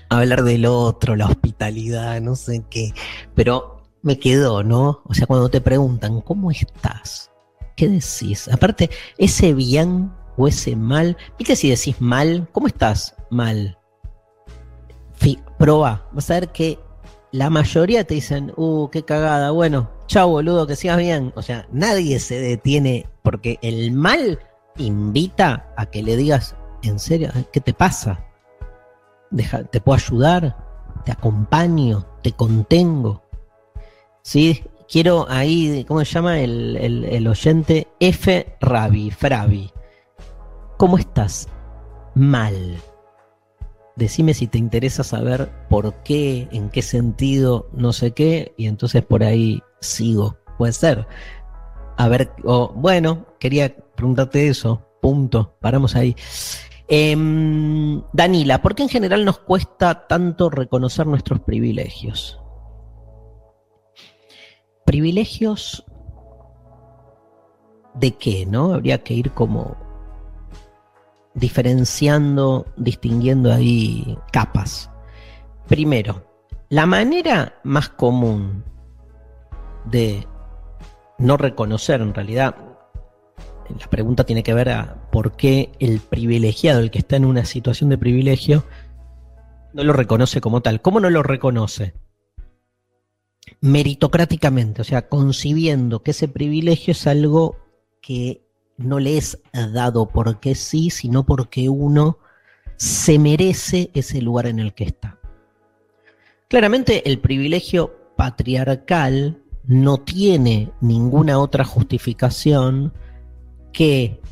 a 0.08 0.18
hablar 0.18 0.44
del 0.44 0.66
otro, 0.66 1.16
la 1.16 1.26
hospitalidad, 1.26 2.20
no 2.20 2.36
sé 2.36 2.64
qué, 2.70 2.92
pero 3.34 3.82
me 4.02 4.18
quedó, 4.18 4.62
¿no? 4.62 5.02
O 5.06 5.14
sea, 5.14 5.26
cuando 5.26 5.48
te 5.48 5.60
preguntan, 5.60 6.20
¿cómo 6.20 6.50
estás? 6.50 7.30
¿Qué 7.76 7.88
decís? 7.88 8.48
Aparte, 8.48 8.90
ese 9.18 9.54
bien 9.54 10.12
o 10.36 10.46
ese 10.46 10.76
mal, 10.76 11.16
viste 11.38 11.56
si 11.56 11.70
decís 11.70 12.00
mal, 12.00 12.48
¿cómo 12.52 12.66
estás? 12.66 13.14
Mal. 13.30 13.78
proba, 15.58 16.06
vas 16.12 16.30
a 16.30 16.34
ver 16.34 16.48
que 16.50 16.78
la 17.32 17.50
mayoría 17.50 18.04
te 18.04 18.14
dicen, 18.14 18.52
uh, 18.56 18.88
qué 18.90 19.04
cagada, 19.04 19.50
bueno, 19.50 19.90
chao 20.06 20.28
boludo, 20.28 20.66
que 20.66 20.76
sigas 20.76 20.98
bien. 20.98 21.32
O 21.34 21.42
sea, 21.42 21.66
nadie 21.72 22.20
se 22.20 22.38
detiene 22.38 23.08
porque 23.22 23.58
el 23.62 23.90
mal 23.92 24.38
invita 24.76 25.72
a 25.76 25.86
que 25.86 26.02
le 26.02 26.16
digas, 26.16 26.54
en 26.88 26.98
serio, 26.98 27.30
¿qué 27.52 27.60
te 27.60 27.72
pasa? 27.72 28.24
¿Te 29.70 29.80
puedo 29.80 29.96
ayudar? 29.96 30.56
¿Te 31.04 31.12
acompaño? 31.12 32.06
¿Te 32.22 32.32
contengo? 32.32 33.22
¿Sí? 34.22 34.64
Quiero 34.88 35.26
ahí, 35.28 35.84
¿cómo 35.88 36.00
se 36.04 36.12
llama 36.12 36.40
el, 36.40 36.76
el 36.76 37.26
oyente? 37.26 37.88
F. 38.00 38.56
Rabi, 38.60 39.10
Frabi. 39.10 39.72
¿Cómo 40.76 40.98
estás? 40.98 41.48
Mal. 42.14 42.76
Decime 43.96 44.34
si 44.34 44.48
te 44.48 44.58
interesa 44.58 45.04
saber 45.04 45.50
por 45.68 45.94
qué, 46.02 46.48
en 46.50 46.68
qué 46.68 46.82
sentido, 46.82 47.68
no 47.72 47.92
sé 47.92 48.10
qué, 48.10 48.52
y 48.56 48.66
entonces 48.66 49.02
por 49.04 49.22
ahí 49.22 49.62
sigo. 49.80 50.36
Puede 50.58 50.72
ser. 50.72 51.06
A 51.96 52.08
ver, 52.08 52.32
o 52.44 52.72
bueno, 52.74 53.24
quería 53.38 53.74
preguntarte 53.94 54.48
eso. 54.48 54.82
Punto. 55.00 55.54
Paramos 55.60 55.94
ahí. 55.94 56.16
Em, 56.86 58.02
Danila, 58.12 58.60
¿por 58.60 58.74
qué 58.74 58.82
en 58.82 58.88
general 58.88 59.24
nos 59.24 59.38
cuesta 59.38 60.06
tanto 60.06 60.50
reconocer 60.50 61.06
nuestros 61.06 61.40
privilegios? 61.40 62.40
Privilegios 64.84 65.84
de 67.94 68.12
qué, 68.12 68.44
¿no? 68.44 68.74
Habría 68.74 69.02
que 69.02 69.14
ir 69.14 69.30
como 69.32 69.76
diferenciando, 71.34 72.66
distinguiendo 72.76 73.52
ahí 73.52 74.18
capas. 74.30 74.90
Primero, 75.66 76.26
la 76.68 76.86
manera 76.86 77.60
más 77.64 77.88
común 77.88 78.64
de 79.86 80.26
no 81.18 81.36
reconocer 81.36 82.00
en 82.00 82.14
realidad, 82.14 82.56
la 83.78 83.86
pregunta 83.88 84.24
tiene 84.24 84.42
que 84.42 84.54
ver 84.54 84.70
a 84.70 85.08
por 85.10 85.36
qué 85.36 85.72
el 85.78 86.00
privilegiado, 86.00 86.80
el 86.80 86.90
que 86.90 86.98
está 86.98 87.16
en 87.16 87.24
una 87.24 87.44
situación 87.44 87.90
de 87.90 87.98
privilegio, 87.98 88.64
no 89.72 89.84
lo 89.84 89.92
reconoce 89.92 90.40
como 90.40 90.60
tal. 90.60 90.80
¿Cómo 90.80 91.00
no 91.00 91.10
lo 91.10 91.22
reconoce? 91.22 91.94
Meritocráticamente, 93.60 94.82
o 94.82 94.84
sea, 94.84 95.08
concibiendo 95.08 96.02
que 96.02 96.12
ese 96.12 96.28
privilegio 96.28 96.92
es 96.92 97.06
algo 97.06 97.58
que 98.00 98.42
no 98.76 98.98
le 99.00 99.16
es 99.16 99.40
dado 99.52 100.08
porque 100.08 100.54
sí, 100.54 100.90
sino 100.90 101.24
porque 101.24 101.68
uno 101.68 102.18
se 102.76 103.18
merece 103.18 103.90
ese 103.94 104.20
lugar 104.20 104.46
en 104.46 104.58
el 104.58 104.74
que 104.74 104.84
está. 104.84 105.18
Claramente 106.48 107.08
el 107.08 107.18
privilegio 107.18 108.12
patriarcal 108.16 109.42
no 109.66 109.98
tiene 109.98 110.72
ninguna 110.80 111.38
otra 111.38 111.64
justificación 111.64 112.92
que, 113.74 114.22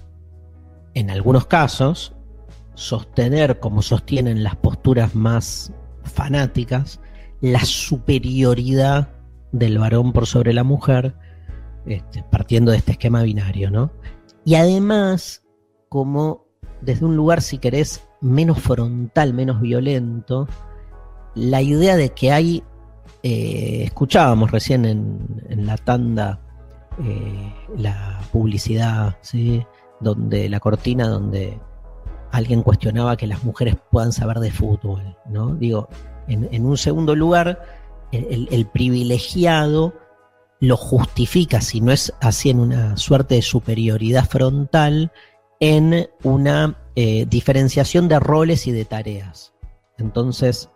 en 0.94 1.10
algunos 1.10 1.46
casos, 1.46 2.14
sostener, 2.74 3.60
como 3.60 3.82
sostienen 3.82 4.42
las 4.42 4.56
posturas 4.56 5.14
más 5.14 5.70
fanáticas, 6.04 7.00
la 7.42 7.64
superioridad 7.64 9.10
del 9.52 9.78
varón 9.78 10.14
por 10.14 10.26
sobre 10.26 10.54
la 10.54 10.64
mujer, 10.64 11.14
este, 11.84 12.22
partiendo 12.22 12.70
de 12.70 12.78
este 12.78 12.92
esquema 12.92 13.22
binario, 13.22 13.70
¿no? 13.70 13.92
Y 14.44 14.54
además, 14.54 15.42
como 15.88 16.46
desde 16.80 17.04
un 17.04 17.16
lugar, 17.16 17.42
si 17.42 17.58
querés, 17.58 18.08
menos 18.20 18.60
frontal, 18.60 19.34
menos 19.34 19.60
violento, 19.60 20.48
la 21.34 21.62
idea 21.62 21.96
de 21.96 22.10
que 22.10 22.32
hay, 22.32 22.62
eh, 23.22 23.82
escuchábamos 23.84 24.50
recién 24.50 24.84
en, 24.84 25.66
la 25.66 25.76
tanda 25.76 26.40
eh, 27.04 27.54
la 27.76 28.20
publicidad, 28.32 29.16
¿sí? 29.20 29.64
donde 30.00 30.48
la 30.48 30.60
cortina 30.60 31.08
donde 31.08 31.60
alguien 32.30 32.62
cuestionaba 32.62 33.16
que 33.16 33.26
las 33.26 33.44
mujeres 33.44 33.76
puedan 33.90 34.12
saber 34.12 34.40
de 34.40 34.50
fútbol, 34.50 35.16
¿no? 35.26 35.54
Digo, 35.54 35.88
en, 36.28 36.64
un 36.64 36.78
segundo 36.78 37.14
lugar, 37.14 37.62
el 38.10 38.66
privilegiado 38.72 39.92
lo 40.62 40.76
justifica, 40.76 41.60
si 41.60 41.80
no 41.80 41.90
es 41.90 42.14
así 42.20 42.48
en 42.48 42.60
una 42.60 42.96
suerte 42.96 43.34
de 43.34 43.42
superioridad 43.42 44.24
frontal, 44.24 45.10
en 45.58 46.08
una 46.22 46.78
eh, 46.94 47.26
diferenciación 47.28 48.06
de 48.06 48.20
roles 48.20 48.68
y 48.68 48.72
de 48.72 48.84
tareas. 48.84 49.54
Entonces, 49.98 50.70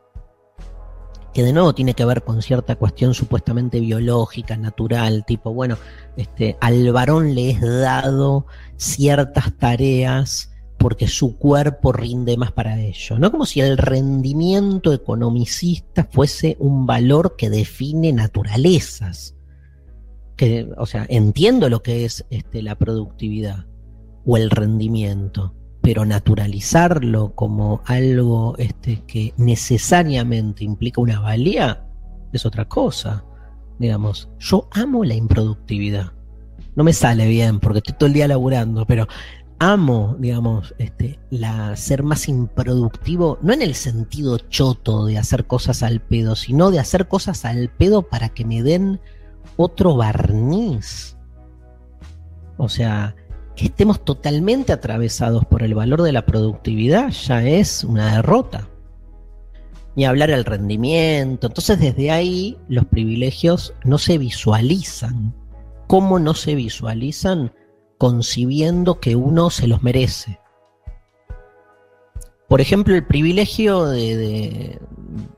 que 1.37 1.43
de 1.43 1.53
nuevo 1.53 1.75
tiene 1.75 1.93
que 1.93 2.07
ver 2.07 2.25
con 2.25 2.41
cierta 2.41 2.77
cuestión 2.77 3.13
supuestamente 3.13 3.79
biológica, 3.79 4.57
natural, 4.57 5.27
tipo, 5.27 5.53
bueno, 5.53 5.77
este, 6.17 6.57
al 6.63 6.91
varón 6.93 7.35
le 7.35 7.51
es 7.51 7.61
dado 7.61 8.47
ciertas 8.79 9.55
tareas 9.59 10.51
porque 10.79 11.09
su 11.09 11.37
cuerpo 11.37 11.93
rinde 11.93 12.39
más 12.39 12.53
para 12.53 12.81
ello, 12.81 13.19
¿no? 13.19 13.31
Como 13.31 13.45
si 13.45 13.61
el 13.61 13.77
rendimiento 13.77 14.95
economicista 14.95 16.09
fuese 16.11 16.57
un 16.59 16.87
valor 16.87 17.37
que 17.37 17.51
define 17.51 18.15
naturalezas 18.15 19.37
que, 20.37 20.71
o 20.79 20.87
sea, 20.87 21.05
entiendo 21.11 21.69
lo 21.69 21.83
que 21.83 22.07
es 22.07 22.25
este, 22.31 22.63
la 22.63 22.79
productividad 22.79 23.67
o 24.25 24.39
el 24.39 24.49
rendimiento, 24.49 25.55
pero 25.87 26.05
naturalizarlo 26.05 27.33
como 27.37 27.81
algo 27.85 28.57
este, 28.59 29.05
que 29.07 29.33
necesariamente 29.37 30.65
implica 30.65 31.01
una 31.01 31.21
valía 31.21 31.85
es 32.33 32.45
otra 32.45 32.65
cosa. 32.65 33.25
Digamos, 33.79 34.29
yo 34.41 34.69
amo 34.73 35.05
la 35.05 35.15
improductividad. 35.15 36.11
No 36.75 36.83
me 36.83 36.93
sale 36.93 37.29
bien 37.29 37.61
porque 37.61 37.79
estoy 37.79 37.95
todo 37.95 38.09
el 38.09 38.15
día 38.15 38.27
laburando, 38.27 38.85
pero 38.85 39.07
amo, 39.61 40.17
digamos, 40.19 40.75
este, 40.79 41.21
la, 41.31 41.77
ser 41.77 42.03
más 42.03 42.27
improductivo, 42.29 43.39
no 43.41 43.53
en 43.53 43.63
el 43.63 43.77
sentido 43.77 44.39
choto 44.39 45.07
de 45.07 45.19
hacer 45.19 45.47
cosas 45.47 45.85
al 45.85 46.01
pedo, 46.01 46.35
sino 46.35 46.73
de 46.73 46.81
hacer 46.81 47.07
cosas 47.07 47.45
al 47.45 47.69
pedo 47.69 48.03
para 48.03 48.31
que 48.31 48.45
me 48.45 48.65
den 48.65 49.01
otro 49.57 49.95
barniz. 49.95 51.17
O 52.57 52.69
sea, 52.69 53.15
que 53.57 53.67
estemos 53.67 54.05
totalmente 54.05 54.73
atravesados 54.73 55.45
por 55.47 55.63
el 55.63 55.75
valor 55.75 56.03
de 56.03 56.13
la 56.13 56.27
productividad 56.27 57.11
ya 57.11 57.43
es 57.43 57.85
una 57.85 58.17
derrota. 58.17 58.69
Ni 59.97 60.05
hablar 60.05 60.31
del 60.31 60.45
rendimiento. 60.45 61.47
Entonces 61.47 61.81
desde 61.81 62.11
ahí 62.11 62.59
los 62.69 62.85
privilegios 62.85 63.75
no 63.85 63.99
se 63.99 64.19
visualizan. 64.19 65.35
¿Cómo 65.87 66.19
no 66.19 66.35
se 66.35 66.55
visualizan? 66.55 67.53
Concibiendo 67.97 69.01
que 69.01 69.17
uno 69.17 69.49
se 69.51 69.67
los 69.67 69.83
merece. 69.83 70.39
Por 72.49 72.61
ejemplo, 72.61 72.95
el 72.95 73.07
privilegio 73.07 73.87
de 73.87 74.79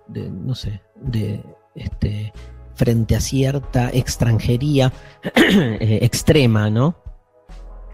no 0.09 0.55
sé, 0.55 0.83
de 0.97 1.45
este, 1.75 2.33
frente 2.75 3.17
a 3.17 3.21
cierta 3.21 3.91
extranjería 3.91 4.93
eh, 5.35 5.99
extrema, 6.03 6.71
¿no? 6.71 6.97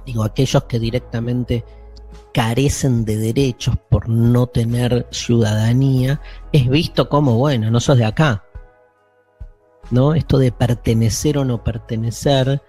Digo, 0.07 0.25
aquellos 0.25 0.65
que 0.65 0.79
directamente 0.79 1.65
carecen 2.33 3.05
de 3.05 3.17
derechos 3.17 3.77
por 3.89 4.09
no 4.09 4.47
tener 4.47 5.07
ciudadanía, 5.11 6.21
es 6.53 6.69
visto 6.69 7.09
como, 7.09 7.37
bueno, 7.37 7.71
no 7.71 7.81
sos 7.81 7.99
de 7.99 8.05
acá. 8.05 8.45
¿No? 9.91 10.15
Esto 10.15 10.39
de 10.39 10.51
pertenecer 10.51 11.39
o 11.39 11.45
no 11.45 11.63
pertenecer 11.63 12.63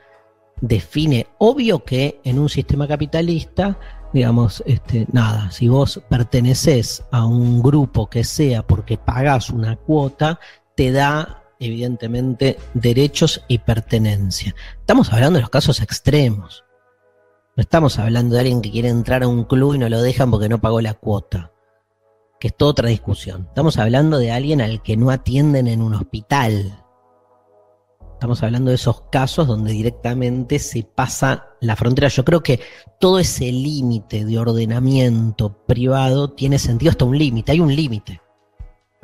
define, 0.62 1.28
obvio 1.38 1.84
que 1.84 2.20
en 2.24 2.40
un 2.40 2.50
sistema 2.50 2.88
capitalista, 2.88 3.78
digamos, 4.14 4.64
este, 4.66 5.08
nada, 5.12 5.52
si 5.52 5.68
vos 5.68 6.02
perteneces 6.10 7.04
a 7.12 7.26
un 7.26 7.62
grupo 7.62 8.10
que 8.10 8.24
sea 8.24 8.66
porque 8.66 8.98
pagás 8.98 9.50
una 9.50 9.76
cuota, 9.76 10.40
te 10.76 10.92
da 10.92 11.46
evidentemente, 11.60 12.58
derechos 12.74 13.44
y 13.48 13.60
pertenencia. 13.60 14.56
Estamos 14.80 15.12
hablando 15.12 15.38
de 15.38 15.42
los 15.42 15.50
casos 15.50 15.82
extremos. 15.82 16.64
No 17.58 17.62
estamos 17.62 18.00
hablando 18.00 18.36
de 18.36 18.42
alguien 18.42 18.62
que 18.62 18.70
quiere 18.70 18.90
entrar 18.90 19.24
a 19.24 19.30
un 19.30 19.46
club 19.46 19.76
y 19.76 19.78
no 19.78 19.88
lo 19.88 20.02
dejan 20.02 20.30
porque 20.30 20.50
no 20.50 20.60
pagó 20.60 20.82
la 20.82 20.94
cuota. 20.94 21.52
que 22.38 22.50
es 22.50 22.58
toda 22.58 22.72
otra 22.72 22.90
discusión. 22.90 23.46
Estamos 23.48 23.78
hablando 23.78 24.18
de 24.18 24.32
alguien 24.34 24.60
al 24.60 24.82
que 24.84 24.98
no 24.98 25.10
atienden 25.10 25.68
en 25.68 25.82
un 25.82 25.94
hospital. 25.94 26.84
Estamos 28.12 28.44
hablando 28.44 28.70
de 28.70 28.76
esos 28.76 29.04
casos 29.10 29.48
donde 29.48 29.72
directamente 29.72 30.60
se 30.60 30.84
pasa 30.84 31.48
la 31.62 31.78
frontera. 31.78 32.10
Yo 32.10 32.26
creo 32.26 32.44
que 32.44 32.60
todo 33.00 33.20
ese 33.20 33.50
límite 33.52 34.26
de 34.26 34.38
ordenamiento 34.38 35.66
privado 35.66 36.32
tiene 36.32 36.60
sentido 36.60 36.90
hasta 36.90 37.06
un 37.06 37.18
límite. 37.18 37.54
Hay 37.54 37.62
un 37.62 37.74
límite. 37.74 38.22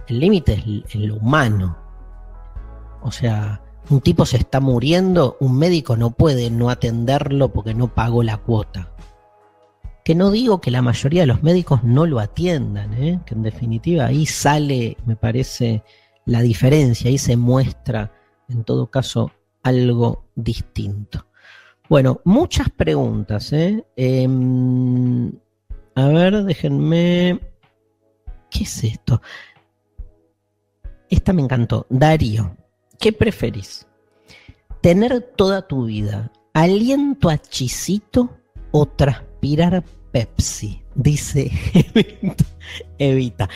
El 0.08 0.20
límite 0.20 0.84
es 0.90 0.96
lo 0.96 1.16
humano. 1.16 1.78
O 3.02 3.12
sea, 3.12 3.64
un 3.92 4.02
tipo 4.02 4.26
se 4.26 4.38
está 4.38 4.60
muriendo, 4.60 5.38
un 5.40 5.58
médico 5.58 5.98
no 5.98 6.12
puede 6.12 6.50
no 6.50 6.70
atenderlo 6.70 7.52
porque 7.52 7.74
no 7.74 7.94
pagó 7.94 8.24
la 8.24 8.38
cuota. 8.38 8.90
Que 10.06 10.16
no 10.16 10.32
digo 10.32 10.62
que 10.62 10.72
la 10.72 10.82
mayoría 10.82 11.22
de 11.22 11.28
los 11.28 11.44
médicos 11.44 11.84
no 11.84 12.06
lo 12.06 12.20
atiendan, 12.20 12.94
¿eh? 12.94 13.20
que 13.26 13.36
en 13.36 13.44
definitiva 13.44 14.06
ahí 14.06 14.26
sale, 14.26 14.98
me 15.06 15.16
parece, 15.16 15.84
la 16.26 16.42
diferencia, 16.42 17.10
ahí 17.10 17.18
se 17.18 17.36
muestra 17.36 18.12
en 18.50 18.64
todo 18.64 18.90
caso 18.90 19.32
algo 19.62 20.26
distinto. 20.36 21.28
Bueno, 21.90 22.22
muchas 22.24 22.70
preguntas. 22.70 23.52
¿eh? 23.52 23.86
Em, 23.98 25.32
a 25.96 26.08
ver, 26.08 26.44
déjenme... 26.46 27.40
¿Qué 28.50 28.64
es 28.64 28.84
esto? 28.84 29.22
Esta 31.10 31.34
me 31.34 31.42
encantó. 31.42 31.86
Darío, 31.90 32.56
¿qué 33.02 33.12
preferís? 33.12 33.88
¿Tener 34.80 35.22
toda 35.36 35.68
tu 35.68 35.86
vida 35.86 36.32
aliento 36.54 37.30
a 37.30 37.38
chisito 37.38 38.38
o 38.72 38.86
transpirar 38.86 39.84
Pepsi? 40.12 40.82
Dice 40.96 41.52
Evita. 42.98 43.50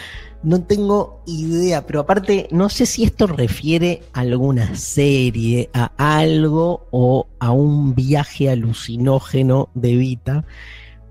No 0.44 0.64
tengo 0.64 1.24
idea, 1.26 1.86
pero 1.86 2.02
aparte 2.02 2.48
no 2.52 2.70
sé 2.70 2.86
si 2.86 3.04
esto 3.04 3.28
refiere 3.28 4.04
a 4.14 4.22
alguna 4.22 4.76
serie, 4.76 5.70
a 5.74 5.92
algo 5.98 6.88
o 6.92 7.28
a 7.40 7.52
un 7.52 7.96
viaje 7.96 8.50
alucinógeno 8.50 9.70
de 9.74 9.96
Vita, 9.96 10.46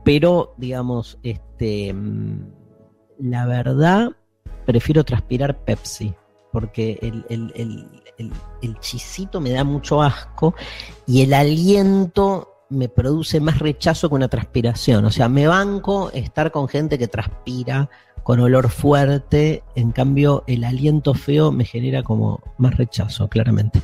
pero 0.05 0.55
digamos, 0.57 1.19
este, 1.25 1.95
la 3.19 3.47
verdad, 3.47 4.11
prefiero 4.67 5.03
transpirar 5.03 5.65
Pepsi, 5.65 6.15
porque 6.53 6.99
el 7.01 8.04
chisito 8.81 9.41
me 9.41 9.51
da 9.51 9.65
mucho 9.65 10.03
asco 10.03 10.55
y 11.07 11.23
el 11.23 11.35
aliento 11.35 12.51
me 12.71 12.89
produce 12.89 13.41
más 13.41 13.59
rechazo 13.59 14.09
que 14.09 14.15
una 14.15 14.29
transpiración. 14.29 15.05
O 15.05 15.11
sea, 15.11 15.29
me 15.29 15.47
banco 15.47 16.11
estar 16.13 16.51
con 16.51 16.69
gente 16.69 16.99
que 16.99 17.09
transpira 17.09 17.89
con 18.25 18.41
olor 18.41 18.71
fuerte, 18.71 19.63
en 19.77 19.93
cambio 19.93 20.45
el 20.47 20.65
aliento 20.65 21.13
feo 21.13 21.53
me 21.53 21.67
genera 21.67 22.03
como 22.03 22.41
más 22.57 22.75
rechazo, 22.77 23.29
claramente. 23.29 23.83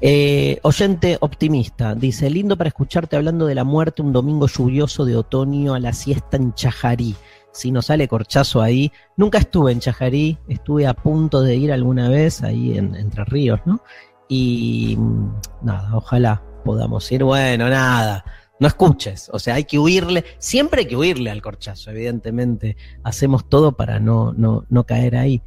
Eh, 0.00 0.60
oyente 0.62 1.18
optimista, 1.20 1.96
dice, 1.96 2.30
lindo 2.30 2.56
para 2.56 2.68
escucharte 2.68 3.16
hablando 3.16 3.46
de 3.46 3.56
la 3.56 3.64
muerte 3.64 4.00
un 4.00 4.12
domingo 4.12 4.46
lluvioso 4.46 5.04
de 5.04 5.16
otoño 5.16 5.74
a 5.74 5.80
la 5.80 5.92
siesta 5.92 6.36
en 6.36 6.54
Chajarí. 6.54 7.16
Si 7.60 7.70
no 7.70 7.82
sale 7.82 8.08
corchazo 8.08 8.62
ahí, 8.62 8.90
nunca 9.18 9.36
estuve 9.36 9.70
en 9.70 9.80
Chajarí, 9.80 10.38
estuve 10.48 10.86
a 10.86 10.94
punto 10.94 11.42
de 11.42 11.56
ir 11.56 11.72
alguna 11.72 12.08
vez 12.08 12.42
ahí 12.42 12.78
en 12.78 12.94
Entre 12.94 13.22
Ríos, 13.26 13.60
¿no? 13.66 13.82
Y 14.30 14.96
mm, 14.96 15.40
nada, 15.60 15.94
ojalá 15.94 16.42
podamos 16.64 17.12
ir. 17.12 17.22
Bueno, 17.22 17.68
nada, 17.68 18.24
no 18.60 18.66
escuches. 18.66 19.28
O 19.34 19.38
sea, 19.38 19.56
hay 19.56 19.64
que 19.64 19.78
huirle, 19.78 20.24
siempre 20.38 20.80
hay 20.80 20.86
que 20.86 20.96
huirle 20.96 21.30
al 21.30 21.42
corchazo, 21.42 21.90
evidentemente. 21.90 22.78
Hacemos 23.02 23.46
todo 23.46 23.72
para 23.72 24.00
no, 24.00 24.32
no, 24.32 24.84
caer 24.86 25.16
ahí. 25.16 25.42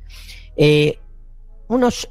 Eh, 0.56 1.00
unos 1.68 2.08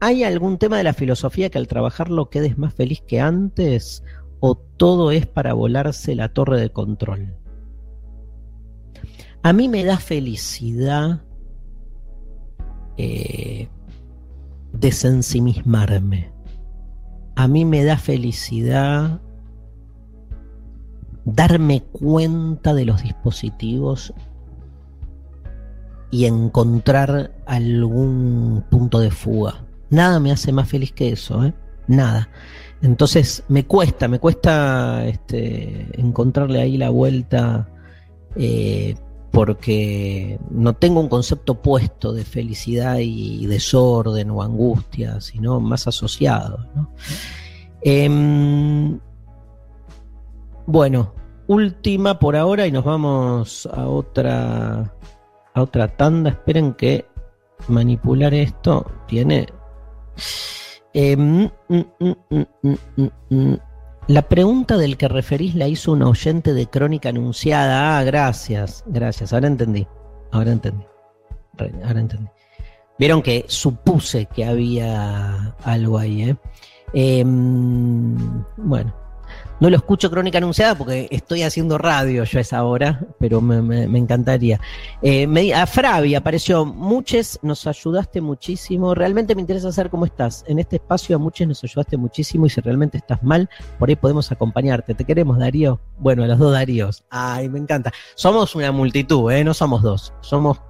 ¿hay 0.00 0.24
algún 0.24 0.58
tema 0.58 0.76
de 0.76 0.84
la 0.84 0.92
filosofía 0.92 1.48
que 1.48 1.56
al 1.56 1.68
trabajarlo 1.68 2.28
quedes 2.28 2.58
más 2.58 2.74
feliz 2.74 3.00
que 3.00 3.18
antes? 3.18 4.04
¿O 4.40 4.56
todo 4.56 5.10
es 5.10 5.26
para 5.26 5.54
volarse 5.54 6.14
la 6.14 6.28
torre 6.28 6.60
de 6.60 6.68
control? 6.68 7.34
A 9.46 9.52
mí 9.52 9.68
me 9.68 9.84
da 9.84 9.96
felicidad 9.96 11.20
eh, 12.96 13.68
desensimismarme. 14.72 16.32
A 17.36 17.46
mí 17.46 17.64
me 17.64 17.84
da 17.84 17.96
felicidad 17.96 19.20
darme 21.24 21.84
cuenta 21.92 22.74
de 22.74 22.86
los 22.86 23.04
dispositivos 23.04 24.12
y 26.10 26.24
encontrar 26.24 27.32
algún 27.46 28.64
punto 28.68 28.98
de 28.98 29.12
fuga. 29.12 29.64
Nada 29.90 30.18
me 30.18 30.32
hace 30.32 30.50
más 30.50 30.68
feliz 30.68 30.90
que 30.90 31.12
eso, 31.12 31.44
¿eh? 31.44 31.54
Nada. 31.86 32.30
Entonces 32.82 33.44
me 33.46 33.64
cuesta, 33.64 34.08
me 34.08 34.18
cuesta 34.18 35.06
este, 35.06 35.86
encontrarle 36.00 36.60
ahí 36.60 36.76
la 36.76 36.90
vuelta 36.90 37.68
eh, 38.34 38.96
porque 39.36 40.40
no 40.48 40.72
tengo 40.72 40.98
un 40.98 41.10
concepto 41.10 41.60
puesto 41.60 42.14
de 42.14 42.24
felicidad 42.24 42.96
y 43.00 43.44
desorden 43.44 44.30
o 44.30 44.42
angustia, 44.42 45.20
sino 45.20 45.60
más 45.60 45.86
asociado. 45.86 46.66
Em, 47.82 48.98
bueno, 50.64 51.12
última 51.48 52.18
por 52.18 52.34
ahora 52.34 52.66
y 52.66 52.72
nos 52.72 52.82
vamos 52.82 53.68
a 53.70 53.86
otra 53.86 54.94
a 55.52 55.62
otra 55.62 55.94
tanda. 55.94 56.30
Esperen 56.30 56.72
que 56.72 57.04
manipular 57.68 58.32
esto 58.32 58.90
tiene. 59.06 59.48
Em, 60.94 61.50
mm, 61.68 61.84
mm, 62.00 62.76
mm, 63.28 63.56
la 64.08 64.22
pregunta 64.22 64.76
del 64.76 64.96
que 64.96 65.08
referís 65.08 65.54
la 65.54 65.68
hizo 65.68 65.92
un 65.92 66.02
oyente 66.02 66.54
de 66.54 66.66
Crónica 66.66 67.08
Anunciada. 67.08 67.98
Ah, 67.98 68.04
gracias, 68.04 68.84
gracias. 68.86 69.32
Ahora 69.32 69.48
entendí. 69.48 69.86
Ahora 70.30 70.52
entendí. 70.52 70.84
Ahora 71.84 72.00
entendí. 72.00 72.28
Vieron 72.98 73.22
que 73.22 73.44
supuse 73.48 74.26
que 74.26 74.44
había 74.44 75.54
algo 75.62 75.98
ahí, 75.98 76.30
¿eh? 76.30 76.36
Em, 76.94 78.16
bueno, 78.56 78.94
no 79.60 79.70
lo 79.70 79.76
escucho 79.76 80.10
crónica 80.10 80.38
anunciada 80.38 80.74
porque 80.74 81.08
estoy 81.10 81.42
haciendo 81.42 81.78
radio 81.78 82.24
yo 82.24 82.38
a 82.38 82.42
esa 82.42 82.62
hora, 82.64 83.00
pero 83.18 83.40
me, 83.40 83.84
encantaría. 83.98 84.60
Eh, 85.02 85.26
me, 85.26 85.54
a 85.54 85.66
Fravi 85.66 86.14
apareció, 86.14 86.64
Muches, 86.66 87.38
nos 87.42 87.66
ayudaste 87.66 88.20
muchísimo. 88.20 88.94
Realmente 88.94 89.34
me 89.34 89.40
interesa 89.40 89.72
saber 89.72 89.90
cómo 89.90 90.04
estás. 90.04 90.44
En 90.46 90.58
este 90.58 90.76
espacio 90.76 91.16
a 91.16 91.18
Muches 91.18 91.48
nos 91.48 91.64
ayudaste 91.64 91.96
muchísimo 91.96 92.46
y 92.46 92.50
si 92.50 92.60
realmente 92.60 92.98
estás 92.98 93.22
mal, 93.22 93.48
por 93.78 93.88
ahí 93.88 93.96
podemos 93.96 94.30
acompañarte. 94.30 94.94
¿Te 94.94 95.04
queremos, 95.04 95.38
Darío? 95.38 95.80
Bueno, 95.98 96.26
los 96.26 96.38
dos 96.38 96.52
Daríos. 96.52 97.04
Ay, 97.10 97.48
me 97.48 97.58
encanta. 97.58 97.92
Somos 98.14 98.54
una 98.54 98.72
multitud, 98.72 99.30
¿eh? 99.32 99.42
No 99.42 99.54
somos 99.54 99.82
dos, 99.82 100.12
somos 100.20 100.60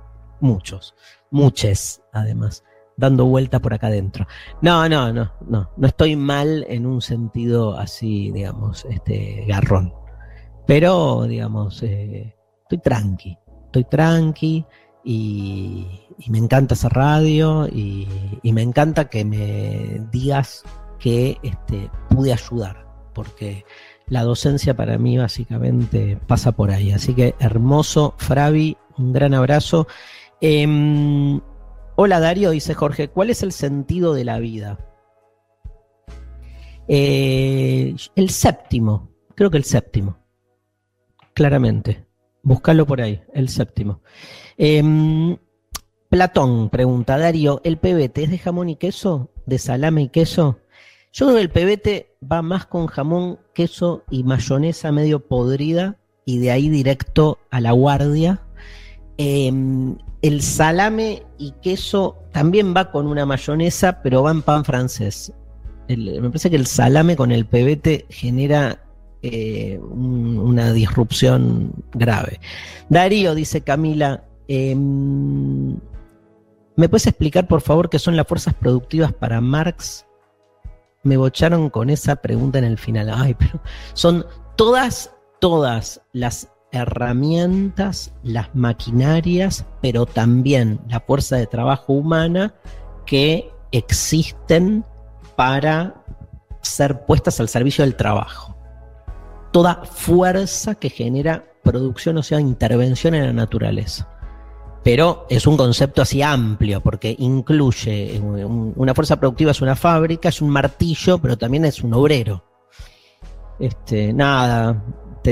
muchos. 0.41 0.95
Muches, 1.31 2.03
además 2.13 2.63
dando 2.97 3.27
vuelta 3.27 3.61
por 3.61 3.75
acá 3.75 3.89
adentro. 3.89 4.27
No, 4.63 4.89
no, 4.89 5.13
no, 5.13 5.33
no, 5.49 5.71
no 5.77 5.87
estoy 5.87 6.17
mal 6.17 6.65
en 6.69 6.87
un 6.87 7.03
sentido 7.03 7.79
así, 7.79 8.31
digamos, 8.33 8.85
este 8.87 9.45
garrón. 9.47 9.93
Pero, 10.67 11.25
digamos, 11.25 11.83
eh, 11.83 12.35
estoy 12.63 12.79
tranqui, 12.79 13.39
estoy 13.67 13.85
tranqui 13.85 14.67
y, 15.05 15.87
me 16.29 16.39
encanta 16.39 16.75
esa 16.75 16.89
radio 16.89 17.69
y, 17.69 18.09
me 18.53 18.63
encanta 18.63 19.09
que 19.09 19.25
me 19.25 20.03
digas 20.11 20.65
que 20.99 21.39
este, 21.43 21.91
pude 22.09 22.33
ayudar, 22.33 22.87
porque 23.15 23.65
la 24.09 24.25
docencia 24.25 24.75
para 24.75 24.99
mí 24.99 25.19
básicamente 25.19 26.19
pasa 26.27 26.53
por 26.53 26.71
ahí. 26.71 26.91
Así 26.91 27.15
que 27.15 27.35
hermoso, 27.39 28.15
Fravi, 28.17 28.77
un 28.99 29.13
gran 29.13 29.35
abrazo. 29.35 29.87
Em, 30.41 31.41
Hola 31.99 32.21
Darío, 32.21 32.51
dice 32.51 32.75
Jorge, 32.75 33.09
¿cuál 33.09 33.31
es 33.31 33.43
el 33.43 33.53
sentido 33.53 34.13
de 34.13 34.25
la 34.25 34.39
vida? 34.39 34.79
Eh, 36.89 37.97
el 38.15 38.29
séptimo, 38.29 39.09
creo 39.35 39.51
que 39.51 39.57
el 39.57 39.65
séptimo, 39.65 40.19
claramente. 41.33 42.05
Buscarlo 42.43 42.87
por 42.87 43.01
ahí, 43.01 43.23
el 43.33 43.49
séptimo. 43.49 44.03
Em, 44.59 45.39
Platón 46.11 46.69
pregunta, 46.69 47.17
Darío, 47.17 47.63
¿el 47.65 47.79
pebete 47.79 48.25
es 48.25 48.31
de 48.31 48.39
jamón 48.39 48.69
y 48.69 48.77
queso? 48.77 49.31
¿De 49.47 49.59
salame 49.59 50.03
y 50.03 50.09
queso? 50.11 50.61
Yo 51.15 51.25
creo 51.25 51.37
que 51.37 51.43
el 51.43 51.51
pebete 51.51 52.15
va 52.23 52.43
más 52.43 52.67
con 52.67 52.89
jamón, 52.89 53.39
queso 53.55 54.05
y 54.11 54.23
mayonesa 54.23 54.93
medio 54.93 55.27
podrida 55.27 55.97
y 56.27 56.41
de 56.41 56.51
ahí 56.51 56.69
directo 56.69 57.39
a 57.51 57.63
la 57.63 57.73
guardia. 57.73 58.46
Em, 59.19 59.97
el 60.23 60.43
salame 60.43 61.23
y 61.39 61.53
queso 61.63 62.17
también 62.33 62.75
va 62.77 62.91
con 62.91 63.07
una 63.07 63.25
mayonesa, 63.25 64.03
pero 64.03 64.23
va 64.23 64.31
en 64.31 64.43
pan 64.43 64.65
francés. 64.65 65.33
me 65.89 66.29
parece 66.29 66.51
que 66.51 66.57
el 66.57 66.67
salame 66.67 67.17
con 67.17 67.31
el 67.31 67.47
pebete 67.47 68.07
genera 68.11 68.83
eh, 69.23 69.79
una 69.79 70.73
disrupción 70.73 71.73
grave. 71.93 72.41
Darío, 72.89 73.35
dice 73.35 73.61
Camila, 73.63 74.25
em, 74.49 75.77
¿me 76.77 76.89
puedes 76.89 77.07
explicar 77.07 77.47
por 77.47 77.61
favor 77.61 77.89
qué 77.89 77.99
son 77.99 78.17
las 78.17 78.27
fuerzas 78.27 78.55
productivas 78.55 79.13
para 79.13 79.41
Marx? 79.41 80.07
Me 81.05 81.17
bocharon 81.17 81.71
con 81.71 81.89
esa 81.89 82.17
pregunta 82.17 82.59
en 82.59 82.65
el 82.65 82.79
final. 82.79 83.11
Ay, 83.15 83.35
pero 83.35 83.61
son 83.95 84.27
todas, 84.57 85.13
todas 85.41 86.03
las 86.13 86.49
herramientas, 86.83 88.13
las 88.23 88.55
maquinarias, 88.55 89.65
pero 89.83 90.07
también 90.07 90.81
la 90.89 91.01
fuerza 91.01 91.37
de 91.37 91.47
trabajo 91.47 91.93
humana 91.93 92.55
que 93.05 93.51
existen 93.73 94.85
para 95.37 95.95
ser 96.63 97.05
puestas 97.07 97.41
al 97.41 97.49
servicio 97.49 97.85
del 97.85 97.97
trabajo. 97.97 98.57
Toda 99.53 99.85
fuerza 99.85 100.75
que 100.75 100.91
genera 100.91 101.45
producción, 101.63 102.19
o 102.19 102.23
sea, 102.23 102.41
intervención 102.41 103.15
en 103.15 103.27
la 103.27 103.33
naturaleza. 103.33 104.09
Pero 104.83 105.27
es 105.29 105.47
un 105.47 105.57
concepto 105.57 106.03
así 106.03 106.23
amplio, 106.23 106.81
porque 106.81 107.15
incluye 107.19 108.21
una 108.21 108.95
fuerza 108.95 109.19
productiva, 109.19 109.51
es 109.51 109.61
una 109.61 109.75
fábrica, 109.75 110.29
es 110.29 110.41
un 110.41 110.51
martillo, 110.51 111.19
pero 111.19 111.37
también 111.37 111.65
es 111.65 111.83
un 111.83 111.93
obrero. 111.95 112.45
Este, 113.59 114.13
nada, 114.13 114.81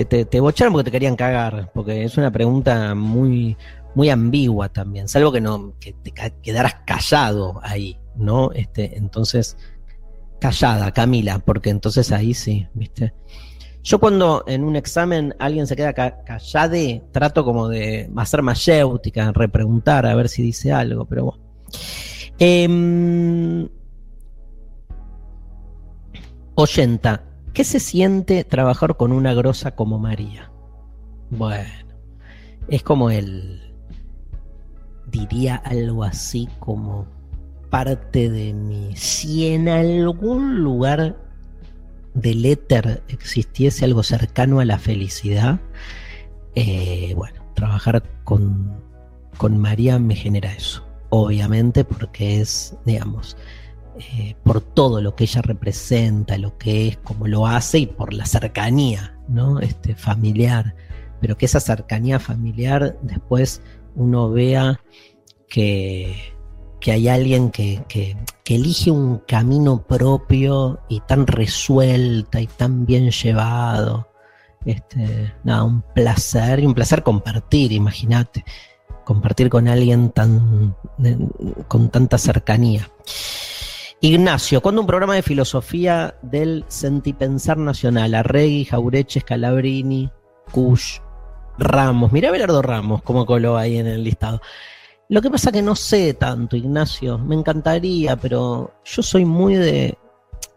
te, 0.04 0.24
te, 0.24 0.40
bocharon 0.40 0.72
porque 0.72 0.86
te 0.86 0.90
querían 0.90 1.14
cagar, 1.14 1.70
porque 1.72 2.02
es 2.02 2.16
una 2.16 2.32
pregunta 2.32 2.94
muy, 2.96 3.56
muy 3.94 4.10
ambigua 4.10 4.68
también, 4.68 5.06
salvo 5.06 5.30
que 5.30 5.40
no, 5.40 5.74
que 5.78 5.92
te 5.92 6.12
quedaras 6.42 6.76
callado 6.84 7.60
ahí, 7.62 7.96
¿no? 8.16 8.50
Este, 8.52 8.96
entonces, 8.96 9.56
callada, 10.40 10.90
Camila, 10.90 11.38
porque 11.38 11.70
entonces 11.70 12.10
ahí 12.10 12.34
sí, 12.34 12.66
¿viste? 12.74 13.14
Yo 13.84 14.00
cuando 14.00 14.42
en 14.48 14.64
un 14.64 14.74
examen 14.74 15.34
alguien 15.38 15.66
se 15.68 15.76
queda 15.76 15.92
callado, 15.92 16.76
trato 17.12 17.44
como 17.44 17.68
de 17.68 18.10
hacer 18.16 18.42
mayéutica, 18.42 19.30
repreguntar 19.32 20.06
a 20.06 20.14
ver 20.14 20.28
si 20.28 20.42
dice 20.42 20.72
algo, 20.72 21.04
pero 21.04 21.24
bueno. 21.26 21.44
Eh, 22.38 23.68
80. 26.54 27.33
¿Qué 27.54 27.62
se 27.62 27.78
siente 27.78 28.42
trabajar 28.42 28.96
con 28.96 29.12
una 29.12 29.32
grosa 29.32 29.76
como 29.76 30.00
María? 30.00 30.50
Bueno, 31.30 31.94
es 32.66 32.82
como 32.82 33.10
el, 33.10 33.72
diría 35.06 35.54
algo 35.54 36.02
así 36.02 36.48
como 36.58 37.06
parte 37.70 38.28
de 38.28 38.52
mí. 38.52 38.90
Si 38.96 39.46
en 39.46 39.68
algún 39.68 40.64
lugar 40.64 41.16
del 42.14 42.44
éter 42.44 43.04
existiese 43.06 43.84
algo 43.84 44.02
cercano 44.02 44.58
a 44.58 44.64
la 44.64 44.80
felicidad, 44.80 45.60
eh, 46.56 47.14
bueno, 47.14 47.40
trabajar 47.54 48.02
con, 48.24 48.82
con 49.36 49.58
María 49.58 50.00
me 50.00 50.16
genera 50.16 50.52
eso. 50.52 50.84
Obviamente 51.10 51.84
porque 51.84 52.40
es, 52.40 52.76
digamos, 52.84 53.36
eh, 53.98 54.34
por 54.42 54.60
todo 54.60 55.00
lo 55.00 55.14
que 55.14 55.24
ella 55.24 55.42
representa, 55.42 56.36
lo 56.36 56.58
que 56.58 56.88
es, 56.88 56.96
cómo 56.98 57.28
lo 57.28 57.46
hace 57.46 57.78
y 57.78 57.86
por 57.86 58.12
la 58.12 58.26
cercanía, 58.26 59.16
¿no? 59.28 59.60
Este, 59.60 59.94
familiar. 59.94 60.74
Pero 61.20 61.36
que 61.36 61.46
esa 61.46 61.60
cercanía 61.60 62.18
familiar 62.18 62.98
después 63.02 63.62
uno 63.94 64.30
vea 64.30 64.80
que, 65.48 66.16
que 66.80 66.92
hay 66.92 67.08
alguien 67.08 67.50
que, 67.50 67.84
que, 67.88 68.16
elige 68.46 68.90
un 68.90 69.18
camino 69.18 69.86
propio 69.86 70.80
y 70.88 71.00
tan 71.00 71.26
resuelta 71.26 72.40
y 72.40 72.46
tan 72.46 72.84
bien 72.86 73.10
llevado. 73.10 74.08
Este, 74.66 75.32
nada, 75.44 75.62
un 75.62 75.82
placer 75.82 76.60
y 76.60 76.66
un 76.66 76.74
placer 76.74 77.02
compartir, 77.02 77.72
imagínate, 77.72 78.44
compartir 79.04 79.48
con 79.48 79.68
alguien 79.68 80.10
tan, 80.10 80.76
con 81.68 81.90
tanta 81.90 82.18
cercanía. 82.18 82.90
Ignacio, 84.00 84.60
cuando 84.60 84.82
un 84.82 84.86
programa 84.86 85.14
de 85.14 85.22
filosofía 85.22 86.16
del 86.22 86.64
Sentipensar 86.68 87.56
Nacional, 87.56 88.14
Arregui, 88.14 88.66
Jaureche, 88.66 89.20
Scalabrini, 89.20 90.10
Kush, 90.52 90.98
Ramos, 91.58 92.12
mira 92.12 92.30
Belardo 92.30 92.60
Ramos 92.60 93.02
como 93.02 93.24
coló 93.24 93.56
ahí 93.56 93.78
en 93.78 93.86
el 93.86 94.04
listado. 94.04 94.40
Lo 95.08 95.22
que 95.22 95.30
pasa 95.30 95.52
que 95.52 95.62
no 95.62 95.76
sé 95.76 96.14
tanto, 96.14 96.56
Ignacio, 96.56 97.18
me 97.18 97.34
encantaría, 97.34 98.16
pero 98.16 98.74
yo 98.84 99.02
soy 99.02 99.24
muy 99.24 99.54
de, 99.54 99.96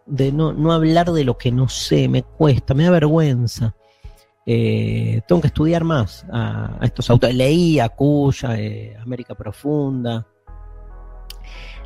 de 0.05 0.31
no, 0.31 0.71
hablar 0.71 1.11
de 1.11 1.23
lo 1.23 1.37
que 1.37 1.51
no 1.51 1.69
sé, 1.69 2.07
me 2.07 2.23
cuesta, 2.23 2.73
me 2.73 2.85
da 2.85 2.91
vergüenza. 2.91 3.75
Eh, 4.45 5.21
tengo 5.27 5.41
que 5.41 5.47
estudiar 5.47 5.83
más 5.83 6.25
a, 6.31 6.79
estos 6.81 7.09
autores. 7.09 7.35
Leí 7.35 7.79
a 7.79 7.89
Cuya, 7.89 8.57
eh, 8.57 8.95
América 9.01 9.35
Profunda, 9.35 10.25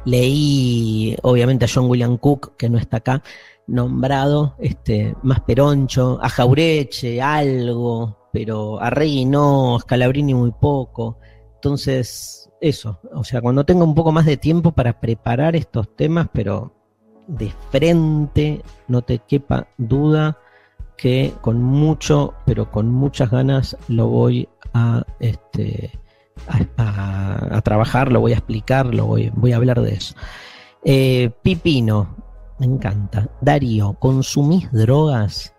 Leí, 0.05 1.15
obviamente, 1.23 1.65
a 1.65 1.67
John 1.73 1.89
William 1.89 2.17
Cook, 2.17 2.55
que 2.57 2.69
no 2.69 2.77
está 2.77 2.97
acá, 2.97 3.23
nombrado, 3.67 4.55
este, 4.59 5.15
más 5.23 5.41
Peroncho, 5.41 6.19
a 6.21 6.29
Jaureche, 6.29 7.21
algo, 7.21 8.29
pero 8.33 8.79
a 8.81 8.89
Rey 8.89 9.25
no, 9.25 9.75
a 9.75 9.79
Scalabrini 9.79 10.33
muy 10.33 10.51
poco. 10.51 11.17
Entonces, 11.55 12.49
eso, 12.59 12.99
o 13.13 13.23
sea, 13.23 13.41
cuando 13.41 13.65
tenga 13.65 13.83
un 13.83 13.95
poco 13.95 14.11
más 14.11 14.25
de 14.25 14.37
tiempo 14.37 14.71
para 14.71 14.99
preparar 14.99 15.55
estos 15.55 15.95
temas, 15.95 16.27
pero 16.33 16.73
de 17.27 17.51
frente, 17.69 18.61
no 18.87 19.01
te 19.01 19.19
quepa 19.19 19.67
duda 19.77 20.37
que 20.97 21.33
con 21.41 21.61
mucho, 21.61 22.33
pero 22.45 22.69
con 22.71 22.89
muchas 22.89 23.31
ganas 23.31 23.77
lo 23.87 24.07
voy 24.07 24.47
a 24.73 25.03
este, 25.19 25.91
a, 26.77 27.61
trabajar, 27.63 28.11
lo 28.11 28.19
voy 28.19 28.33
a 28.33 28.37
explicar, 28.37 28.93
lo 28.93 29.05
voy, 29.05 29.31
voy 29.35 29.53
a 29.53 29.57
hablar 29.57 29.81
de 29.81 29.93
eso. 29.93 30.15
Eh, 30.83 31.31
Pipino, 31.41 32.15
me 32.59 32.65
encanta. 32.65 33.29
Darío, 33.41 33.93
¿consumís 33.93 34.71
drogas? 34.71 35.53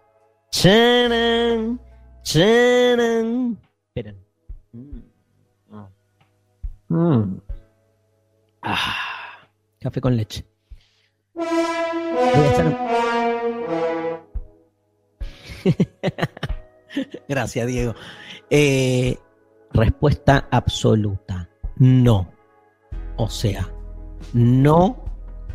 Esperen. 3.95 4.19
Mm. 6.89 7.37
Ah, 8.63 9.49
café 9.81 10.01
con 10.01 10.17
leche. 10.17 10.45
Gracias, 17.29 17.67
Diego. 17.67 17.95
Eh, 18.51 19.17
Respuesta 19.73 20.49
absoluta, 20.51 21.49
no. 21.77 22.31
O 23.17 23.29
sea, 23.29 23.69
no 24.33 25.05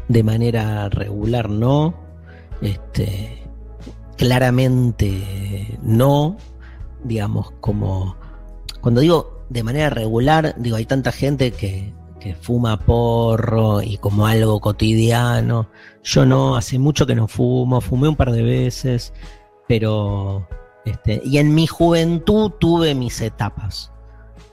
de 0.07 0.23
manera 0.23 0.89
regular, 0.89 1.49
no. 1.49 1.95
Este, 2.61 3.43
claramente 4.17 5.77
no. 5.81 6.37
Digamos, 7.03 7.51
como 7.59 8.15
cuando 8.81 9.01
digo 9.01 9.45
de 9.49 9.63
manera 9.63 9.89
regular, 9.89 10.55
digo, 10.57 10.77
hay 10.77 10.85
tanta 10.85 11.11
gente 11.11 11.51
que, 11.51 11.93
que 12.19 12.35
fuma 12.35 12.79
porro 12.79 13.81
y 13.81 13.97
como 13.97 14.25
algo 14.25 14.59
cotidiano. 14.59 15.69
Yo 16.03 16.25
no, 16.25 16.55
hace 16.55 16.79
mucho 16.79 17.05
que 17.05 17.15
no 17.15 17.27
fumo, 17.27 17.81
fumé 17.81 18.07
un 18.07 18.15
par 18.15 18.31
de 18.31 18.43
veces, 18.43 19.13
pero 19.67 20.47
este, 20.85 21.21
y 21.25 21.37
en 21.37 21.53
mi 21.53 21.67
juventud 21.67 22.51
tuve 22.59 22.95
mis 22.95 23.19
etapas. 23.21 23.91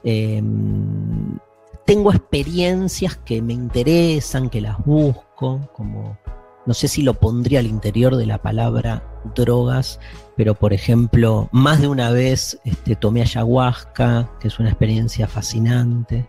Em, 0.05 1.39
tengo 1.87 2.13
experiencias 2.13 3.17
que 3.17 3.43
me 3.43 3.53
interesan, 3.53 4.51
que 4.51 4.61
las 4.61 4.79
busco, 4.85 5.69
como 5.73 6.19
no 6.67 6.73
sé 6.73 6.89
si 6.89 7.03
lo 7.03 7.15
pondría 7.15 7.59
al 7.61 7.67
interior 7.67 8.17
de 8.17 8.27
la 8.27 8.39
palabra 8.39 9.03
drogas, 9.35 10.01
pero 10.37 10.55
por 10.55 10.73
ejemplo, 10.73 11.49
más 11.53 11.81
de 11.81 11.89
una 11.89 12.11
vez 12.11 12.59
este, 12.65 12.97
tomé 12.97 13.23
ayahuasca, 13.23 14.31
que 14.41 14.49
es 14.49 14.59
una 14.59 14.71
experiencia 14.71 15.27
fascinante, 15.27 16.27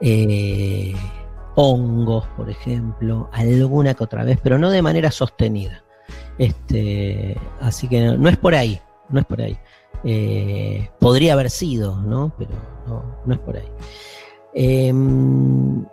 eh, 0.00 0.94
hongos, 1.56 2.26
por 2.36 2.50
ejemplo, 2.50 3.28
alguna 3.32 3.94
que 3.94 4.04
otra 4.04 4.24
vez, 4.24 4.38
pero 4.42 4.58
no 4.58 4.70
de 4.70 4.82
manera 4.82 5.10
sostenida. 5.10 5.82
Este, 6.38 7.36
así 7.60 7.88
que 7.88 8.16
no 8.16 8.28
es 8.28 8.36
por 8.36 8.54
ahí, 8.54 8.80
no 9.08 9.20
es 9.20 9.26
por 9.26 9.40
ahí. 9.40 9.58
Eh, 10.04 10.90
podría 11.00 11.32
haber 11.32 11.50
sido, 11.50 12.00
¿no? 12.00 12.32
Pero 12.38 12.73
no, 12.86 13.04
no 13.24 13.34
es 13.34 13.40
por 13.40 13.56
ahí. 13.56 13.68
Em, 14.54 15.84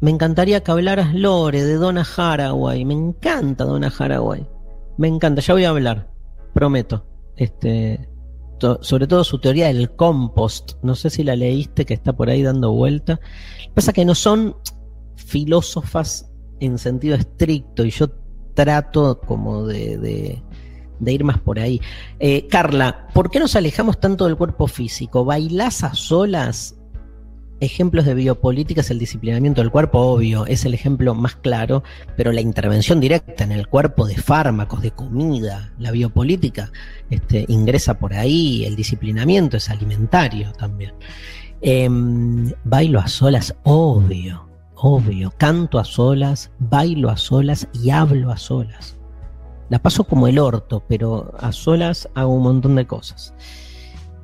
me 0.00 0.10
encantaría 0.10 0.62
que 0.62 0.70
hablaras, 0.70 1.14
Lore, 1.14 1.62
de 1.62 1.74
Donna 1.74 2.06
Haraway. 2.16 2.84
Me 2.84 2.94
encanta 2.94 3.64
Donna 3.64 3.92
Haraway. 3.96 4.46
Me 4.98 5.08
encanta, 5.08 5.40
ya 5.40 5.54
voy 5.54 5.64
a 5.64 5.70
hablar, 5.70 6.10
prometo. 6.52 7.06
Este, 7.36 8.08
sobre 8.80 9.06
todo 9.06 9.24
su 9.24 9.38
teoría 9.38 9.68
del 9.68 9.90
compost. 9.94 10.72
No 10.82 10.94
sé 10.94 11.10
si 11.10 11.24
la 11.24 11.36
leíste, 11.36 11.84
que 11.84 11.94
está 11.94 12.12
por 12.12 12.28
ahí 12.30 12.42
dando 12.42 12.72
vuelta. 12.72 13.20
Pasa 13.74 13.92
que 13.92 14.04
no 14.04 14.14
son 14.14 14.56
filósofas 15.16 16.30
en 16.60 16.78
sentido 16.78 17.16
estricto, 17.16 17.84
y 17.84 17.90
yo 17.90 18.08
trato 18.54 19.20
como 19.20 19.66
de, 19.66 20.42
ir 21.12 21.24
más 21.24 21.38
por 21.38 21.58
ahí. 21.58 21.80
Eh, 22.18 22.46
Carla, 22.48 23.08
¿por 23.12 23.30
qué 23.30 23.38
nos 23.38 23.56
alejamos 23.56 24.00
tanto 24.00 24.26
del 24.26 24.36
cuerpo 24.36 24.66
físico? 24.66 25.24
¿Bailás 25.24 25.84
a 25.84 25.94
solas? 25.94 26.76
Ejemplos 27.60 28.04
de 28.04 28.14
biopolítica 28.14 28.80
es 28.80 28.90
el 28.90 28.98
disciplinamiento 28.98 29.60
del 29.62 29.70
cuerpo, 29.70 30.00
obvio, 30.00 30.44
es 30.46 30.64
el 30.64 30.74
ejemplo 30.74 31.14
más 31.14 31.36
claro, 31.36 31.82
pero 32.16 32.32
la 32.32 32.40
intervención 32.40 33.00
directa 33.00 33.44
en 33.44 33.52
el 33.52 33.68
cuerpo 33.68 34.06
de 34.06 34.16
fármacos, 34.16 34.82
de 34.82 34.90
comida, 34.90 35.72
la 35.78 35.92
biopolítica 35.92 36.72
este, 37.10 37.46
ingresa 37.48 37.98
por 37.98 38.12
ahí, 38.12 38.64
el 38.64 38.76
disciplinamiento 38.76 39.56
es 39.56 39.70
alimentario 39.70 40.52
también. 40.52 40.94
Em, 41.60 42.52
bailo 42.64 43.00
a 43.00 43.06
solas, 43.06 43.54
obvio, 43.62 44.46
obvio. 44.74 45.32
Canto 45.38 45.78
a 45.78 45.84
solas, 45.84 46.50
bailo 46.58 47.08
a 47.08 47.16
solas 47.16 47.68
y 47.72 47.90
hablo 47.90 48.30
a 48.30 48.36
solas. 48.36 48.98
La 49.74 49.82
paso 49.82 50.04
como 50.04 50.28
el 50.28 50.38
orto, 50.38 50.84
pero 50.86 51.34
a 51.36 51.50
solas 51.50 52.08
hago 52.14 52.32
un 52.32 52.44
montón 52.44 52.76
de 52.76 52.86
cosas. 52.86 53.34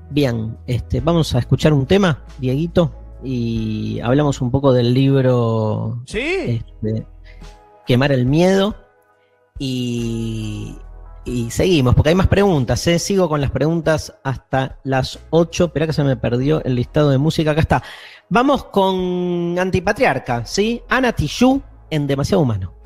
Bien, 0.09 0.57
este, 0.68 1.01
vamos 1.01 1.34
a 1.34 1.40
escuchar 1.40 1.72
un 1.72 1.86
tema, 1.86 2.22
Dieguito, 2.38 2.94
y 3.24 3.98
hablamos 3.98 4.40
un 4.42 4.53
poco 4.53 4.72
del 4.72 4.94
libro 4.94 6.05
¿Sí? 6.07 6.62
Este, 6.80 7.05
Quemar 7.84 8.12
el 8.12 8.26
miedo. 8.26 8.76
Y, 9.59 10.76
y 11.24 11.51
seguimos, 11.51 11.96
porque 11.96 12.11
hay 12.11 12.14
más 12.14 12.28
preguntas. 12.28 12.86
¿eh? 12.86 13.01
Sigo 13.01 13.28
con 13.28 13.40
las 13.40 13.51
preguntas 13.51 14.14
hasta 14.22 14.78
las 14.84 15.18
8. 15.30 15.64
Espera 15.64 15.88
que 15.88 15.92
se 15.92 16.05
me 16.05 16.16
perdió 16.16 16.62
el 16.62 16.76
listado 16.76 17.11
de 17.11 17.18
música. 17.18 17.51
Acá 17.51 17.61
está. 17.61 17.82
Vamos 18.28 18.66
con 18.66 19.59
Antipatriarca, 19.59 20.46
¿sí? 20.46 20.80
Ana 20.88 21.12
Tijoux 21.12 21.61
en 21.90 22.07
Demasiado 22.07 22.40
Humano. 22.40 22.80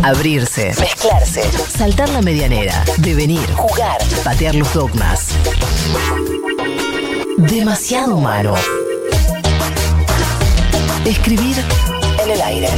Abrirse, 0.00 0.72
mezclarse, 0.80 1.42
saltar 1.42 2.08
la 2.08 2.22
medianera, 2.22 2.84
devenir, 2.98 3.46
jugar, 3.52 3.98
patear 4.24 4.54
los 4.54 4.72
dogmas. 4.72 5.36
Demasiado 7.36 8.16
humano. 8.16 8.54
Escribir 11.04 11.56
en 12.24 12.30
el 12.30 12.40
aire. 12.40 12.68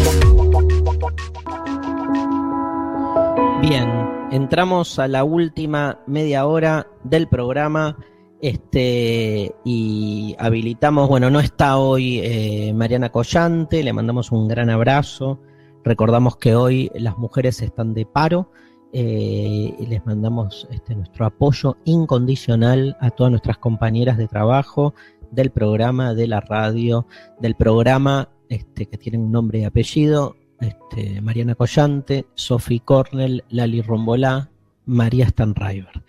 Bien, 3.63 3.89
entramos 4.33 4.99
a 4.99 5.09
la 5.09 5.25
última 5.25 6.01
media 6.07 6.47
hora 6.47 6.87
del 7.05 7.29
programa 7.29 7.97
este, 8.41 9.55
y 9.65 10.37
habilitamos, 10.39 11.09
bueno, 11.09 11.31
no 11.31 11.41
está 11.41 11.79
hoy 11.79 12.21
eh, 12.23 12.73
Mariana 12.75 13.11
Collante, 13.11 13.83
le 13.83 13.93
mandamos 13.95 14.33
un 14.33 14.49
gran 14.49 14.69
abrazo. 14.69 15.41
Recordamos 15.85 16.37
que 16.39 16.57
hoy 16.57 16.91
las 16.95 17.19
mujeres 17.19 17.61
están 17.61 17.93
de 17.95 18.07
paro 18.07 18.51
eh, 18.93 19.75
y 19.79 19.87
les 19.87 20.05
mandamos 20.07 20.67
este, 20.71 20.95
nuestro 20.95 21.27
apoyo 21.27 21.77
incondicional 21.85 22.97
a 23.01 23.11
todas 23.11 23.31
nuestras 23.31 23.59
compañeras 23.59 24.17
de 24.17 24.27
trabajo 24.27 24.95
del 25.31 25.51
programa, 25.51 26.15
de 26.15 26.27
la 26.27 26.41
radio, 26.41 27.07
del 27.41 27.55
programa 27.55 28.31
este, 28.49 28.87
que 28.87 28.97
tienen 28.97 29.23
un 29.23 29.33
nombre 29.33 29.59
y 29.61 29.65
apellido, 29.65 30.37
este, 30.61 31.21
Mariana 31.21 31.55
Collante, 31.55 32.27
Sophie 32.35 32.81
Cornell, 32.81 33.45
Lali 33.51 33.83
Rombolá, 33.83 34.51
María 34.87 35.29
Stanriver. 35.29 36.03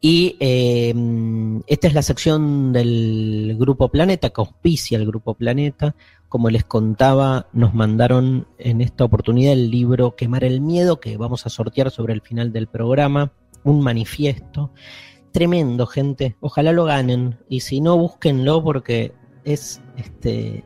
Y 0.00 0.36
em, 0.38 1.62
esta 1.66 1.88
es 1.88 1.94
la 1.94 2.02
sección 2.02 2.74
del 2.74 3.56
Grupo 3.58 3.88
Planeta, 3.88 4.28
que 4.28 4.40
auspicia 4.42 4.98
el 4.98 5.06
Grupo 5.06 5.32
Planeta. 5.32 5.94
Como 6.34 6.50
les 6.50 6.64
contaba, 6.64 7.46
nos 7.52 7.74
mandaron 7.74 8.48
en 8.58 8.80
esta 8.80 9.04
oportunidad 9.04 9.52
el 9.52 9.70
libro 9.70 10.16
Quemar 10.16 10.42
el 10.42 10.60
Miedo, 10.60 10.98
que 10.98 11.16
vamos 11.16 11.46
a 11.46 11.48
sortear 11.48 11.92
sobre 11.92 12.12
el 12.12 12.22
final 12.22 12.52
del 12.52 12.66
programa, 12.66 13.30
un 13.62 13.80
manifiesto. 13.80 14.72
Tremendo, 15.30 15.86
gente. 15.86 16.34
Ojalá 16.40 16.72
lo 16.72 16.86
ganen. 16.86 17.38
Y 17.48 17.60
si 17.60 17.80
no, 17.80 17.96
búsquenlo 17.96 18.64
porque 18.64 19.12
es 19.44 19.80
este, 19.96 20.64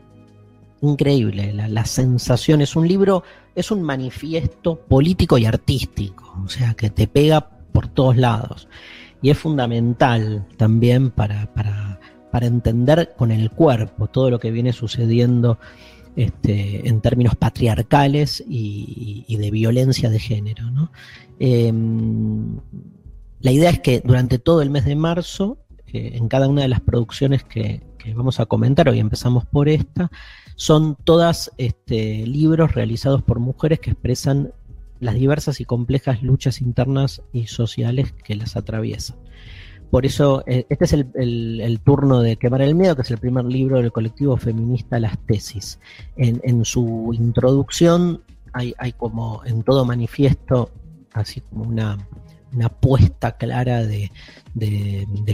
increíble 0.81 1.53
la, 1.53 1.85
sensación. 1.85 2.63
Es 2.63 2.75
un 2.75 2.89
libro, 2.89 3.23
es 3.55 3.71
un 3.71 3.83
manifiesto 3.83 4.81
político 4.89 5.37
y 5.37 5.45
artístico, 5.45 6.35
o 6.43 6.49
sea, 6.49 6.73
que 6.73 6.89
te 6.89 7.07
pega 7.07 7.47
por 7.73 7.89
todos 7.89 8.17
lados. 8.17 8.69
Y 9.21 9.29
es 9.29 9.37
fundamental 9.37 10.47
también 10.57 11.11
para, 11.11 11.53
para, 11.53 11.98
para 12.31 12.47
entender 12.47 13.15
con 13.17 13.31
el 13.31 13.51
cuerpo 13.51 14.09
todo 14.09 14.31
lo 14.31 14.39
que 14.39 14.51
viene 14.51 14.73
sucediendo 14.73 15.59
este, 16.17 16.89
en 16.89 17.01
términos 17.01 17.37
patriarcales 17.37 18.43
y, 18.49 19.37
de 19.37 19.51
violencia 19.51 20.11
de 20.11 20.19
género. 20.19 20.91
Em, 21.39 22.59
la 23.41 23.53
idea 23.53 23.71
es 23.71 23.79
que 23.79 24.01
durante 24.01 24.39
todo 24.39 24.63
el 24.63 24.71
mes 24.71 24.85
de 24.85 24.97
marzo, 24.97 25.59
eh, 25.87 26.13
en 26.15 26.29
cada 26.29 26.49
una 26.49 26.63
de 26.63 26.69
las 26.69 26.81
producciones 26.81 27.45
que, 27.45 27.87
vamos 28.17 28.41
a 28.41 28.47
comentar, 28.47 28.89
hoy 28.89 28.99
empezamos 28.99 29.45
por 29.45 29.69
esta, 29.69 30.11
son 30.57 30.97
todas 31.05 31.53
este, 31.59 32.27
libros 32.27 32.75
realizados 32.75 33.23
por 33.23 33.39
mujeres 33.39 33.81
que 33.81 33.91
expresan 33.91 34.53
las 34.99 35.15
diversas 35.15 35.61
y 35.61 35.67
complejas 35.67 36.23
luchas 36.23 36.61
internas 36.61 37.23
y 37.33 37.47
sociales 37.47 38.13
que 38.25 38.35
las 38.35 38.57
atraviesan. 38.57 39.19
Por 39.91 40.05
eso, 40.05 40.43
eh, 40.47 40.67
este 40.69 40.85
es 40.85 40.93
el, 40.93 41.81
turno 41.83 42.21
de 42.21 42.37
Quemar 42.37 42.63
el 42.63 42.75
Miedo, 42.75 42.95
que 42.95 43.03
es 43.03 43.11
el 43.11 43.19
primer 43.19 43.45
libro 43.47 43.79
del 43.79 43.93
colectivo 43.93 44.37
feminista 44.37 45.01
Las 45.01 45.19
Tesis. 45.27 45.81
En, 46.17 46.65
su 46.65 47.11
introducción 47.15 48.23
hay, 48.53 48.75
como 48.97 49.43
en 49.45 49.63
todo 49.63 49.85
manifiesto, 49.85 50.71
así 51.15 51.41
como 51.41 51.65
una 51.65 51.97
apuesta 52.63 53.37
clara 53.37 53.85
de, 53.85 54.11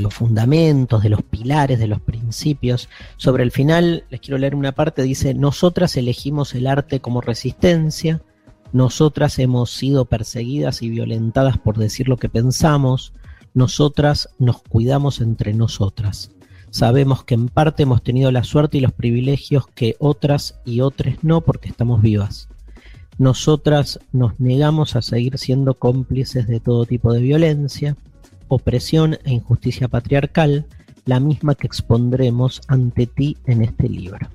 los 0.01 0.15
fundamentos, 0.15 1.03
de 1.03 1.09
los 1.09 1.23
pilares, 1.23 1.79
de 1.79 1.89
los 1.89 2.01
principios. 2.01 2.89
Sobre 3.17 3.43
el 3.43 3.51
final, 3.51 4.05
les 4.11 4.21
quiero 4.21 4.39
leer 4.39 4.55
una 4.55 4.73
parte, 4.73 5.03
dice, 5.03 5.35
nosotras 5.35 5.97
elegimos 5.97 6.55
el 6.55 6.69
arte 6.69 7.01
como 7.01 7.21
resistencia, 7.21 8.23
nosotras 8.73 9.39
hemos 9.39 9.71
sido 9.71 10.05
perseguidas 10.05 10.83
y 10.83 10.91
violentadas 10.91 11.59
por 11.59 11.79
decir 11.79 12.09
lo 12.09 12.17
que 12.17 12.29
pensamos, 12.29 13.13
nosotras 13.55 14.29
nos 14.39 14.63
cuidamos 14.63 15.21
entre 15.21 15.55
nosotras. 15.55 16.31
Sabemos 16.71 17.25
que 17.25 17.35
en 17.35 17.49
parte 17.49 17.85
hemos 17.85 18.03
tenido 18.03 18.31
la 18.33 18.45
suerte 18.45 18.79
y 18.79 18.81
los 18.81 18.93
privilegios 18.93 19.67
que 19.69 19.97
otras 19.99 20.61
y 20.65 20.81
otras 20.81 21.23
no 21.23 21.41
porque 21.41 21.69
estamos 21.69 22.03
vivas 22.03 22.49
nosotras 23.19 24.01
nos 24.13 24.39
negamos 24.41 24.97
a 24.97 25.03
seguir 25.03 25.39
siendo 25.39 25.75
cómplices 25.75 26.47
de 26.47 26.61
todo 26.61 26.85
tipo 26.85 27.13
de 27.13 27.21
violencia, 27.21 27.97
opresión 28.49 29.19
e 29.25 29.33
injusticia 29.33 29.89
patriarcal, 29.89 30.67
la 31.05 31.21
misma 31.21 31.55
que 31.55 31.67
expondremos 31.67 32.63
ante 32.67 33.07
ti 33.07 33.37
en 33.47 33.63
este 33.63 33.89
libro. 33.89 34.27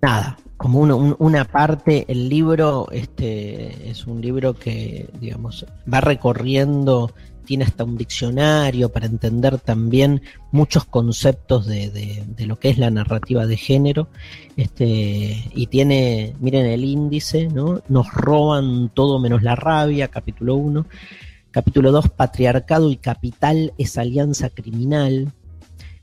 Nada, 0.00 0.36
como 0.56 0.80
una 0.80 1.44
parte, 1.46 2.04
el 2.08 2.28
libro 2.28 2.88
este, 2.92 3.90
es 3.90 4.06
un 4.06 4.20
libro 4.20 4.54
que, 4.54 5.08
digamos, 5.18 5.64
va 5.92 6.02
recorriendo 6.02 7.12
tiene 7.44 7.64
hasta 7.64 7.84
un 7.84 7.96
diccionario 7.96 8.88
para 8.90 9.06
entender 9.06 9.58
también 9.58 10.22
muchos 10.50 10.84
conceptos 10.84 11.66
de, 11.66 12.24
lo 12.38 12.58
que 12.58 12.70
es 12.70 12.78
la 12.78 12.90
narrativa 12.90 13.46
de 13.46 13.56
género. 13.56 14.08
Este, 14.56 15.50
y 15.54 15.66
tiene, 15.68 16.34
miren 16.40 16.66
el 16.66 16.84
índice, 16.84 17.48
¿no? 17.48 17.82
Nos 17.88 18.12
roban 18.12 18.90
todo 18.92 19.20
menos 19.20 19.42
la 19.42 19.54
rabia, 19.54 20.08
capítulo 20.08 20.56
1. 20.56 20.86
Capítulo 21.50 21.92
2, 21.92 22.08
patriarcado 22.10 22.90
y 22.90 22.96
capital 22.96 23.72
es 23.78 23.96
alianza 23.96 24.50
criminal. 24.50 25.32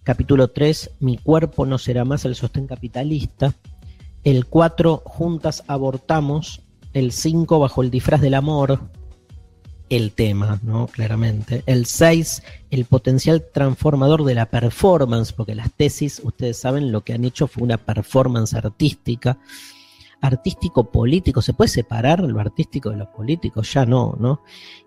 Capítulo 0.04 0.50
3, 0.50 0.92
mi 1.02 1.18
cuerpo 1.18 1.66
no 1.66 1.78
será 1.78 2.06
más 2.06 2.24
el 2.26 2.36
sostén 2.36 2.68
capitalista. 2.68 3.54
El 4.24 4.46
4, 4.46 5.02
juntas 5.04 5.64
abortamos. 5.68 6.62
El 6.94 7.12
5, 7.12 7.60
bajo 7.60 7.82
el 7.84 7.92
disfraz 7.92 8.22
del 8.22 8.36
amor 8.36 8.80
el 9.92 10.14
tema, 10.14 10.60
¿no? 10.64 10.88
Claramente. 10.88 11.64
El 11.66 11.86
6, 11.86 12.44
el 12.72 12.86
potencial 12.86 13.46
transformador 13.54 14.24
de 14.24 14.36
la 14.36 14.50
performance, 14.50 15.34
porque 15.34 15.54
las 15.54 15.74
tesis, 15.74 16.22
ustedes 16.24 16.58
saben, 16.58 16.94
lo 16.94 17.02
que 17.02 17.14
han 17.14 17.26
hecho 17.26 17.46
fue 17.46 17.64
una 17.64 17.78
performance 17.78 18.54
artística, 18.54 19.38
artístico-político. 20.22 21.42
¿Se 21.42 21.54
puede 21.54 21.68
separar 21.68 22.22
lo 22.22 22.40
artístico 22.40 22.90
de 22.90 22.98
lo 22.98 23.12
político? 23.12 23.64
Ya 23.64 23.86
no, 23.86 24.16
¿no? 24.18 24.44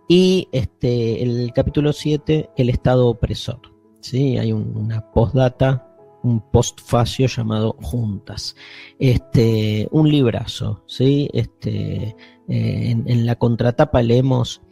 Y 0.08 0.48
este, 0.52 1.22
el 1.22 1.52
capítulo 1.54 1.92
7, 1.92 2.50
el 2.56 2.70
estado 2.70 3.06
opresor. 3.08 3.60
¿sí? 4.00 4.38
Hay 4.38 4.52
una 4.52 5.12
postdata 5.12 5.90
un 6.22 6.40
postfacio 6.40 7.26
llamado 7.26 7.76
Juntas. 7.82 8.56
Este, 8.98 9.86
un 9.90 10.08
librazo, 10.08 10.82
¿sí? 10.86 11.28
Este, 11.34 12.16
eh, 12.48 12.90
en, 12.90 13.04
en, 13.06 13.26
la 13.26 13.36
contratapa 13.36 14.00
leemos 14.00 14.62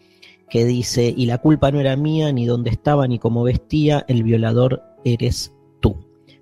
que 0.53 0.67
dice, 0.67 1.15
y 1.17 1.25
la 1.25 1.39
culpa 1.39 1.71
no 1.71 1.81
era 1.81 1.97
mía, 1.97 2.31
ni 2.31 2.45
dónde 2.45 2.69
estaba, 2.69 3.09
ni 3.09 3.19
cómo 3.19 3.43
vestía, 3.43 4.05
el 4.07 4.23
violador 4.23 4.83
eres 5.03 5.55
tú. 5.81 5.97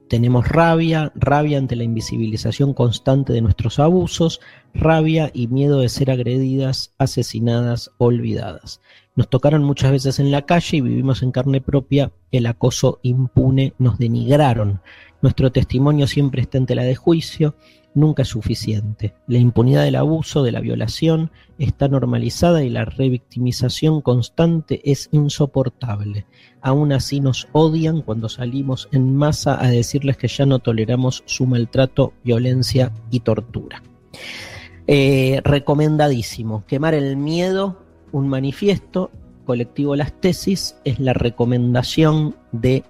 tenemos 0.08 0.48
rabia, 0.48 1.12
rabia 1.14 1.58
ante 1.58 1.76
la 1.76 1.84
invisibilización 1.84 2.74
constante 2.74 3.32
de 3.32 3.40
nuestros 3.40 3.78
abusos, 3.78 4.40
rabia 4.74 5.30
y 5.32 5.46
miedo 5.46 5.78
de 5.78 5.88
ser 5.88 6.10
agredidas, 6.10 6.92
asesinadas, 6.98 7.92
olvidadas. 7.98 8.80
Nos 9.14 9.30
tocaron 9.30 9.62
muchas 9.62 9.92
veces 9.92 10.18
en 10.18 10.32
la 10.32 10.44
calle 10.44 10.78
y 10.78 10.80
vivimos 10.80 11.22
en 11.22 11.30
carne 11.30 11.60
propia 11.60 12.10
el 12.32 12.46
acoso 12.46 12.98
impune, 13.02 13.74
nos 13.78 13.96
denigraron. 13.96 14.80
Nuestro 15.22 15.52
testimonio 15.52 16.08
siempre 16.08 16.42
está 16.42 16.58
en 16.58 16.66
tela 16.66 16.82
de 16.82 16.96
juicio, 16.96 17.54
nunca 17.94 18.22
es 18.22 18.28
suficiente. 18.28 19.14
La 19.26 19.38
impunidad 19.38 19.84
del 19.84 19.96
abuso, 19.96 20.42
de 20.42 20.52
la 20.52 20.60
violación, 20.60 21.30
está 21.58 21.88
normalizada 21.88 22.62
y 22.62 22.70
la 22.70 22.84
revictimización 22.84 24.00
constante 24.00 24.80
es 24.84 25.08
insoportable. 25.12 26.26
Aún 26.60 26.92
así 26.92 27.20
nos 27.20 27.48
odian 27.52 28.02
cuando 28.02 28.28
salimos 28.28 28.88
en 28.92 29.16
masa 29.16 29.62
a 29.62 29.68
decirles 29.68 30.16
que 30.16 30.28
ya 30.28 30.46
no 30.46 30.58
toleramos 30.58 31.22
su 31.26 31.46
maltrato, 31.46 32.12
violencia 32.24 32.92
y 33.10 33.20
tortura. 33.20 33.82
Eh, 34.86 35.40
recomendadísimo, 35.44 36.64
quemar 36.66 36.94
el 36.94 37.16
miedo, 37.16 37.84
un 38.12 38.28
manifiesto, 38.28 39.10
colectivo 39.46 39.96
Las 39.96 40.12
Tesis, 40.20 40.76
es 40.84 40.98
la 40.98 41.12
recomendación 41.12 42.36
de 42.52 42.84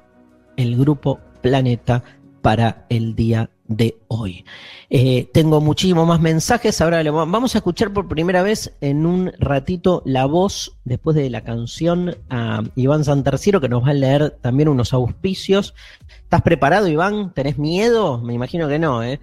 grupo 0.77 1.21
Planeta 1.41 2.03
para 2.43 2.87
el 2.91 3.15
día 3.15 3.51
de 3.71 3.99
hoy. 4.09 4.45
Eh, 4.91 5.29
tengo 5.33 5.61
muchísimos 5.61 6.07
más 6.07 6.21
mensajes. 6.21 6.81
Ahora 6.81 7.03
vamos 7.11 7.55
a 7.55 7.59
escuchar 7.59 7.93
por 7.93 8.09
primera 8.09 8.43
vez 8.43 8.75
en 8.81 9.07
un 9.07 9.33
ratito 9.39 10.03
la 10.05 10.27
voz, 10.27 10.77
después 10.85 11.17
de 11.17 11.31
la 11.31 11.43
canción, 11.43 12.17
a 12.29 12.65
Iván 12.75 13.05
Santerciero, 13.05 13.61
que 13.61 13.69
nos 13.69 13.85
va 13.85 13.91
a 13.91 13.95
leer 13.95 14.37
también 14.43 14.69
unos 14.69 14.93
auspicios. 14.93 15.75
¿Estás 16.23 16.43
preparado, 16.43 16.89
Iván? 16.89 17.33
¿Tenés 17.33 17.59
miedo? 17.59 18.19
Me 18.19 18.35
imagino 18.35 18.69
que 18.69 18.81
no, 18.81 19.03
¿eh? 19.05 19.21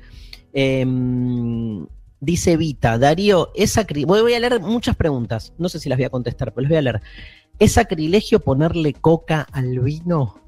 Em, 0.53 1.85
dice 2.21 2.55
Vita, 2.55 2.97
Darío, 2.97 3.51
es 3.53 3.77
voy, 4.05 4.21
voy 4.21 4.33
a 4.33 4.39
leer 4.39 4.61
muchas 4.61 4.95
preguntas, 4.95 5.53
no 5.57 5.69
sé 5.69 5.79
si 5.79 5.89
las 5.89 5.97
voy 5.97 6.05
a 6.05 6.09
contestar, 6.09 6.53
pero 6.53 6.61
les 6.61 6.69
voy 6.69 6.77
a 6.77 6.81
leer. 6.81 7.01
¿Es 7.59 7.73
sacrilegio 7.73 8.39
ponerle 8.39 8.93
coca 8.93 9.45
al 9.51 9.79
vino? 9.79 10.46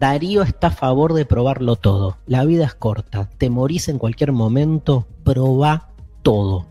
Darío 0.00 0.40
está 0.40 0.68
a 0.68 0.70
favor 0.70 1.12
de 1.12 1.26
probarlo 1.26 1.76
todo. 1.76 2.16
La 2.24 2.46
vida 2.46 2.64
es 2.64 2.74
corta, 2.74 3.28
te 3.36 3.50
morís 3.50 3.90
en 3.90 3.98
cualquier 3.98 4.32
momento, 4.32 5.06
probá 5.24 5.90
todo. 6.22 6.68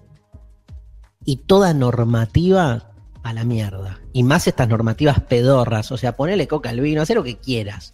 Y 1.23 1.35
toda 1.35 1.75
normativa 1.75 2.91
a 3.21 3.33
la 3.33 3.43
mierda. 3.43 3.99
Y 4.13 4.23
más 4.23 4.47
estas 4.47 4.67
normativas 4.67 5.19
pedorras, 5.19 5.91
o 5.91 5.97
sea, 5.97 6.15
ponele 6.15 6.47
coca 6.47 6.71
al 6.71 6.79
vino, 6.79 7.03
haz 7.03 7.11
lo 7.11 7.23
que 7.23 7.37
quieras. 7.37 7.93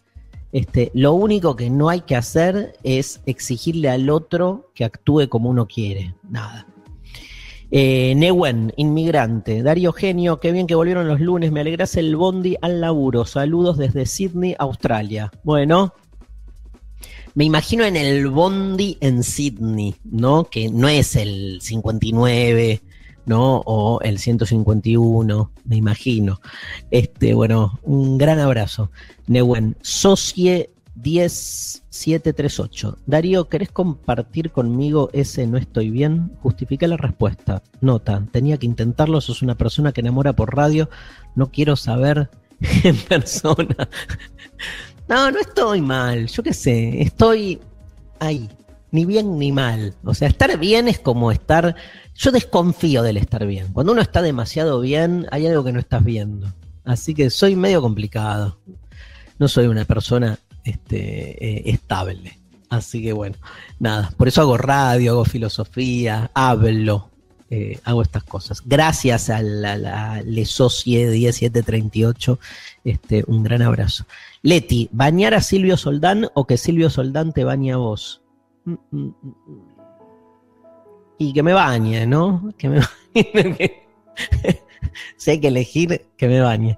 Este, 0.54 0.90
lo 0.94 1.12
único 1.12 1.58
que 1.58 1.70
no 1.70 1.90
hay 1.90 2.00
que 2.02 2.16
hacer 2.16 2.78
es 2.84 3.20
exigirle 3.26 3.90
al 3.90 4.10
otro 4.10 4.72
que 4.74 4.86
actúe 4.86 5.28
como 5.28 5.50
uno 5.50 5.68
quiere. 5.68 6.16
Nada. 6.30 6.66
Eh, 7.72 8.14
Newen, 8.16 8.74
inmigrante. 8.78 9.64
Darío 9.64 9.92
Genio, 9.92 10.40
qué 10.40 10.52
bien 10.52 10.68
que 10.68 10.76
volvieron 10.76 11.08
los 11.08 11.20
lunes. 11.20 11.52
Me 11.52 11.62
alegras 11.62 11.96
el 11.98 12.16
bondi 12.16 12.56
al 12.62 12.82
laburo. 12.82 13.26
Saludos 13.26 13.78
desde 13.78 14.06
Sydney, 14.06 14.56
Australia. 14.58 15.32
Bueno, 15.44 15.94
me 17.34 17.44
imagino 17.44 17.84
en 17.84 17.98
el 17.98 18.28
bondi 18.28 18.98
en 19.02 19.24
Sydney, 19.24 19.96
¿no? 20.06 20.46
Que 20.46 20.70
no 20.70 20.88
es 20.88 21.16
el 21.16 21.60
59, 21.62 22.82
¿no? 23.26 23.58
O 23.66 24.00
el 24.02 24.20
151, 24.20 25.52
me 25.66 25.76
imagino. 25.76 26.40
Este, 26.92 27.34
bueno, 27.34 27.80
un 27.84 28.18
gran 28.18 28.40
abrazo. 28.40 28.90
Newen, 29.28 29.76
Socie 29.82 30.70
10738. 30.96 32.98
Darío, 33.06 33.50
¿querés 33.50 33.72
compartir 33.72 34.52
conmigo 34.52 35.10
ese 35.14 35.48
no 35.48 35.58
estoy 35.58 35.90
bien? 35.90 36.32
Justifica 36.42 36.88
la 36.88 36.98
respuesta. 36.98 37.64
Nota, 37.82 38.24
tenía 38.32 38.58
que 38.58 38.66
intentarlo, 38.66 39.22
sos 39.22 39.42
una 39.42 39.56
persona 39.56 39.92
que 39.92 40.02
enamora 40.02 40.34
por 40.34 40.56
radio, 40.56 40.90
no 41.36 41.52
quiero 41.52 41.76
saber 41.76 42.30
en 42.84 42.98
persona. 42.98 43.76
No, 45.08 45.32
no 45.32 45.40
estoy 45.40 45.82
mal, 45.82 46.28
yo 46.28 46.42
qué 46.42 46.54
sé, 46.54 47.02
estoy 47.02 47.60
ahí, 48.20 48.50
ni 48.92 49.06
bien 49.06 49.38
ni 49.38 49.52
mal. 49.52 49.94
O 50.04 50.14
sea, 50.14 50.28
estar 50.28 50.58
bien 50.58 50.88
es 50.88 51.00
como 51.00 51.32
estar... 51.32 51.76
Yo 52.18 52.32
desconfío 52.32 53.04
del 53.04 53.18
estar 53.18 53.46
bien. 53.46 53.74
Cuando 53.74 53.92
uno 53.92 54.02
está 54.02 54.22
demasiado 54.22 54.80
bien, 54.80 55.28
hay 55.32 55.48
algo 55.48 55.66
que 55.66 55.74
no 55.74 55.80
estás 55.80 56.02
viendo. 56.02 56.54
Así 56.86 57.14
que 57.14 57.30
soy 57.30 57.58
medio 57.58 57.82
complicado. 57.82 58.58
No 59.38 59.50
soy 59.50 59.68
una 59.68 59.84
persona 59.84 60.40
este, 60.66 61.46
eh, 61.46 61.64
estable. 61.68 62.38
Así 62.70 63.02
que 63.02 63.14
bueno, 63.14 63.38
nada, 63.80 64.12
por 64.18 64.28
eso 64.28 64.42
hago 64.42 64.58
radio, 64.58 65.12
hago 65.12 65.26
filosofía, 65.26 66.30
hablo, 66.34 67.10
eh, 67.50 67.80
hago 67.84 68.02
estas 68.02 68.24
cosas. 68.24 68.62
Gracias 68.66 69.30
a 69.30 69.42
la, 69.42 69.78
la 69.78 70.22
Le 70.24 70.46
Socie 70.46 71.06
1738, 71.08 72.40
este, 72.84 73.24
un 73.28 73.44
gran 73.44 73.62
abrazo. 73.62 74.06
Leti, 74.42 74.90
¿bañar 74.92 75.36
a 75.36 75.42
Silvio 75.42 75.78
Soldán 75.78 76.28
o 76.34 76.48
que 76.48 76.58
Silvio 76.58 76.90
Soldán 76.90 77.32
te 77.32 77.44
bañe 77.44 77.72
a 77.72 77.78
vos? 77.78 78.24
Mm, 78.66 78.74
mm, 78.92 78.98
mm, 78.98 79.76
y 81.18 81.34
que 81.34 81.44
me 81.44 81.54
bañe, 81.54 82.06
¿no? 82.06 82.52
Que 82.58 82.70
me 82.70 82.80
bañe. 83.14 83.88
hay 85.28 85.40
que 85.40 85.48
elegir, 85.48 86.08
que 86.18 86.28
me 86.28 86.42
bañe. 86.42 86.78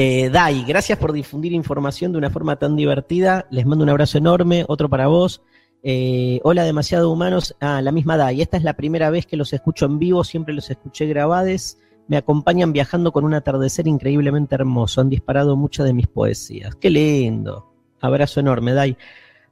Eh, 0.00 0.30
Dai, 0.30 0.62
gracias 0.62 0.96
por 0.96 1.12
difundir 1.12 1.52
información 1.52 2.12
de 2.12 2.18
una 2.18 2.30
forma 2.30 2.54
tan 2.54 2.76
divertida. 2.76 3.48
Les 3.50 3.66
mando 3.66 3.82
un 3.82 3.90
abrazo 3.90 4.16
enorme, 4.16 4.64
otro 4.68 4.88
para 4.88 5.08
vos. 5.08 5.42
Eh, 5.82 6.38
hola, 6.44 6.62
demasiado 6.62 7.10
humanos. 7.10 7.56
Ah, 7.58 7.82
la 7.82 7.90
misma 7.90 8.16
Dai. 8.16 8.40
Esta 8.40 8.56
es 8.56 8.62
la 8.62 8.74
primera 8.74 9.10
vez 9.10 9.26
que 9.26 9.36
los 9.36 9.52
escucho 9.52 9.86
en 9.86 9.98
vivo, 9.98 10.22
siempre 10.22 10.54
los 10.54 10.70
escuché 10.70 11.06
grabades. 11.06 11.80
Me 12.06 12.16
acompañan 12.16 12.72
viajando 12.72 13.10
con 13.10 13.24
un 13.24 13.34
atardecer 13.34 13.88
increíblemente 13.88 14.54
hermoso. 14.54 15.00
Han 15.00 15.10
disparado 15.10 15.56
muchas 15.56 15.84
de 15.84 15.94
mis 15.94 16.06
poesías. 16.06 16.76
Qué 16.76 16.90
lindo. 16.90 17.66
Abrazo 18.00 18.38
enorme, 18.38 18.74
Dai. 18.74 18.96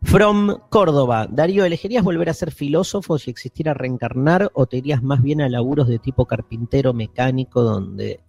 From 0.04 0.58
Córdoba. 0.68 1.26
Darío, 1.28 1.64
¿elegirías 1.64 2.04
volver 2.04 2.28
a 2.28 2.34
ser 2.34 2.52
filósofo 2.52 3.18
si 3.18 3.32
existiera 3.32 3.74
reencarnar 3.74 4.52
o 4.54 4.66
te 4.66 4.76
irías 4.76 5.02
más 5.02 5.22
bien 5.22 5.40
a 5.40 5.48
laburos 5.48 5.88
de 5.88 5.98
tipo 5.98 6.26
carpintero, 6.26 6.94
mecánico, 6.94 7.62
donde 7.62 8.20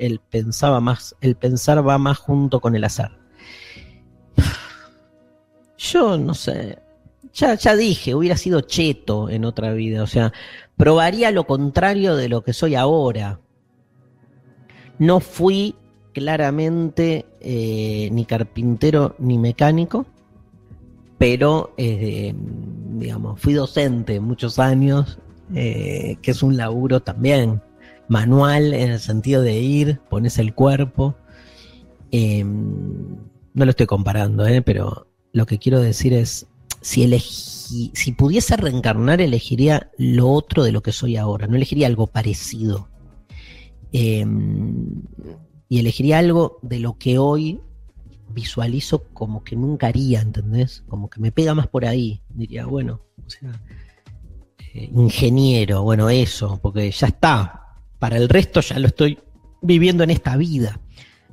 el 0.00 0.18
pensaba 0.18 0.80
más, 0.80 1.14
el 1.20 1.36
pensar 1.36 1.86
va 1.86 1.98
más 1.98 2.18
junto 2.18 2.60
con 2.60 2.74
el 2.74 2.84
azar. 2.84 3.12
Yo 5.78 6.18
no 6.18 6.34
sé. 6.34 6.78
Ya, 7.32 7.54
ya 7.54 7.76
dije, 7.76 8.14
hubiera 8.14 8.36
sido 8.36 8.62
cheto 8.62 9.28
en 9.28 9.44
otra 9.44 9.72
vida. 9.72 10.02
O 10.02 10.06
sea, 10.06 10.32
probaría 10.76 11.30
lo 11.30 11.46
contrario 11.46 12.16
de 12.16 12.28
lo 12.28 12.42
que 12.42 12.52
soy 12.52 12.74
ahora. 12.74 13.40
No 14.98 15.20
fui 15.20 15.76
claramente 16.12 17.26
eh, 17.40 18.08
ni 18.10 18.24
carpintero 18.24 19.14
ni 19.18 19.38
mecánico, 19.38 20.06
pero 21.18 21.72
eh, 21.76 22.34
digamos, 22.94 23.40
fui 23.40 23.52
docente 23.52 24.18
muchos 24.18 24.58
años, 24.58 25.18
eh, 25.54 26.16
que 26.20 26.32
es 26.32 26.42
un 26.42 26.56
laburo 26.56 27.00
también 27.00 27.62
manual 28.10 28.74
en 28.74 28.90
el 28.90 28.98
sentido 28.98 29.40
de 29.40 29.60
ir, 29.60 30.00
pones 30.10 30.38
el 30.38 30.52
cuerpo. 30.52 31.14
Em, 32.10 33.16
no 33.54 33.64
lo 33.64 33.70
estoy 33.70 33.86
comparando, 33.86 34.46
¿eh? 34.48 34.62
pero 34.62 35.06
lo 35.32 35.46
que 35.46 35.58
quiero 35.58 35.80
decir 35.80 36.12
es, 36.12 36.48
si, 36.80 37.04
elegí, 37.04 37.92
si 37.94 38.12
pudiese 38.12 38.56
reencarnar, 38.56 39.20
elegiría 39.20 39.92
lo 39.96 40.28
otro 40.28 40.64
de 40.64 40.72
lo 40.72 40.82
que 40.82 40.90
soy 40.90 41.16
ahora, 41.16 41.46
no 41.46 41.54
elegiría 41.54 41.86
algo 41.86 42.08
parecido. 42.08 42.88
Em, 43.92 45.02
y 45.68 45.78
elegiría 45.78 46.18
algo 46.18 46.58
de 46.62 46.80
lo 46.80 46.98
que 46.98 47.16
hoy 47.18 47.60
visualizo 48.34 49.04
como 49.12 49.44
que 49.44 49.54
nunca 49.54 49.86
haría, 49.86 50.20
¿entendés? 50.20 50.82
Como 50.88 51.08
que 51.08 51.20
me 51.20 51.30
pega 51.30 51.54
más 51.54 51.68
por 51.68 51.84
ahí. 51.84 52.22
Diría, 52.28 52.66
bueno, 52.66 53.02
o 53.24 53.30
sea, 53.30 53.52
eh, 54.74 54.90
ingeniero, 54.92 55.84
bueno, 55.84 56.10
eso, 56.10 56.58
porque 56.60 56.90
ya 56.90 57.06
está, 57.06 57.59
para 58.00 58.16
el 58.16 58.28
resto 58.28 58.60
ya 58.60 58.80
lo 58.80 58.88
estoy 58.88 59.20
viviendo 59.62 60.02
en 60.02 60.10
esta 60.10 60.36
vida. 60.36 60.80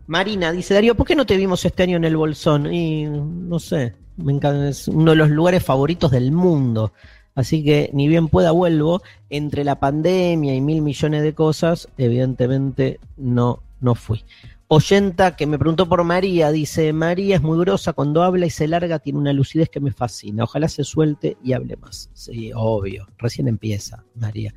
Marina 0.05 0.51
dice, 0.51 0.75
Darío, 0.75 0.95
¿por 0.95 1.07
qué 1.07 1.15
no 1.15 1.25
te 1.25 1.35
vimos 1.35 1.65
este 1.65 1.83
año 1.83 1.97
en 1.97 2.05
el 2.05 2.15
Bolsón? 2.15 2.71
Y 2.71 3.05
no 3.05 3.57
sé, 3.57 3.95
me 4.17 4.33
encanta, 4.33 4.69
es 4.69 4.87
uno 4.87 5.11
de 5.11 5.17
los 5.17 5.29
lugares 5.29 5.63
favoritos 5.63 6.11
del 6.11 6.31
mundo. 6.31 6.93
Así 7.35 7.63
que 7.63 7.89
ni 7.93 8.07
bien 8.07 8.27
pueda 8.27 8.51
vuelvo, 8.51 9.01
entre 9.29 9.63
la 9.63 9.79
pandemia 9.79 10.55
y 10.55 10.61
mil 10.61 10.81
millones 10.81 11.23
de 11.23 11.33
cosas, 11.33 11.87
evidentemente 11.97 12.99
no, 13.15 13.63
no 13.79 13.95
fui. 13.95 14.23
Oyenta 14.69 15.35
que 15.35 15.45
me 15.45 15.57
preguntó 15.57 15.87
por 15.87 16.03
María, 16.03 16.51
dice, 16.51 16.91
María 16.91 17.35
es 17.35 17.41
muy 17.41 17.57
grosa, 17.59 17.93
cuando 17.93 18.23
habla 18.23 18.45
y 18.45 18.49
se 18.49 18.67
larga 18.67 18.99
tiene 18.99 19.19
una 19.19 19.33
lucidez 19.33 19.69
que 19.69 19.79
me 19.79 19.91
fascina, 19.91 20.43
ojalá 20.43 20.67
se 20.67 20.83
suelte 20.83 21.37
y 21.43 21.53
hable 21.53 21.77
más. 21.77 22.09
Sí, 22.13 22.51
obvio, 22.53 23.07
recién 23.17 23.47
empieza, 23.47 24.03
María. 24.15 24.53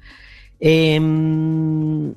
Em, 0.61 2.15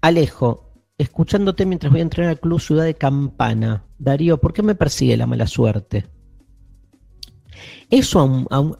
Alejo, 0.00 0.72
escuchándote 0.96 1.66
mientras 1.66 1.92
voy 1.92 2.00
a 2.00 2.04
entrenar 2.04 2.30
al 2.30 2.40
Club 2.40 2.60
Ciudad 2.60 2.84
de 2.84 2.94
Campana. 2.94 3.84
Darío, 3.98 4.38
¿por 4.38 4.54
qué 4.54 4.62
me 4.62 4.74
persigue 4.74 5.16
la 5.18 5.26
mala 5.26 5.46
suerte? 5.46 6.06
Eso 7.90 8.46
a 8.50 8.70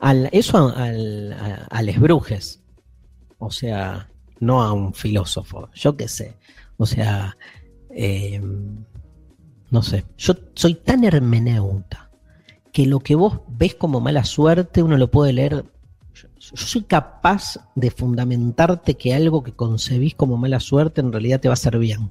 al, 0.00 0.28
eso 0.32 0.72
a, 0.76 1.82
les 1.82 1.98
brujes. 1.98 2.62
O 3.38 3.50
sea, 3.50 4.10
no 4.38 4.62
a 4.62 4.72
un 4.74 4.92
filósofo, 4.92 5.70
yo 5.74 5.96
qué 5.96 6.08
sé. 6.08 6.36
O 6.76 6.84
sea, 6.84 7.36
em, 7.88 8.84
no 9.70 9.82
sé, 9.82 10.04
yo 10.18 10.34
soy 10.54 10.74
tan 10.74 11.04
hermeneuta 11.04 12.09
que 12.72 12.86
lo 12.86 13.00
que 13.00 13.14
vos 13.14 13.40
ves 13.48 13.74
como 13.74 14.00
mala 14.00 14.24
suerte 14.24 14.82
uno 14.82 14.96
lo 14.96 15.10
puede 15.10 15.32
leer. 15.32 15.64
Yo, 16.14 16.56
soy 16.56 16.82
capaz 16.82 17.58
de 17.74 17.90
fundamentarte 17.90 18.96
que 18.96 19.14
algo 19.14 19.42
que 19.42 19.52
concebís 19.52 20.14
como 20.14 20.36
mala 20.36 20.60
suerte 20.60 21.00
en 21.00 21.12
realidad 21.12 21.40
te 21.40 21.48
va 21.48 21.52
a 21.52 21.54
hacer 21.54 21.78
bien. 21.78 22.10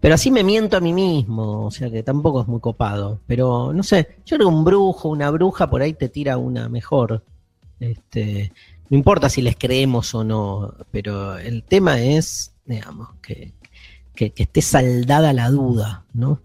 Pero 0.00 0.14
así 0.14 0.30
me 0.30 0.44
miento 0.44 0.76
a 0.76 0.80
mí 0.80 0.92
mismo, 0.92 1.66
o 1.66 1.70
sea 1.70 1.90
que 1.90 2.02
tampoco 2.02 2.42
es 2.42 2.46
muy 2.46 2.60
copado. 2.60 3.20
Pero 3.26 3.72
no 3.72 3.82
sé, 3.82 4.18
yo 4.26 4.36
creo 4.36 4.48
que 4.48 4.54
un 4.54 4.64
brujo, 4.64 5.08
una 5.08 5.30
bruja 5.30 5.68
por 5.70 5.82
ahí 5.82 5.94
te 5.94 6.08
tira 6.08 6.36
una 6.36 6.68
mejor. 6.68 7.24
Este, 7.80 8.52
no 8.88 8.96
importa 8.96 9.28
si 9.28 9.42
les 9.42 9.56
creemos 9.56 10.14
o 10.14 10.24
no, 10.24 10.74
pero 10.90 11.38
el 11.38 11.64
tema 11.64 12.00
es, 12.00 12.54
digamos, 12.66 13.08
que, 13.22 13.54
que, 14.14 14.32
esté 14.36 14.62
saldada 14.62 15.32
la 15.32 15.50
duda, 15.50 16.04
¿no? 16.12 16.40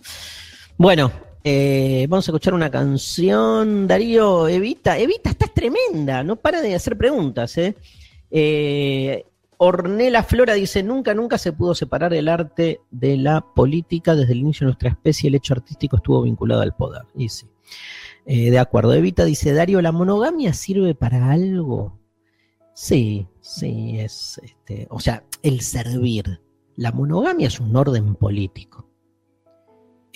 Bueno, 0.77 1.11
eh, 1.43 2.05
vamos 2.09 2.27
a 2.27 2.31
escuchar 2.31 2.53
una 2.53 2.69
canción. 2.69 3.87
Darío, 3.87 4.47
Evita, 4.47 4.97
Evita, 4.97 5.29
estás 5.29 5.53
tremenda, 5.53 6.23
no 6.23 6.35
para 6.35 6.61
de 6.61 6.75
hacer 6.75 6.97
preguntas, 6.97 7.57
¿eh? 7.57 7.75
eh 8.31 9.25
Ornella 9.61 10.23
Flora 10.23 10.53
dice, 10.53 10.83
nunca, 10.83 11.13
nunca 11.13 11.37
se 11.37 11.51
pudo 11.51 11.75
separar 11.75 12.13
el 12.13 12.29
arte 12.29 12.79
de 12.91 13.17
la 13.17 13.41
política. 13.41 14.15
Desde 14.15 14.31
el 14.31 14.39
inicio 14.39 14.65
de 14.65 14.69
nuestra 14.69 14.89
especie 14.89 15.27
el 15.27 15.35
hecho 15.35 15.53
artístico 15.53 15.97
estuvo 15.97 16.21
vinculado 16.21 16.61
al 16.61 16.75
poder. 16.75 17.01
Y. 17.13 17.27
Eh, 18.25 18.51
de 18.51 18.59
acuerdo. 18.59 18.93
Evita 18.93 19.25
dice, 19.25 19.53
Darío, 19.53 19.81
¿la 19.81 19.91
monogamia 19.91 20.53
sirve 20.53 20.95
para 20.95 21.31
algo? 21.31 21.99
Sí, 22.73 23.27
sí, 23.41 23.99
es, 23.99 24.39
este, 24.41 24.87
o 24.89 25.01
sea, 25.01 25.25
el 25.43 25.59
servir. 25.59 26.41
La 26.77 26.93
monogamia 26.93 27.47
es 27.47 27.59
un 27.59 27.75
orden 27.75 28.15
político. 28.15 28.88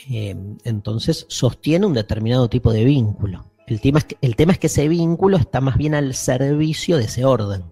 Eh, 0.10 0.36
entonces 0.64 1.26
sostiene 1.30 1.86
un 1.86 1.94
determinado 1.94 2.50
tipo 2.50 2.72
de 2.72 2.84
vínculo. 2.84 3.46
El 3.68 3.80
tema, 3.80 4.00
es 4.00 4.06
que, 4.06 4.18
el 4.22 4.36
tema 4.36 4.54
es 4.54 4.60
que 4.60 4.68
ese 4.68 4.88
vínculo 4.88 5.38
está 5.38 5.62
más 5.62 5.78
bien 5.78 5.96
al 5.96 6.14
servicio 6.14 6.98
de 6.98 7.06
ese 7.06 7.24
orden. 7.26 7.64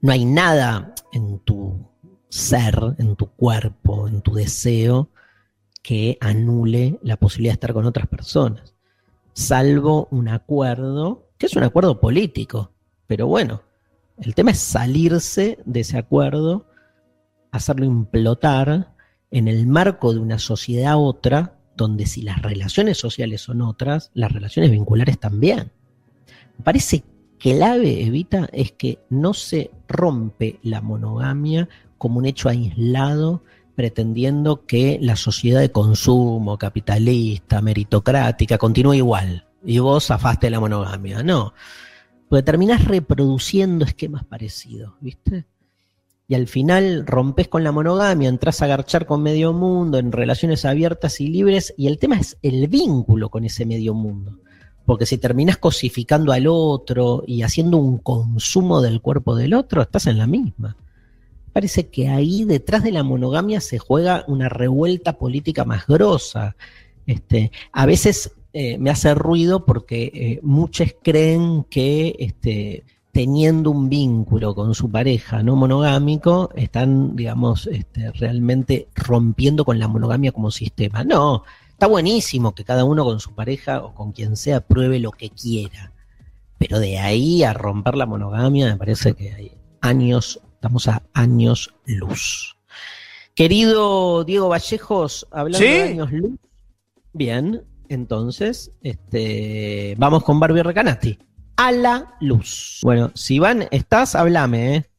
No 0.00 0.10
hay 0.10 0.24
nada 0.24 0.94
en 1.12 1.38
tu 1.40 1.88
ser, 2.28 2.76
en 2.98 3.14
tu 3.14 3.26
cuerpo, 3.26 4.08
en 4.08 4.22
tu 4.22 4.34
deseo, 4.34 5.10
que 5.82 6.16
anule 6.20 6.98
la 7.02 7.16
posibilidad 7.16 7.52
de 7.52 7.56
estar 7.56 7.72
con 7.72 7.86
otras 7.86 8.06
personas, 8.06 8.74
salvo 9.32 10.08
un 10.10 10.28
acuerdo, 10.28 11.28
que 11.36 11.46
es 11.46 11.56
un 11.56 11.64
acuerdo 11.64 12.00
político, 12.00 12.72
pero 13.06 13.26
bueno, 13.26 13.62
el 14.18 14.34
tema 14.34 14.52
es 14.52 14.58
salirse 14.58 15.58
de 15.64 15.80
ese 15.80 15.98
acuerdo, 15.98 16.66
hacerlo 17.50 17.84
implotar 17.84 18.91
en 19.32 19.48
el 19.48 19.66
marco 19.66 20.12
de 20.12 20.20
una 20.20 20.38
sociedad 20.38 20.96
otra, 20.96 21.58
donde 21.76 22.06
si 22.06 22.22
las 22.22 22.40
relaciones 22.42 22.98
sociales 22.98 23.40
son 23.40 23.62
otras, 23.62 24.10
las 24.14 24.30
relaciones 24.30 24.70
vinculares 24.70 25.18
también. 25.18 25.72
Me 26.58 26.64
parece 26.64 27.02
clave, 27.38 28.04
Evita, 28.04 28.48
es 28.52 28.72
que 28.72 29.00
no 29.08 29.34
se 29.34 29.70
rompe 29.88 30.60
la 30.62 30.82
monogamia 30.82 31.68
como 31.98 32.18
un 32.18 32.26
hecho 32.26 32.48
aislado 32.48 33.42
pretendiendo 33.74 34.66
que 34.66 34.98
la 35.00 35.16
sociedad 35.16 35.60
de 35.60 35.72
consumo, 35.72 36.58
capitalista, 36.58 37.62
meritocrática, 37.62 38.58
continúe 38.58 38.94
igual. 38.94 39.48
Y 39.64 39.78
vos 39.78 40.06
zafaste 40.06 40.50
la 40.50 40.60
monogamia. 40.60 41.22
No. 41.22 41.54
Porque 42.28 42.42
terminás 42.42 42.84
reproduciendo 42.84 43.86
esquemas 43.86 44.24
parecidos, 44.24 44.92
¿viste? 45.00 45.46
Y 46.32 46.34
al 46.34 46.48
final 46.48 47.06
rompes 47.06 47.46
con 47.46 47.62
la 47.62 47.72
monogamia, 47.72 48.30
entras 48.30 48.62
a 48.62 48.66
garchar 48.66 49.04
con 49.04 49.22
medio 49.22 49.52
mundo 49.52 49.98
en 49.98 50.12
relaciones 50.12 50.64
abiertas 50.64 51.20
y 51.20 51.26
libres, 51.26 51.74
y 51.76 51.88
el 51.88 51.98
tema 51.98 52.18
es 52.18 52.38
el 52.40 52.68
vínculo 52.68 53.28
con 53.28 53.44
ese 53.44 53.66
medio 53.66 53.92
mundo. 53.92 54.38
Porque 54.86 55.04
si 55.04 55.18
terminas 55.18 55.58
cosificando 55.58 56.32
al 56.32 56.46
otro 56.46 57.22
y 57.26 57.42
haciendo 57.42 57.76
un 57.76 57.98
consumo 57.98 58.80
del 58.80 59.02
cuerpo 59.02 59.36
del 59.36 59.52
otro, 59.52 59.82
estás 59.82 60.06
en 60.06 60.16
la 60.16 60.26
misma. 60.26 60.78
Parece 61.52 61.88
que 61.88 62.08
ahí 62.08 62.46
detrás 62.46 62.82
de 62.82 62.92
la 62.92 63.02
monogamia 63.02 63.60
se 63.60 63.78
juega 63.78 64.24
una 64.26 64.48
revuelta 64.48 65.18
política 65.18 65.66
más 65.66 65.86
grosa. 65.86 66.56
Este, 67.04 67.52
a 67.72 67.84
veces 67.84 68.32
eh, 68.54 68.78
me 68.78 68.88
hace 68.88 69.14
ruido 69.14 69.66
porque 69.66 70.10
eh, 70.14 70.40
muchos 70.42 70.94
creen 71.02 71.64
que 71.64 72.16
este, 72.18 72.84
teniendo 73.12 73.70
un 73.70 73.88
vínculo 73.88 74.54
con 74.54 74.74
su 74.74 74.90
pareja 74.90 75.42
no 75.42 75.54
monogámico, 75.54 76.50
están, 76.56 77.14
digamos, 77.14 77.66
este, 77.66 78.10
realmente 78.12 78.88
rompiendo 78.94 79.64
con 79.64 79.78
la 79.78 79.86
monogamia 79.86 80.32
como 80.32 80.50
sistema. 80.50 81.04
No, 81.04 81.44
está 81.68 81.86
buenísimo 81.86 82.54
que 82.54 82.64
cada 82.64 82.84
uno 82.84 83.04
con 83.04 83.20
su 83.20 83.34
pareja 83.34 83.82
o 83.82 83.94
con 83.94 84.12
quien 84.12 84.36
sea 84.36 84.60
pruebe 84.60 84.98
lo 84.98 85.12
que 85.12 85.30
quiera. 85.30 85.92
Pero 86.58 86.78
de 86.80 86.98
ahí 86.98 87.42
a 87.44 87.52
romper 87.52 87.96
la 87.96 88.06
monogamia 88.06 88.66
me 88.66 88.76
parece 88.76 89.14
que 89.14 89.32
hay 89.32 89.52
años 89.80 90.40
Estamos 90.62 90.86
a 90.86 91.02
años 91.12 91.74
luz. 91.86 92.56
Querido 93.34 94.22
Diego 94.22 94.48
Vallejos, 94.48 95.26
hablando 95.32 95.66
de 95.66 95.82
años 95.82 96.12
luz. 96.12 96.38
Bien, 97.12 97.64
entonces, 97.88 98.70
este, 98.80 99.96
vamos 99.98 100.22
con 100.22 100.38
Barbie 100.38 100.62
Recanati. 100.62 101.18
A 101.62 101.70
la 101.70 102.16
luz. 102.18 102.80
Bueno, 102.82 103.12
si 103.14 103.38
van, 103.38 103.68
estás, 103.70 104.16
háblame, 104.16 104.74
¿eh? 104.74 104.90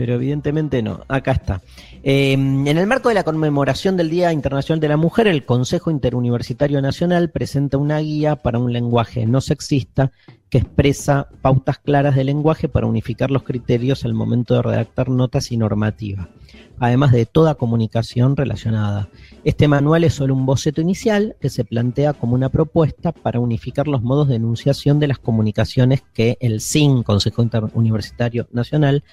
Pero 0.00 0.14
evidentemente 0.14 0.82
no. 0.82 1.02
Acá 1.08 1.32
está. 1.32 1.60
Em, 2.02 2.66
en 2.66 2.78
el 2.78 2.86
marco 2.86 3.10
de 3.10 3.14
la 3.14 3.22
conmemoración 3.22 3.98
del 3.98 4.08
Día 4.08 4.32
Internacional 4.32 4.80
de 4.80 4.88
la 4.88 4.96
Mujer, 4.96 5.26
el 5.26 5.44
Consejo 5.44 5.90
Interuniversitario 5.90 6.80
Nacional 6.80 7.28
presenta 7.28 7.76
una 7.76 7.98
guía 7.98 8.36
para 8.36 8.58
un 8.58 8.72
lenguaje 8.72 9.26
no 9.26 9.42
sexista 9.42 10.10
que 10.48 10.56
expresa 10.56 11.28
pautas 11.42 11.78
claras 11.78 12.16
de 12.16 12.24
lenguaje 12.24 12.66
para 12.66 12.86
unificar 12.86 13.30
los 13.30 13.42
criterios 13.42 14.06
al 14.06 14.14
momento 14.14 14.54
de 14.54 14.62
redactar 14.62 15.10
notas 15.10 15.52
y 15.52 15.58
normativa, 15.58 16.30
además 16.78 17.12
de 17.12 17.26
toda 17.26 17.54
comunicación 17.54 18.36
relacionada. 18.36 19.08
Este 19.44 19.68
manual 19.68 20.02
es 20.04 20.14
solo 20.14 20.34
un 20.34 20.46
boceto 20.46 20.80
inicial 20.80 21.36
que 21.40 21.50
se 21.50 21.64
plantea 21.64 22.14
como 22.14 22.34
una 22.34 22.48
propuesta 22.48 23.12
para 23.12 23.38
unificar 23.38 23.86
los 23.86 24.02
modos 24.02 24.28
de 24.28 24.36
enunciación 24.36 24.98
de 24.98 25.08
las 25.08 25.18
comunicaciones 25.18 26.02
que 26.14 26.36
el 26.40 26.60
SIN, 26.60 27.02
Consejo 27.02 27.42
Interuniversitario 27.42 28.48
Nacional, 28.50 29.04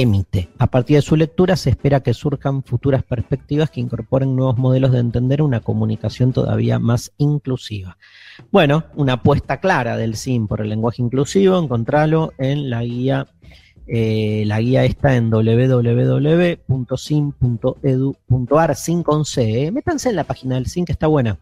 emite. 0.00 0.48
A 0.58 0.68
partir 0.68 0.94
de 0.96 1.02
su 1.02 1.16
lectura 1.16 1.56
se 1.56 1.70
espera 1.70 1.98
que 2.00 2.14
surjan 2.14 2.62
futuras 2.62 3.02
perspectivas 3.02 3.68
que 3.68 3.80
incorporen 3.80 4.36
nuevos 4.36 4.56
modelos 4.56 4.92
de 4.92 5.00
entender 5.00 5.42
una 5.42 5.58
comunicación 5.58 6.32
todavía 6.32 6.78
más 6.78 7.12
inclusiva. 7.18 7.98
Bueno, 8.52 8.84
una 8.94 9.14
apuesta 9.14 9.58
clara 9.58 9.96
del 9.96 10.14
SIM 10.14 10.46
por 10.46 10.60
el 10.60 10.68
lenguaje 10.68 11.02
inclusivo, 11.02 11.58
encontralo 11.58 12.32
en 12.38 12.70
la 12.70 12.84
guía. 12.84 13.26
Eh, 13.88 14.44
la 14.46 14.60
guía 14.60 14.84
está 14.84 15.16
en 15.16 15.30
www.sim.edu.ar, 15.30 15.96
sin 18.76 19.02
con 19.02 19.24
C. 19.24 19.64
¿eh? 19.64 19.72
Métanse 19.72 20.10
en 20.10 20.16
la 20.16 20.24
página 20.24 20.54
del 20.54 20.66
SIM 20.66 20.84
que 20.84 20.92
está 20.92 21.08
buena. 21.08 21.40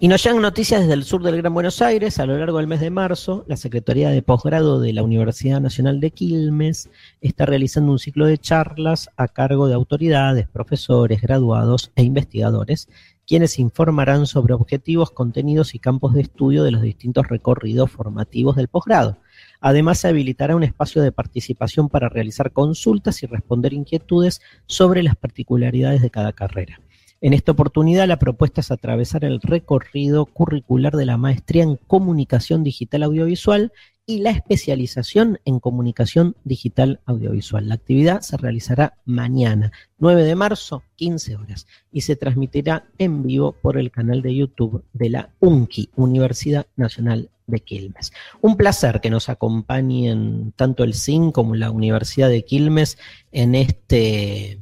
Y 0.00 0.08
nos 0.08 0.24
llegan 0.24 0.42
noticias 0.42 0.80
desde 0.80 0.94
el 0.94 1.04
sur 1.04 1.22
del 1.22 1.36
Gran 1.36 1.54
Buenos 1.54 1.80
Aires. 1.80 2.18
A 2.18 2.26
lo 2.26 2.36
largo 2.36 2.58
del 2.58 2.66
mes 2.66 2.80
de 2.80 2.90
marzo, 2.90 3.44
la 3.46 3.56
Secretaría 3.56 4.10
de 4.10 4.22
Posgrado 4.22 4.80
de 4.80 4.92
la 4.92 5.04
Universidad 5.04 5.60
Nacional 5.60 6.00
de 6.00 6.10
Quilmes 6.10 6.90
está 7.20 7.46
realizando 7.46 7.92
un 7.92 8.00
ciclo 8.00 8.26
de 8.26 8.36
charlas 8.36 9.08
a 9.16 9.28
cargo 9.28 9.68
de 9.68 9.74
autoridades, 9.74 10.48
profesores, 10.48 11.22
graduados 11.22 11.92
e 11.94 12.02
investigadores, 12.02 12.88
quienes 13.24 13.58
informarán 13.60 14.26
sobre 14.26 14.54
objetivos, 14.54 15.12
contenidos 15.12 15.76
y 15.76 15.78
campos 15.78 16.12
de 16.12 16.22
estudio 16.22 16.64
de 16.64 16.72
los 16.72 16.82
distintos 16.82 17.28
recorridos 17.28 17.90
formativos 17.90 18.56
del 18.56 18.68
posgrado. 18.68 19.18
Además, 19.60 19.98
se 19.98 20.08
habilitará 20.08 20.56
un 20.56 20.64
espacio 20.64 21.02
de 21.02 21.12
participación 21.12 21.88
para 21.88 22.08
realizar 22.08 22.52
consultas 22.52 23.22
y 23.22 23.26
responder 23.26 23.72
inquietudes 23.72 24.42
sobre 24.66 25.04
las 25.04 25.14
particularidades 25.14 26.02
de 26.02 26.10
cada 26.10 26.32
carrera. 26.32 26.80
En 27.24 27.32
esta 27.32 27.52
oportunidad 27.52 28.06
la 28.06 28.18
propuesta 28.18 28.60
es 28.60 28.70
atravesar 28.70 29.24
el 29.24 29.40
recorrido 29.40 30.26
curricular 30.26 30.92
de 30.92 31.06
la 31.06 31.16
maestría 31.16 31.62
en 31.62 31.76
comunicación 31.76 32.62
digital 32.62 33.02
audiovisual 33.02 33.72
y 34.04 34.18
la 34.18 34.28
especialización 34.28 35.40
en 35.46 35.58
comunicación 35.58 36.36
digital 36.44 37.00
audiovisual. 37.06 37.66
La 37.66 37.76
actividad 37.76 38.20
se 38.20 38.36
realizará 38.36 38.98
mañana, 39.06 39.72
9 40.00 40.22
de 40.22 40.34
marzo, 40.34 40.82
15 40.96 41.36
horas, 41.36 41.66
y 41.90 42.02
se 42.02 42.14
transmitirá 42.14 42.84
en 42.98 43.22
vivo 43.22 43.52
por 43.52 43.78
el 43.78 43.90
canal 43.90 44.20
de 44.20 44.34
YouTube 44.34 44.84
de 44.92 45.08
la 45.08 45.30
UNCI, 45.40 45.88
Universidad 45.96 46.66
Nacional 46.76 47.30
de 47.46 47.60
Quilmes. 47.60 48.12
Un 48.42 48.58
placer 48.58 49.00
que 49.00 49.08
nos 49.08 49.30
acompañen 49.30 50.52
tanto 50.56 50.84
el 50.84 50.92
CIN 50.92 51.32
como 51.32 51.54
la 51.54 51.70
Universidad 51.70 52.28
de 52.28 52.44
Quilmes 52.44 52.98
en 53.32 53.54
este 53.54 54.58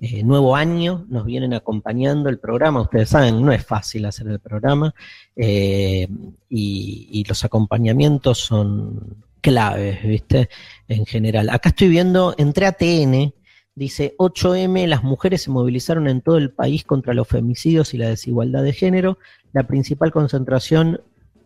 eh, 0.00 0.22
nuevo 0.22 0.54
año. 0.54 1.06
Nos 1.08 1.24
vienen 1.24 1.54
acompañando 1.54 2.28
el 2.28 2.38
programa. 2.38 2.82
Ustedes 2.82 3.08
saben, 3.08 3.42
no 3.42 3.52
es 3.52 3.64
fácil 3.64 4.04
hacer 4.04 4.28
el 4.28 4.40
programa 4.40 4.94
eh, 5.34 6.06
y, 6.50 7.24
los 7.26 7.44
acompañamientos 7.44 8.38
son 8.38 9.24
claves, 9.40 10.02
¿viste? 10.02 10.50
En 10.88 11.06
general. 11.06 11.48
Acá 11.50 11.70
estoy 11.70 11.88
viendo, 11.88 12.34
entre 12.36 12.66
ATN, 12.66 13.32
dice 13.74 14.14
8M, 14.18 14.86
las 14.86 15.02
mujeres 15.02 15.42
se 15.42 15.50
movilizaron 15.50 16.08
en 16.08 16.20
todo 16.20 16.36
el 16.36 16.50
país 16.50 16.84
contra 16.84 17.14
los 17.14 17.26
femicidios 17.26 17.94
y 17.94 17.98
la 17.98 18.08
desigualdad 18.08 18.62
de 18.62 18.72
género. 18.72 19.18
La 19.52 19.66
principal 19.66 20.12
concentración 20.12 21.00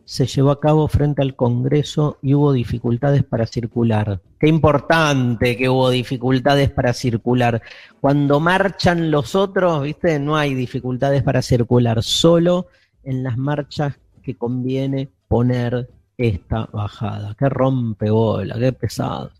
se 0.05 0.27
llevó 0.27 0.51
a 0.51 0.61
cabo 0.61 0.89
frente 0.89 1.23
al 1.23 1.37
Congreso 1.37 2.19
y 2.23 2.35
hubo 2.35 2.53
dificultades 2.53 3.23
para 3.23 3.47
circular. 3.47 4.21
Qué 4.39 4.49
importante 4.49 5.57
que 5.57 5.69
hubo 5.69 5.91
dificultades 5.91 6.71
para 6.71 6.93
circular. 6.93 7.63
Cuando 8.01 8.41
marchan 8.41 9.11
los 9.11 9.35
otros, 9.35 9.83
viste, 9.83 10.19
no 10.19 10.37
hay 10.37 10.55
dificultades 10.55 11.23
para 11.23 11.43
circular, 11.43 12.03
solo 12.03 12.67
en 13.05 13.23
las 13.23 13.37
marchas 13.39 13.99
que 14.23 14.37
conviene 14.37 15.11
poner 15.29 15.89
esta 16.21 16.69
bajada. 16.71 17.35
Qué 17.39 17.49
rompe 17.49 18.11
bola, 18.11 18.59
qué 18.59 18.73
pesado. 18.73 19.31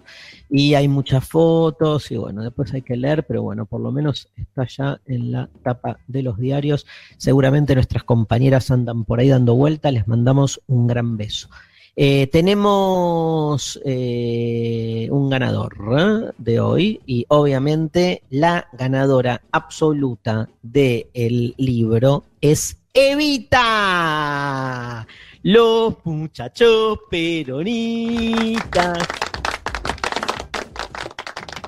Y 0.49 0.75
hay 0.75 0.89
muchas 0.89 1.27
fotos 1.29 2.11
y 2.11 2.17
bueno, 2.17 2.43
después 2.43 2.73
hay 2.73 2.81
que 2.83 2.97
leer, 2.97 3.25
pero 3.27 3.43
bueno, 3.43 3.67
por 3.67 3.83
lo 3.83 3.93
menos 3.93 4.29
está 4.37 4.67
ya 4.67 4.99
en 5.07 5.31
la 5.31 5.51
tapa 5.63 5.99
de 6.07 6.23
los 6.23 6.39
diarios. 6.39 6.87
Seguramente 7.19 7.75
nuestras 7.75 8.03
compañeras 8.05 8.71
andan 8.71 9.05
por 9.05 9.21
ahí 9.21 9.29
dando 9.29 9.55
vuelta, 9.55 9.91
les 9.91 10.09
mandamos 10.09 10.63
un 10.67 10.87
gran 10.87 11.19
beso. 11.19 11.51
Eh, 11.97 12.29
tenemos 12.29 13.79
eh, 13.85 15.09
un 15.11 15.29
ganador 15.29 15.77
¿eh? 15.99 16.33
de 16.39 16.61
hoy 16.61 17.01
y 17.05 17.27
obviamente 17.29 18.23
la 18.31 18.69
ganadora 18.73 19.43
absoluta 19.53 20.49
del 20.63 21.55
libro 21.59 22.25
es 22.41 22.79
Evita. 22.95 23.67
Los 25.43 25.95
muchachos 26.05 26.99
peronistas. 27.09 28.99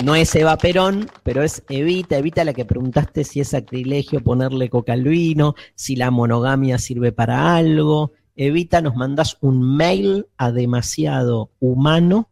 No 0.05 0.15
es 0.15 0.35
Eva 0.35 0.59
Perón, 0.59 1.09
pero 1.23 1.43
es 1.43 1.63
Evita, 1.71 2.19
Evita 2.19 2.45
la 2.45 2.53
que 2.53 2.67
preguntaste 2.67 3.25
si 3.25 3.41
es 3.41 3.49
sacrilegio 3.49 4.23
ponerle 4.23 4.69
coca 4.69 4.93
al 4.93 5.05
vino, 5.05 5.55
si 5.75 5.97
la 5.97 6.11
monogamia 6.11 6.77
sirve 6.77 7.13
para 7.13 7.57
algo. 7.57 8.13
Evita, 8.37 8.83
nos 8.83 8.95
mandas 8.95 9.39
un 9.41 9.63
mail 9.63 10.27
a 10.37 10.53
demasiado 10.53 11.53
humano, 11.59 12.29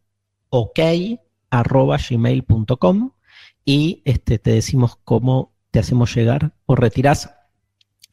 ok, 0.50 0.78
arroba 1.48 1.96
gmail.com 1.96 3.12
y 3.64 4.02
este, 4.04 4.38
te 4.38 4.52
decimos 4.52 4.98
cómo 5.04 5.52
te 5.70 5.78
hacemos 5.78 6.14
llegar 6.14 6.52
o 6.66 6.74
retirás 6.74 7.30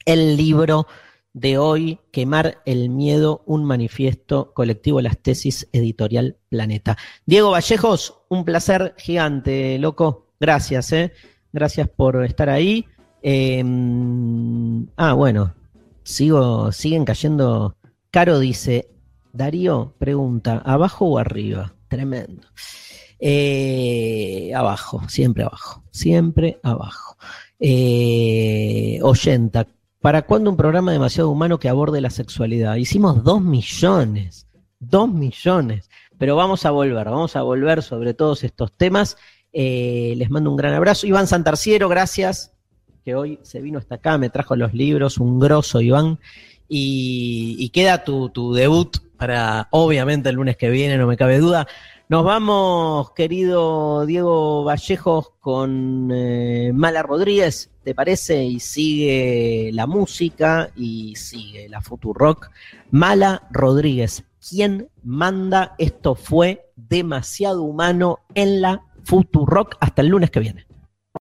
el 0.05 0.37
libro 0.37 0.87
de 1.33 1.57
hoy, 1.57 1.99
Quemar 2.11 2.61
el 2.65 2.89
Miedo, 2.89 3.43
un 3.45 3.63
manifiesto 3.63 4.53
colectivo, 4.53 5.01
las 5.01 5.17
tesis 5.17 5.67
editorial 5.71 6.37
Planeta. 6.49 6.97
Diego 7.25 7.51
Vallejos, 7.51 8.21
un 8.29 8.43
placer 8.43 8.95
gigante, 8.97 9.77
loco. 9.77 10.27
Gracias, 10.39 10.91
¿eh? 10.93 11.13
Gracias 11.51 11.89
por 11.89 12.23
estar 12.25 12.49
ahí. 12.49 12.85
Em, 13.21 14.87
ah, 14.95 15.13
bueno, 15.13 15.53
sigo, 16.03 16.71
siguen 16.71 17.05
cayendo. 17.05 17.75
Caro 18.11 18.39
dice, 18.39 18.89
Darío 19.33 19.93
pregunta, 19.99 20.61
¿abajo 20.65 21.05
o 21.05 21.17
arriba? 21.19 21.73
Tremendo. 21.87 22.47
Eh, 23.19 24.51
abajo, 24.55 25.01
siempre 25.07 25.43
abajo, 25.43 25.83
siempre 25.91 26.59
abajo. 26.63 27.17
Eh, 27.59 28.99
oyenta, 29.01 29.67
¿Para 30.07 30.21
cuándo 30.21 30.49
un 30.49 30.55
programa 30.55 30.93
demasiado 30.93 31.29
humano 31.29 31.59
que 31.59 31.67
aborde 31.67 31.99
la 31.99 32.09
sexualidad? 32.09 32.77
Hicimos 32.77 33.25
dos 33.25 33.41
millones, 33.41 34.47
dos 34.79 35.11
millones, 35.11 35.89
pero 36.17 36.37
vamos 36.37 36.65
a 36.65 36.71
volver, 36.71 37.09
vamos 37.09 37.35
a 37.35 37.41
volver 37.41 37.83
sobre 37.83 38.13
todos 38.13 38.45
estos 38.45 38.71
temas. 38.71 39.17
Eh, 39.51 40.13
les 40.15 40.29
mando 40.29 40.49
un 40.49 40.55
gran 40.55 40.73
abrazo. 40.75 41.07
Iván 41.07 41.27
Santarciero, 41.27 41.89
gracias, 41.89 42.53
que 43.03 43.15
hoy 43.15 43.39
se 43.41 43.59
vino 43.59 43.79
hasta 43.79 43.95
acá, 43.95 44.17
me 44.17 44.29
trajo 44.29 44.55
los 44.55 44.73
libros, 44.73 45.17
un 45.17 45.41
grosso 45.41 45.81
Iván. 45.81 46.19
Y, 46.69 47.69
queda 47.73 48.05
tu, 48.05 48.29
tu 48.29 48.53
debut 48.53 48.95
para, 49.17 49.67
obviamente, 49.71 50.29
el 50.29 50.35
lunes 50.35 50.55
que 50.55 50.69
viene, 50.69 50.97
no 50.97 51.05
me 51.05 51.17
cabe 51.17 51.39
duda. 51.39 51.67
Nos 52.09 52.23
vamos, 52.23 53.11
querido 53.11 54.05
Diego 54.05 54.63
Vallejos, 54.63 55.31
con 55.41 56.09
eh, 56.13 56.71
Mala 56.73 57.03
Rodríguez, 57.03 57.69
¿te 57.83 57.93
parece? 57.93 58.45
Y 58.45 58.61
sigue 58.61 59.71
la 59.73 59.87
música 59.87 60.71
y 60.73 61.17
sigue 61.17 61.67
la 61.67 61.81
Rock. 61.81 62.49
Mala 62.91 63.45
Rodríguez, 63.51 64.23
¿quién 64.49 64.87
manda? 65.03 65.75
Esto 65.79 66.15
fue 66.15 66.71
demasiado 66.77 67.63
humano 67.63 68.19
en 68.35 68.61
la 68.61 68.85
Rock. 69.45 69.75
Hasta 69.81 70.01
el 70.01 70.07
lunes 70.07 70.31
que 70.31 70.39
viene. 70.39 70.65